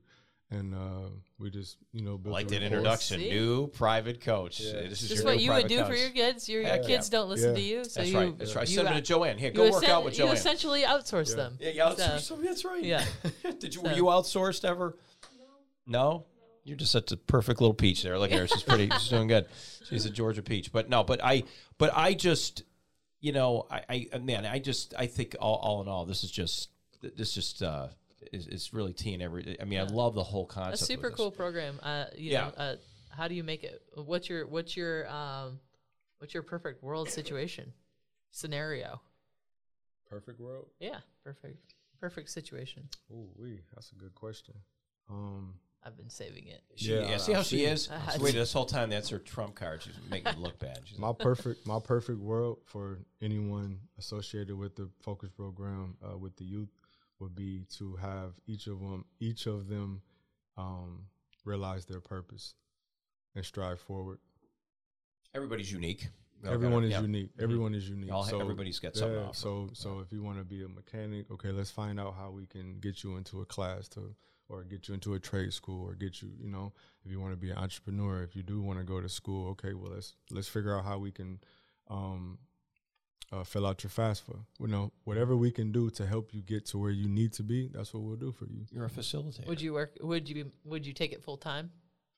and 0.51 0.73
uh, 0.75 1.09
we 1.39 1.49
just 1.49 1.77
you 1.91 2.01
know 2.01 2.15
I 2.15 2.17
built 2.17 2.33
like 2.33 2.47
that 2.49 2.61
rapport. 2.61 2.77
introduction. 2.77 3.19
See? 3.19 3.29
New 3.29 3.67
private 3.67 4.21
coach. 4.21 4.59
Yeah. 4.59 4.73
This 4.87 5.01
is 5.01 5.09
just 5.09 5.23
your 5.23 5.25
what 5.25 5.37
new 5.37 5.43
you 5.43 5.49
would 5.51 5.67
private 5.67 5.69
do 5.69 5.85
for 5.85 5.95
your 5.95 6.09
kids 6.11 6.47
your, 6.47 6.61
your 6.61 6.77
kids 6.83 7.09
yeah. 7.09 7.17
don't 7.17 7.29
listen 7.29 7.49
Yeah. 7.49 7.55
to 7.55 7.61
you 7.61 7.83
so 7.83 7.99
That's 7.99 8.11
you 8.11 8.17
right. 8.19 8.37
That's 8.37 8.55
right. 8.55 8.69
you 8.69 8.75
Send 8.75 8.87
them 8.87 8.95
to 8.95 9.01
Joanne. 9.01 9.37
Here, 9.37 9.51
go 9.51 9.63
work 9.63 9.83
essen- 9.83 9.89
out 9.89 10.05
with 10.05 10.13
Joanne. 10.13 10.27
you 10.27 10.33
Joanne. 10.35 10.37
essentially 10.37 10.81
outsource 10.83 11.29
Yeah. 11.31 11.35
them 11.35 11.57
Yeah, 11.59 11.69
you 11.71 11.81
outsource 11.81 12.19
So- 12.21 12.35
them. 12.35 12.45
That's 12.45 12.63
right. 12.65 12.83
Yeah. 12.83 13.05
Did 13.59 13.73
you? 13.75 13.81
So- 13.81 13.81
Were 13.83 13.93
you 13.93 14.03
outsourced 14.05 14.63
ever? 14.65 14.97
No. 15.87 16.25
You're 16.63 16.77
just 16.77 16.91
such 16.91 17.11
a 17.11 17.17
perfect 17.17 17.61
little 17.61 17.75
peach 17.75 18.01
there. 18.01 18.17
Look 18.17 18.31
at 18.31 18.39
her. 18.39 18.47
She's 18.47 18.63
pretty. 18.63 18.89
she's 18.99 19.09
doing 19.09 19.27
good. 19.27 19.45
She's 19.87 20.05
a 20.05 20.09
Georgia 20.09 20.41
peach. 20.41 20.71
But 20.71 20.89
no. 20.89 21.03
But 21.03 21.23
I. 21.23 21.43
But 21.77 21.91
I 21.95 22.13
just. 22.15 22.63
You 23.21 23.33
know. 23.33 23.67
I. 23.69 24.07
I 24.13 24.17
man. 24.17 24.47
I 24.47 24.57
just. 24.57 24.95
I 24.97 25.05
think 25.05 25.35
all, 25.39 25.57
all 25.57 25.81
in 25.83 25.87
all, 25.87 26.05
this 26.05 26.23
is 26.23 26.31
just. 26.31 26.69
This 27.03 27.33
just. 27.33 27.61
uh 27.61 27.89
is, 28.33 28.47
is 28.47 28.73
really 28.73 28.93
teeing 28.93 29.21
every. 29.21 29.57
I 29.61 29.65
mean, 29.65 29.79
I 29.79 29.83
love 29.83 30.13
the 30.15 30.23
whole 30.23 30.45
concept. 30.45 30.81
a 30.81 30.85
super 30.85 31.09
cool 31.11 31.31
program. 31.31 31.79
Uh, 31.83 32.05
you 32.17 32.31
Yeah. 32.31 32.41
know, 32.45 32.53
uh, 32.57 32.75
how 33.09 33.27
do 33.27 33.35
you 33.35 33.43
make 33.43 33.63
it? 33.63 33.81
What's 33.95 34.29
your 34.29 34.45
what's 34.47 34.75
your 34.77 35.07
um, 35.09 35.59
what's 36.19 36.33
your 36.33 36.43
perfect 36.43 36.83
world 36.83 37.09
situation 37.09 37.71
scenario? 38.31 39.01
Perfect 40.09 40.39
world. 40.39 40.67
Yeah, 40.79 40.99
perfect, 41.23 41.57
perfect 41.99 42.29
situation. 42.29 42.87
Ooh, 43.11 43.27
wee, 43.37 43.61
that's 43.73 43.91
a 43.91 43.95
good 43.95 44.13
question. 44.15 44.53
Um, 45.09 45.55
I've 45.83 45.97
been 45.97 46.09
saving 46.09 46.47
it. 46.47 46.61
She, 46.75 46.93
yeah, 46.93 47.09
Yeah, 47.09 47.17
see 47.17 47.33
how 47.33 47.39
I 47.39 47.43
she 47.43 47.63
is. 47.65 47.89
I 47.89 47.97
She's 47.99 48.13
had 48.13 48.21
waited 48.21 48.33
to- 48.33 48.39
this 48.39 48.53
whole 48.53 48.65
time. 48.65 48.89
That's 48.89 49.09
her 49.09 49.19
trump 49.19 49.55
card. 49.55 49.83
She's 49.83 49.93
making 50.09 50.33
it 50.33 50.39
look 50.39 50.57
bad. 50.59 50.79
She's 50.85 50.97
my 50.99 51.13
perfect 51.13 51.65
my 51.65 51.79
perfect 51.79 52.19
world 52.19 52.59
for 52.65 52.99
anyone 53.21 53.79
associated 53.97 54.55
with 54.57 54.75
the 54.75 54.89
focus 55.01 55.29
program 55.31 55.95
uh, 56.03 56.17
with 56.17 56.35
the 56.37 56.43
youth 56.43 56.69
would 57.19 57.35
be 57.35 57.65
to 57.77 57.95
have 57.95 58.33
each 58.47 58.67
of 58.67 58.79
them 58.79 59.05
each 59.19 59.45
of 59.47 59.67
them 59.67 60.01
um, 60.57 61.05
realize 61.43 61.85
their 61.85 62.01
purpose 62.01 62.55
and 63.35 63.45
strive 63.45 63.79
forward. 63.79 64.19
everybody's 65.33 65.71
unique. 65.71 66.07
All 66.45 66.53
Everyone 66.53 66.83
is 66.83 66.91
yeah. 66.91 67.01
unique. 67.01 67.29
Everyone 67.39 67.73
is 67.73 67.89
unique. 67.89 68.11
All- 68.11 68.23
so, 68.23 68.39
everybody's 68.39 68.79
got 68.79 68.95
something 68.95 69.17
yeah. 69.17 69.31
So 69.31 69.69
so 69.73 69.99
if 69.99 70.11
you 70.11 70.21
want 70.21 70.37
to 70.37 70.43
be 70.43 70.63
a 70.63 70.67
mechanic, 70.67 71.31
okay, 71.31 71.51
let's 71.51 71.71
find 71.71 71.99
out 71.99 72.15
how 72.15 72.31
we 72.31 72.45
can 72.45 72.79
get 72.79 73.03
you 73.03 73.17
into 73.17 73.41
a 73.41 73.45
class 73.45 73.87
to 73.89 74.15
or 74.47 74.63
get 74.63 74.87
you 74.87 74.93
into 74.93 75.15
a 75.15 75.19
trade 75.19 75.51
school 75.53 75.83
or 75.87 75.95
get 75.95 76.21
you, 76.21 76.29
you 76.39 76.49
know, 76.49 76.71
if 77.03 77.11
you 77.11 77.19
want 77.19 77.33
to 77.33 77.37
be 77.37 77.49
an 77.49 77.57
entrepreneur, 77.57 78.21
if 78.21 78.35
you 78.35 78.43
do 78.43 78.61
want 78.61 78.77
to 78.77 78.85
go 78.85 79.01
to 79.01 79.09
school, 79.09 79.49
okay, 79.51 79.73
well 79.73 79.91
let's 79.93 80.13
let's 80.29 80.47
figure 80.47 80.77
out 80.77 80.85
how 80.85 80.97
we 80.99 81.11
can 81.11 81.39
um 81.89 82.37
uh, 83.31 83.43
fill 83.43 83.65
out 83.65 83.83
your 83.83 83.89
FAFSA. 83.91 84.37
You 84.59 84.67
know, 84.67 84.91
whatever 85.03 85.35
we 85.35 85.51
can 85.51 85.71
do 85.71 85.89
to 85.91 86.05
help 86.05 86.33
you 86.33 86.41
get 86.41 86.65
to 86.67 86.77
where 86.77 86.91
you 86.91 87.07
need 87.07 87.33
to 87.33 87.43
be, 87.43 87.69
that's 87.73 87.93
what 87.93 88.03
we'll 88.03 88.15
do 88.15 88.31
for 88.31 88.45
you. 88.45 88.65
You're 88.71 88.85
a 88.85 88.89
facilitator. 88.89 89.47
Would 89.47 89.61
you 89.61 89.73
work? 89.73 89.97
Would 90.01 90.29
you? 90.29 90.35
Be, 90.45 90.51
would 90.63 90.85
you 90.85 90.93
take 90.93 91.11
it 91.13 91.23
full 91.23 91.37
time? 91.37 91.71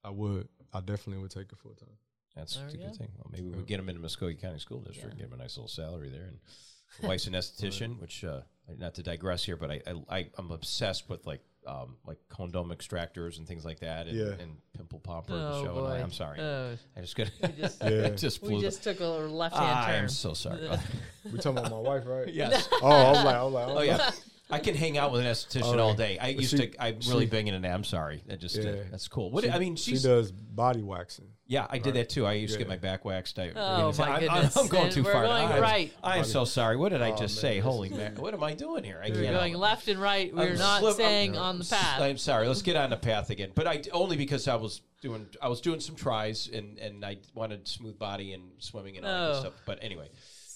I 0.04 0.10
would. 0.10 0.48
I 0.74 0.80
definitely 0.82 1.22
would 1.22 1.32
take 1.32 1.52
it 1.52 1.58
full 1.58 1.74
time. 1.76 1.90
That's 2.36 2.56
There 2.56 2.68
a 2.68 2.72
we 2.72 2.78
good 2.78 2.88
go. 2.92 2.94
thing. 2.94 3.08
Well, 3.18 3.32
maybe 3.32 3.50
we 3.50 3.64
get 3.64 3.80
him 3.80 3.90
into 3.90 4.02
Muscogee 4.02 4.36
County 4.36 4.60
School 4.60 4.82
District, 4.82 5.16
Yeah. 5.16 5.22
get 5.24 5.28
him 5.34 5.40
a 5.40 5.42
nice 5.42 5.58
little 5.58 5.68
salary 5.70 6.10
there. 6.10 6.26
And 6.26 6.38
the 7.02 7.08
wife's 7.08 7.26
an 7.28 7.34
esthetician, 7.34 8.00
which 8.00 8.24
uh, 8.24 8.42
not 8.78 8.94
to 8.96 9.04
digress 9.04 9.44
here, 9.44 9.56
but 9.58 9.72
I, 9.72 9.82
I, 9.88 10.18
I 10.18 10.30
I'm 10.38 10.52
obsessed 10.52 11.10
with 11.10 11.26
like 11.26 11.42
um, 11.68 11.98
like 12.06 12.18
comedone 12.30 12.76
extractors 12.76 13.38
and 13.38 13.48
things 13.48 13.66
like 13.66 13.80
that, 13.82 14.08
and, 14.08 14.18
Yeah. 14.18 14.26
and 14.40 14.58
pimple 14.76 15.00
popper 15.00 15.34
Oh 15.34 15.64
show. 15.64 15.74
boy! 15.74 15.86
And 15.86 15.94
I, 15.94 16.00
am 16.00 16.12
sorry, 16.12 16.40
Oh, 16.40 16.76
I 16.96 17.02
just 17.02 17.16
got 17.16 17.30
just- 17.58 17.82
Yeah. 17.84 18.10
just 18.10 18.42
we 18.42 18.50
flew. 18.50 18.62
just 18.62 18.84
took 18.84 19.00
a 19.00 19.04
left 19.06 19.56
the, 19.56 19.62
hand 19.62 19.80
I 19.80 19.86
turn. 19.92 20.04
am 20.04 20.10
so 20.10 20.34
sorry. 20.34 20.70
We're 21.32 21.38
talking 21.38 21.58
about 21.60 21.72
my 21.72 21.80
wife, 21.80 22.04
right? 22.06 22.28
yes. 22.34 22.68
Oh, 22.82 22.88
I 22.88 23.12
was 23.12 23.24
like, 23.24 23.36
I 23.36 23.44
was 23.44 23.54
like, 23.54 23.68
Oh 23.70 23.82
yeah. 23.82 24.12
I 24.50 24.60
can 24.60 24.76
hang 24.76 24.98
out 24.98 25.12
with 25.12 25.22
an 25.22 25.28
esthetician 25.28 25.78
all 25.80 25.94
day. 25.94 26.18
I 26.20 26.30
used 26.30 26.52
she- 26.52 26.70
to. 26.70 26.82
I'm 26.84 27.00
really 27.08 27.26
she- 27.26 27.30
big 27.32 27.48
into. 27.48 27.68
I'm 27.70 27.84
sorry. 27.84 28.24
That 28.28 28.40
just 28.40 28.58
uh, 28.58 28.76
that's 28.90 29.08
cool. 29.08 29.30
What 29.32 29.44
She- 29.44 29.52
I 29.52 29.60
mean, 29.60 29.76
she 29.76 29.98
does 29.98 30.32
body 30.32 30.82
waxing. 30.84 31.28
Yeah, 31.50 31.66
I 31.70 31.78
did 31.80 31.94
that 31.96 32.10
too. 32.10 32.26
I 32.26 32.34
used 32.34 32.54
to 32.54 32.60
get 32.60 32.68
my 32.68 32.76
back 32.78 33.06
waxed. 33.06 33.40
I, 33.40 33.52
Oh, 33.56 33.88
I'm- 33.90 33.94
my 33.98 34.10
I'm- 34.12 34.20
goodness. 34.20 34.58
I'm, 34.58 34.68
going 34.68 34.84
And 34.86 34.92
too 34.94 35.04
we're 35.04 35.14
far. 35.14 35.24
going 35.26 35.46
I'm, 35.52 35.62
right. 35.62 35.94
I'm 36.04 36.24
so 36.26 36.44
sorry. 36.46 36.76
What 36.78 36.90
did 36.90 37.02
I 37.02 37.12
Oh, 37.12 37.18
just 37.18 37.36
man, 37.38 37.42
say? 37.42 37.56
this 37.56 37.64
Holy 37.64 37.90
man, 38.02 38.16
what 38.16 38.34
am 38.34 38.44
I 38.44 38.54
doing 38.54 38.84
here? 38.84 39.02
I 39.04 39.10
We're 39.10 39.32
going 39.32 39.54
left 39.54 39.88
and 39.90 40.00
right. 40.00 40.34
We're 40.34 40.52
I'm 40.52 40.58
not 40.58 40.80
slip- 40.82 40.94
staying 40.96 41.36
I'm- 41.36 41.44
on 41.44 41.60
the 41.60 41.66
path. 41.66 42.02
I'm 42.02 42.18
sorry. 42.18 42.48
Let's 42.48 42.62
get 42.62 42.76
on 42.76 42.90
the 42.90 42.98
path 42.98 43.30
again. 43.30 43.52
But 43.56 43.68
I 43.68 43.82
only 43.94 44.18
because 44.18 44.48
I 44.48 44.56
was 44.56 44.82
doing 45.02 45.28
I 45.42 45.48
was 45.48 45.62
doing 45.62 45.80
some 45.80 45.96
tries 45.96 46.48
and 46.52 46.78
and 46.80 47.06
I 47.06 47.18
wanted 47.34 47.68
smooth 47.68 48.00
body 48.00 48.34
and 48.34 48.44
swimming 48.60 48.98
and 48.98 49.06
all 49.06 49.12
that 49.12 49.30
Oh. 49.30 49.34
good 49.34 49.40
stuff. 49.42 49.62
But 49.66 49.80
anyway, 49.82 50.10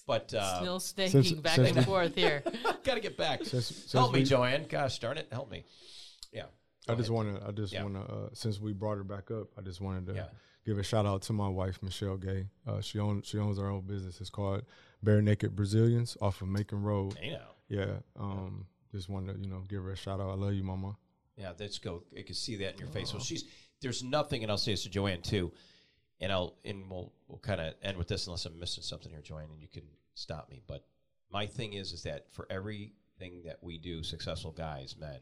but 0.06 0.34
uh, 0.34 0.60
Still 0.62 0.80
snaking 0.80 1.24
since- 1.24 1.40
back 1.42 1.56
since 1.56 1.78
and 1.78 1.86
forth 1.86 2.16
here. 2.16 2.44
got 2.84 2.96
to 2.96 3.00
get 3.00 3.18
back. 3.18 3.44
Since, 3.46 3.68
since 3.68 3.92
help 3.92 4.14
me, 4.14 4.20
we- 4.22 4.26
Joanne. 4.26 4.66
Gosh 4.70 5.00
darn 5.00 5.18
it, 5.18 5.28
help 5.32 5.50
me. 5.52 5.64
Yeah. 6.32 6.46
I 6.90 6.96
just 6.96 7.10
ahead. 7.10 7.12
want 7.12 7.40
to. 7.42 7.48
I 7.48 7.52
just 7.52 7.74
Yeah. 7.74 7.84
want 7.84 7.96
to. 7.96 8.02
Uh, 8.14 8.30
since 8.34 8.60
we 8.60 8.74
brought 8.74 8.98
her 8.98 9.04
back 9.04 9.30
up, 9.32 9.48
I 9.58 9.62
just 9.62 9.82
wanted 9.82 10.08
to 10.08 10.14
Yeah. 10.16 10.26
give 10.66 10.78
a 10.80 10.84
shout 10.84 11.06
out 11.06 11.22
to 11.24 11.34
my 11.34 11.48
wife 11.48 11.80
Michelle 11.82 12.18
Gay. 12.18 12.48
Uh, 12.68 12.82
she 12.82 13.00
owns 13.00 13.28
she 13.28 13.38
owns 13.38 13.58
her 13.60 13.68
own 13.68 13.82
business. 13.82 14.20
It's 14.20 14.30
called 14.32 14.64
Bare 15.04 15.22
Naked 15.22 15.56
Brazilians 15.56 16.18
off 16.22 16.42
of 16.42 16.48
Macon 16.48 16.82
Road. 16.82 17.18
You 17.22 17.32
know. 17.34 17.48
Yeah. 17.70 17.92
Um. 18.20 18.66
Just 18.94 19.08
wanted 19.10 19.36
to 19.36 19.40
you 19.40 19.48
know 19.48 19.64
give 19.70 19.84
her 19.84 19.92
a 19.92 19.96
shout 19.96 20.20
out. 20.20 20.30
I 20.32 20.34
love 20.34 20.54
you, 20.54 20.64
Mama. 20.64 20.98
Yeah, 21.38 21.54
let's 21.60 21.78
go. 21.78 22.04
I 22.18 22.24
can 22.24 22.36
see 22.36 22.58
that 22.58 22.74
in 22.74 22.80
your 22.80 22.90
face. 22.90 23.14
Well, 23.14 23.24
she's 23.24 23.46
there's 23.82 24.04
nothing, 24.04 24.44
and 24.44 24.52
I'll 24.52 24.58
say 24.58 24.74
this 24.74 24.84
to 24.84 24.90
Joanne 24.90 25.22
too, 25.22 25.52
and 26.22 26.32
I'll 26.32 26.56
and 26.64 26.90
we'll 26.90 27.12
we'll 27.28 27.40
kind 27.40 27.60
of 27.60 27.74
end 27.82 27.98
with 27.98 28.08
this 28.08 28.28
unless 28.28 28.46
I'm 28.46 28.60
missing 28.60 28.84
something 28.84 29.12
here, 29.12 29.22
Joanne, 29.22 29.50
and 29.52 29.62
you 29.62 29.68
can 29.68 29.84
stop 30.14 30.50
me. 30.50 30.62
But 30.68 30.86
my 31.32 31.48
thing 31.48 31.74
is, 31.74 31.92
is 31.92 32.04
that 32.04 32.32
for 32.32 32.48
everything 32.50 33.42
that 33.46 33.58
we 33.62 33.78
do, 33.78 34.04
successful 34.04 34.52
guys, 34.52 34.96
men, 35.00 35.20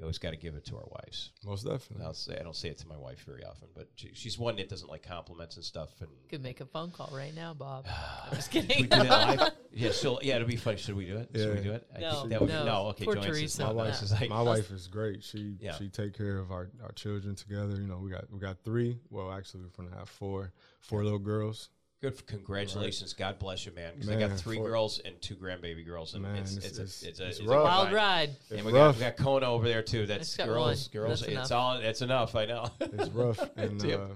we 0.00 0.04
always 0.04 0.16
got 0.16 0.30
to 0.30 0.36
give 0.36 0.54
it 0.54 0.64
to 0.64 0.76
our 0.76 0.86
wives. 0.90 1.30
Most 1.44 1.66
definitely. 1.66 2.06
I'll 2.06 2.14
say 2.14 2.34
I 2.40 2.42
don't 2.42 2.56
say 2.56 2.70
it 2.70 2.78
to 2.78 2.88
my 2.88 2.96
wife 2.96 3.22
very 3.26 3.44
often, 3.44 3.68
but 3.76 3.88
she, 3.96 4.10
she's 4.14 4.38
one 4.38 4.56
that 4.56 4.70
doesn't 4.70 4.88
like 4.88 5.06
compliments 5.06 5.56
and 5.56 5.64
stuff. 5.64 5.90
And 6.00 6.08
Could 6.30 6.42
make 6.42 6.62
a 6.62 6.64
phone 6.64 6.90
call 6.90 7.10
right 7.12 7.34
now, 7.34 7.52
Bob. 7.52 7.84
I'm 8.30 8.34
just 8.36 8.50
Should 8.50 8.62
we 8.62 8.68
kidding. 8.68 8.82
do 8.84 8.88
that 8.88 9.38
live? 9.38 9.52
Yeah, 9.72 9.92
she'll. 9.92 10.18
Yeah, 10.22 10.36
it'll 10.36 10.48
be 10.48 10.56
funny. 10.56 10.78
Should 10.78 10.96
we 10.96 11.04
do 11.04 11.18
it? 11.18 11.28
Should 11.32 11.54
we 11.58 11.62
do 11.62 11.72
it? 11.72 11.86
I 11.94 12.00
No, 12.00 12.12
think 12.14 12.30
that 12.30 12.40
would 12.40 12.48
no. 12.50 12.58
Be, 12.60 12.64
no. 12.66 12.76
Okay, 12.88 13.04
Poor 13.04 13.14
Joanne 13.14 13.26
Teresa, 13.26 13.62
no. 13.62 13.68
no. 13.68 13.74
My 13.74 13.84
wife 13.84 14.02
is 14.02 14.12
like, 14.12 14.28
My 14.30 14.42
wife 14.42 14.70
is 14.72 14.86
great. 14.88 15.22
She 15.22 15.56
Yeah. 15.60 15.74
she 15.76 15.88
take 15.90 16.16
care 16.16 16.38
of 16.38 16.50
our, 16.50 16.70
our 16.82 16.90
children 16.92 17.36
together. 17.36 17.76
You 17.80 17.86
know, 17.86 17.98
we 17.98 18.10
got 18.10 18.24
we 18.32 18.40
got 18.40 18.64
three. 18.64 18.98
Well, 19.10 19.30
actually, 19.30 19.60
we're 19.64 19.84
gonna 19.84 19.96
have 19.96 20.08
four 20.08 20.52
four 20.80 21.04
little 21.04 21.18
girls. 21.20 21.68
Good. 22.00 22.14
f- 22.14 22.26
Congratulations. 22.26 23.12
God 23.12 23.38
bless 23.38 23.66
you, 23.66 23.72
man. 23.72 23.92
Because 23.94 24.08
I 24.10 24.18
got 24.18 24.38
three 24.38 24.56
for- 24.56 24.68
girls 24.68 25.00
and 25.04 25.20
two 25.20 25.34
grandbaby 25.36 25.84
girls, 25.84 26.14
and 26.14 26.22
Man, 26.22 26.36
it's, 26.36 26.56
it's- 26.56 26.66
it's, 26.66 26.78
a, 26.78 26.82
it's- 26.82 27.02
it's, 27.02 27.20
a, 27.20 27.26
it's 27.28 27.38
it's 27.40 27.48
a. 27.48 27.52
Wild 27.52 27.90
grind. 27.90 27.94
ride. 27.94 28.30
And 28.58 28.64
we 28.66 28.72
got, 28.72 28.78
rough. 28.86 28.96
we 28.96 29.00
got 29.02 29.16
Kona 29.16 29.46
over 29.46 29.66
there 29.68 29.82
too. 29.82 30.06
That's 30.06 30.36
girls, 30.36 30.88
one. 30.92 31.02
girls. 31.02 31.20
That's 31.20 31.22
it's 31.22 31.30
enough. 31.32 31.52
all. 31.52 31.80
That's 31.80 32.02
enough. 32.02 32.34
I 32.34 32.46
know. 32.46 32.68
It's 32.80 33.08
rough. 33.10 33.38
And 33.56 33.84
uh, 33.84 34.06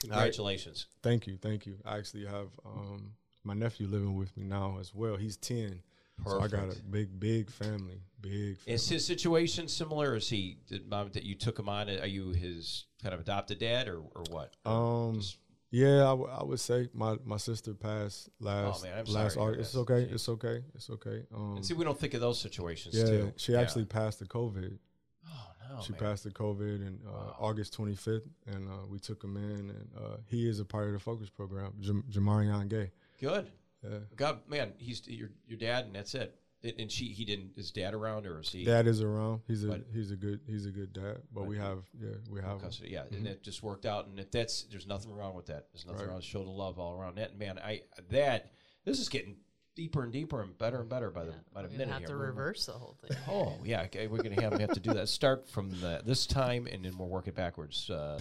Congratulations. 0.00 0.86
thank 1.02 1.26
you, 1.26 1.36
thank 1.36 1.66
you. 1.66 1.76
I 1.84 1.98
actually 1.98 2.24
have 2.24 2.48
um, 2.64 3.12
my 3.44 3.54
nephew 3.54 3.86
living 3.86 4.14
with 4.16 4.34
me 4.36 4.44
now 4.44 4.78
as 4.80 4.94
well. 4.94 5.16
He's 5.16 5.36
ten. 5.36 5.82
So 6.26 6.40
I 6.40 6.48
got 6.48 6.64
a 6.68 6.76
big, 6.90 7.18
big 7.18 7.50
family. 7.50 8.00
Big. 8.20 8.58
Family. 8.58 8.74
Is 8.74 8.86
his 8.88 9.06
situation 9.06 9.68
similar? 9.68 10.16
Is 10.16 10.28
he 10.28 10.58
did 10.68 10.88
mom 10.88 11.10
that 11.14 11.22
you 11.24 11.34
took 11.34 11.58
him 11.58 11.68
on? 11.68 11.88
Are 11.88 12.06
you 12.06 12.30
his 12.30 12.84
kind 13.02 13.14
of 13.14 13.20
adopted 13.20 13.58
dad 13.58 13.88
or 13.88 13.98
or 14.14 14.24
what? 14.30 14.54
Um, 14.66 15.16
Just- 15.16 15.36
yeah, 15.70 15.98
I, 16.04 16.10
w- 16.10 16.28
I 16.30 16.42
would 16.42 16.60
say 16.60 16.88
my, 16.92 17.16
my 17.24 17.36
sister 17.36 17.74
passed 17.74 18.28
last 18.40 18.84
Oh, 18.84 18.88
man, 18.88 19.04
last 19.06 19.12
sorry 19.12 19.30
to 19.30 19.38
hear 19.38 19.42
August. 19.48 19.70
It's 19.70 19.76
okay. 19.78 20.08
It's 20.10 20.28
okay. 20.28 20.64
It's 20.74 20.90
okay. 20.90 21.22
Um, 21.34 21.56
and 21.56 21.64
see, 21.66 21.74
we 21.74 21.84
don't 21.84 21.98
think 21.98 22.14
of 22.14 22.20
those 22.20 22.38
situations 22.40 22.94
yeah, 22.96 23.04
too. 23.04 23.32
she 23.36 23.52
Yeah. 23.52 23.60
actually 23.60 23.84
passed 23.84 24.18
the 24.18 24.26
COVID. 24.26 24.78
Oh 25.26 25.76
no, 25.76 25.80
she 25.82 25.92
man. 25.92 26.00
passed 26.00 26.24
the 26.24 26.30
COVID 26.30 26.80
in 26.86 26.98
uh, 27.06 27.10
Wow. 27.12 27.36
August 27.38 27.76
25th, 27.78 28.28
and 28.46 28.68
uh, 28.68 28.86
we 28.88 28.98
took 28.98 29.22
him 29.22 29.36
in, 29.36 29.70
and 29.70 29.88
uh, 29.96 30.16
he 30.26 30.48
is 30.48 30.58
a 30.58 30.64
part 30.64 30.88
of 30.88 30.92
the 30.94 30.98
focus 30.98 31.30
program. 31.30 31.72
Jam- 31.80 32.04
Jamarion 32.10 32.68
Gay. 32.68 32.90
Good. 33.20 33.50
Yeah. 33.84 33.98
God, 34.16 34.40
man, 34.48 34.72
he's 34.78 35.06
your 35.08 35.30
your 35.46 35.58
dad, 35.58 35.84
and 35.86 35.94
that's 35.94 36.14
it. 36.14 36.34
And- 36.62 36.74
And 36.78 36.92
she, 36.92 37.06
he 37.06 37.24
didn't. 37.24 37.52
Is 37.56 37.70
dad 37.70 37.94
around, 37.94 38.26
or 38.26 38.40
is 38.40 38.50
he? 38.50 38.64
Dad 38.64 38.86
is 38.86 39.00
around. 39.00 39.40
He's 39.46 39.64
a 39.64 39.68
But- 39.68 39.86
he's 39.92 40.10
a 40.10 40.16
good 40.16 40.40
he's 40.46 40.66
a 40.66 40.70
good 40.70 40.92
dad. 40.92 41.22
But 41.32 41.46
we 41.46 41.56
have 41.56 41.84
yeah 41.98 42.10
we 42.28 42.40
have 42.40 42.52
him. 42.52 42.60
custody. 42.60 42.90
Yeah, 42.90 43.04
Mhm. 43.04 43.16
and 43.18 43.26
it 43.28 43.42
just 43.42 43.62
worked 43.62 43.86
out. 43.86 44.06
And 44.08 44.18
if 44.20 44.30
that's 44.30 44.64
there's 44.64 44.86
nothing 44.86 45.12
wrong 45.12 45.34
with 45.34 45.46
that. 45.46 45.68
There's 45.72 45.86
nothing 45.86 46.02
Right. 46.02 46.10
wrong. 46.12 46.20
Show 46.20 46.44
the 46.44 46.50
love 46.50 46.78
all 46.78 46.92
around 46.94 47.16
that. 47.16 47.38
Man, 47.38 47.58
I 47.58 47.82
that 48.10 48.52
this 48.84 48.98
is 49.00 49.08
getting 49.08 49.36
deeper 49.76 50.02
and 50.02 50.12
deeper 50.12 50.42
and 50.42 50.58
better 50.58 50.80
and 50.80 50.88
better 50.90 51.10
by 51.10 51.24
the 51.24 51.34
by 51.52 51.62
the 51.62 51.68
minute 51.68 51.84
gonna 51.84 51.92
have 51.92 52.02
to 52.02 52.08
here. 52.08 52.16
We're- 52.18 52.28
reverse 52.28 52.66
the 52.66 52.72
whole 52.72 52.98
thing. 53.00 53.16
Oh 53.28 53.58
yeah, 53.64 53.82
okay, 53.86 54.06
we're 54.06 54.22
gonna 54.22 54.40
have, 54.42 54.52
have 54.60 54.72
to 54.74 54.80
do 54.80 54.92
that. 54.94 55.08
Start 55.08 55.48
from 55.48 55.70
the 55.80 56.02
this 56.04 56.26
time, 56.26 56.66
and 56.66 56.84
then 56.84 56.98
we'll 56.98 57.08
work 57.08 57.26
it 57.28 57.34
backwards. 57.34 57.88
Uh, 57.88 58.20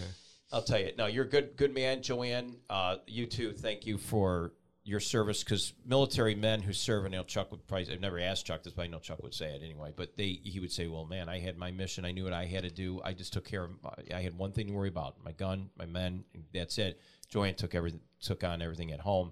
I'll 0.51 0.63
tell 0.63 0.79
you. 0.79 0.91
No, 0.97 1.05
you're 1.07 1.25
a 1.25 1.29
good, 1.29 1.57
good 1.57 1.73
man, 1.75 2.01
Joanne. 2.01 2.55
Uh, 2.69 2.97
you 3.05 3.25
too. 3.27 3.51
Thank 3.51 3.85
you 3.85 3.97
for 3.99 4.53
your 4.83 4.99
service, 4.99 5.43
because 5.43 5.73
military 5.85 6.35
men 6.35 6.61
who 6.61 6.73
serve, 6.73 7.05
and 7.05 7.13
you 7.13 7.19
know, 7.19 7.23
Chuck 7.23 7.51
would 7.51 7.67
probably. 7.67 7.93
I've 7.93 7.99
never 7.99 8.19
asked 8.19 8.45
Chuck 8.45 8.63
this, 8.63 8.73
but 8.73 8.83
I 8.83 8.87
know 8.87 8.99
Chuck 8.99 9.21
would 9.21 9.33
say 9.33 9.53
it 9.53 9.61
anyway. 9.63 9.93
But 9.95 10.17
they, 10.17 10.39
he 10.43 10.59
would 10.59 10.71
say, 10.71 10.87
"Well, 10.87 11.05
man, 11.05 11.29
I 11.29 11.39
had 11.39 11.57
my 11.57 11.71
mission. 11.71 12.05
I 12.05 12.11
knew 12.11 12.23
what 12.23 12.33
I 12.33 12.45
had 12.45 12.63
to 12.63 12.71
do. 12.71 13.01
I 13.03 13.13
just 13.13 13.33
took 13.33 13.45
care 13.45 13.65
of. 13.65 13.71
I 14.13 14.21
had 14.21 14.37
one 14.37 14.51
thing 14.51 14.67
to 14.67 14.73
worry 14.73 14.89
about: 14.89 15.23
my 15.23 15.31
gun, 15.31 15.69
my 15.77 15.85
men. 15.85 16.23
That's 16.53 16.77
it." 16.77 16.99
Joanne 17.29 17.55
took 17.55 17.75
everything, 17.75 18.01
took 18.21 18.43
on 18.43 18.61
everything 18.61 18.91
at 18.91 18.99
home, 18.99 19.31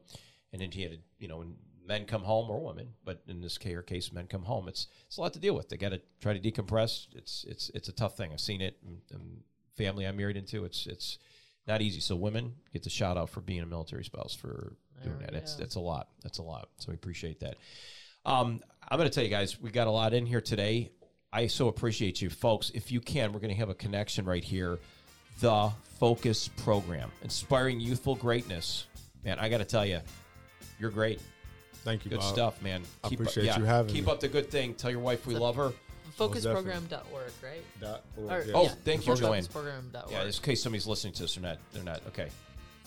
and 0.53 0.61
then 0.61 0.71
he 0.71 0.83
had, 0.83 0.91
to, 0.91 0.97
you 1.17 1.27
know, 1.27 1.37
when 1.37 1.55
men 1.87 2.05
come 2.05 2.21
home 2.21 2.49
or 2.49 2.59
women, 2.59 2.89
but 3.03 3.23
in 3.27 3.41
this 3.41 3.57
case, 3.57 3.77
case 3.87 4.11
men 4.11 4.27
come 4.27 4.43
home. 4.43 4.67
It's 4.67 4.87
it's 5.07 5.17
a 5.17 5.21
lot 5.21 5.33
to 5.33 5.39
deal 5.39 5.55
with. 5.55 5.69
They 5.69 5.77
got 5.77 5.89
to 5.89 6.01
try 6.21 6.37
to 6.37 6.39
decompress. 6.39 7.07
It's 7.15 7.45
it's 7.47 7.71
it's 7.73 7.87
a 7.87 7.93
tough 7.93 8.17
thing. 8.17 8.33
I've 8.33 8.41
seen 8.41 8.61
it. 8.61 8.77
And 9.11 9.41
family 9.77 10.05
I'm 10.05 10.17
married 10.17 10.37
into, 10.37 10.65
it's 10.65 10.85
it's 10.87 11.17
not 11.67 11.81
easy. 11.81 11.99
So 11.99 12.15
women 12.15 12.55
get 12.73 12.83
the 12.83 12.89
shout 12.89 13.17
out 13.17 13.29
for 13.29 13.41
being 13.41 13.61
a 13.61 13.65
military 13.65 14.03
spouse 14.03 14.33
for 14.33 14.75
doing 15.03 15.19
that. 15.19 15.31
That's 15.33 15.55
that's 15.55 15.75
a 15.75 15.79
lot. 15.79 16.09
That's 16.23 16.39
a 16.39 16.43
lot. 16.43 16.69
So 16.77 16.89
we 16.89 16.95
appreciate 16.95 17.39
that. 17.41 17.55
Um, 18.25 18.61
I'm 18.89 18.97
going 18.97 19.09
to 19.09 19.13
tell 19.13 19.23
you 19.23 19.29
guys, 19.29 19.59
we 19.61 19.69
got 19.69 19.87
a 19.87 19.91
lot 19.91 20.13
in 20.13 20.25
here 20.25 20.41
today. 20.41 20.91
I 21.31 21.47
so 21.47 21.67
appreciate 21.67 22.21
you, 22.21 22.29
folks. 22.29 22.71
If 22.73 22.91
you 22.91 22.99
can, 23.01 23.31
we're 23.33 23.39
going 23.39 23.53
to 23.53 23.59
have 23.59 23.69
a 23.69 23.75
connection 23.75 24.25
right 24.25 24.43
here. 24.43 24.79
The 25.39 25.71
Focus 25.99 26.47
Program, 26.47 27.11
inspiring 27.23 27.79
youthful 27.79 28.15
greatness. 28.15 28.87
Man, 29.23 29.39
I 29.39 29.49
got 29.49 29.59
to 29.59 29.65
tell 29.65 29.85
you, 29.85 29.99
you're 30.79 30.89
great. 30.89 31.21
Thank 31.83 32.05
you. 32.05 32.11
Good 32.11 32.19
Bob. 32.21 32.33
stuff, 32.33 32.61
man. 32.61 32.81
I 33.03 33.09
Keep, 33.09 33.19
appreciate 33.19 33.45
yeah, 33.45 33.57
you 33.57 33.65
having 33.65 33.93
Keep 33.93 34.05
me. 34.05 34.11
up 34.11 34.19
the 34.19 34.27
good 34.27 34.49
thing. 34.49 34.73
Tell 34.73 34.89
your 34.91 34.99
wife 34.99 35.25
we 35.27 35.35
love 35.35 35.55
her. 35.57 35.71
Focusprogram.org, 36.17 37.31
right? 37.43 37.63
Dot 37.79 38.03
org, 38.17 38.31
Or, 38.31 38.37
yes. 38.39 38.51
Oh, 38.55 38.63
yeah, 38.63 38.69
thank 38.83 39.05
you, 39.05 39.15
Joanne. 39.15 39.43
Focusprogram.org. 39.43 40.11
Yeah, 40.11 40.23
just 40.25 40.39
in 40.39 40.45
case 40.45 40.63
somebody's 40.63 40.87
listening 40.87 41.13
to 41.13 41.21
this, 41.23 41.35
they're 41.35 41.43
not. 41.43 41.57
They're 41.71 41.83
not. 41.83 42.01
Okay. 42.07 42.29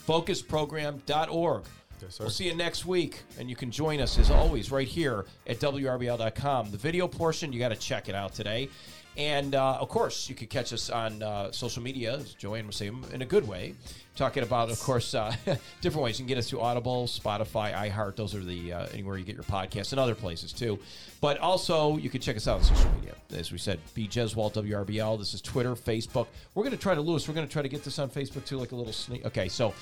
Focusprogram.org. 0.06 1.64
Yes, 2.02 2.14
sir. 2.14 2.24
We'll 2.24 2.30
see 2.30 2.46
you 2.46 2.54
next 2.54 2.86
week, 2.86 3.22
and 3.38 3.48
you 3.48 3.56
can 3.56 3.70
join 3.70 4.00
us 4.00 4.18
as 4.18 4.30
always 4.30 4.70
right 4.70 4.88
here 4.88 5.26
at 5.46 5.58
WRBL.com. 5.58 6.70
The 6.70 6.76
video 6.76 7.06
portion, 7.08 7.52
you 7.52 7.58
got 7.58 7.68
to 7.68 7.76
check 7.76 8.08
it 8.08 8.14
out 8.14 8.34
today. 8.34 8.68
And 9.16 9.54
uh, 9.54 9.74
of 9.74 9.88
course, 9.88 10.28
you 10.28 10.34
can 10.34 10.46
catch 10.46 10.72
us 10.72 10.88
on 10.88 11.22
uh, 11.22 11.50
social 11.50 11.82
media, 11.82 12.14
as 12.14 12.34
Joanne 12.34 12.66
was 12.66 12.76
saying, 12.76 13.04
in 13.12 13.22
a 13.22 13.26
good 13.26 13.46
way. 13.46 13.74
Talking 14.14 14.42
about, 14.42 14.70
of 14.70 14.78
course, 14.80 15.14
uh, 15.14 15.34
different 15.80 16.04
ways. 16.04 16.18
You 16.18 16.24
can 16.24 16.28
get 16.28 16.38
us 16.38 16.48
to 16.50 16.60
Audible, 16.60 17.06
Spotify, 17.06 17.74
iHeart. 17.74 18.16
Those 18.16 18.34
are 18.34 18.40
the 18.40 18.72
uh, 18.72 18.86
anywhere 18.92 19.18
you 19.18 19.24
get 19.24 19.34
your 19.34 19.44
podcasts 19.44 19.92
and 19.92 20.00
other 20.00 20.14
places 20.14 20.52
too. 20.52 20.78
But 21.20 21.38
also, 21.38 21.96
you 21.96 22.08
can 22.08 22.20
check 22.20 22.36
us 22.36 22.46
out 22.46 22.58
on 22.58 22.64
social 22.64 22.90
media. 22.92 23.14
As 23.36 23.50
we 23.50 23.58
said, 23.58 23.80
B 23.94 24.06
Jeswald 24.08 24.54
WRBL. 24.54 25.18
This 25.18 25.34
is 25.34 25.40
Twitter, 25.40 25.74
Facebook. 25.74 26.26
We're 26.54 26.64
going 26.64 26.76
to 26.76 26.80
try 26.80 26.94
to, 26.94 27.00
Lewis, 27.00 27.28
we're 27.28 27.34
going 27.34 27.46
to 27.46 27.52
try 27.52 27.62
to 27.62 27.68
get 27.68 27.82
this 27.82 27.98
on 27.98 28.10
Facebook 28.10 28.44
too, 28.44 28.58
like 28.58 28.72
a 28.72 28.76
little 28.76 28.92
sneak. 28.92 29.24
Okay, 29.26 29.48
so 29.48 29.74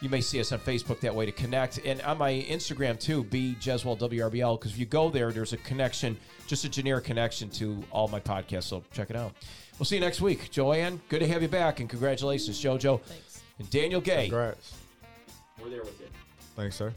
you 0.00 0.08
may 0.08 0.20
see 0.20 0.40
us 0.40 0.52
on 0.52 0.58
Facebook 0.58 1.00
that 1.00 1.14
way 1.14 1.26
to 1.26 1.32
connect. 1.32 1.78
And 1.78 2.00
on 2.02 2.18
my 2.18 2.44
Instagram 2.48 2.98
too, 2.98 3.24
B 3.24 3.56
Jeswald 3.60 3.98
WRBL, 3.98 4.58
because 4.58 4.72
if 4.72 4.78
you 4.78 4.86
go 4.86 5.10
there, 5.10 5.32
there's 5.32 5.52
a 5.52 5.58
connection, 5.58 6.16
just 6.46 6.64
a 6.64 6.68
generic 6.68 7.04
connection 7.04 7.48
to 7.50 7.82
all 7.90 8.08
my 8.08 8.20
podcasts. 8.20 8.64
So 8.64 8.82
check 8.92 9.10
it 9.10 9.16
out. 9.16 9.32
We'll 9.78 9.86
see 9.86 9.96
you 9.96 10.00
next 10.00 10.20
week. 10.20 10.50
Joanne, 10.50 11.00
good 11.08 11.20
to 11.20 11.28
have 11.28 11.42
you 11.42 11.48
back. 11.48 11.80
And 11.80 11.88
congratulations, 11.88 12.62
JoJo. 12.62 13.00
Thanks. 13.02 13.42
And 13.58 13.70
Daniel 13.70 14.00
Gay. 14.00 14.28
Congrats. 14.28 14.74
We're 15.62 15.70
there 15.70 15.82
with 15.82 15.98
you. 16.00 16.06
Thanks, 16.56 16.76
sir. 16.76 16.92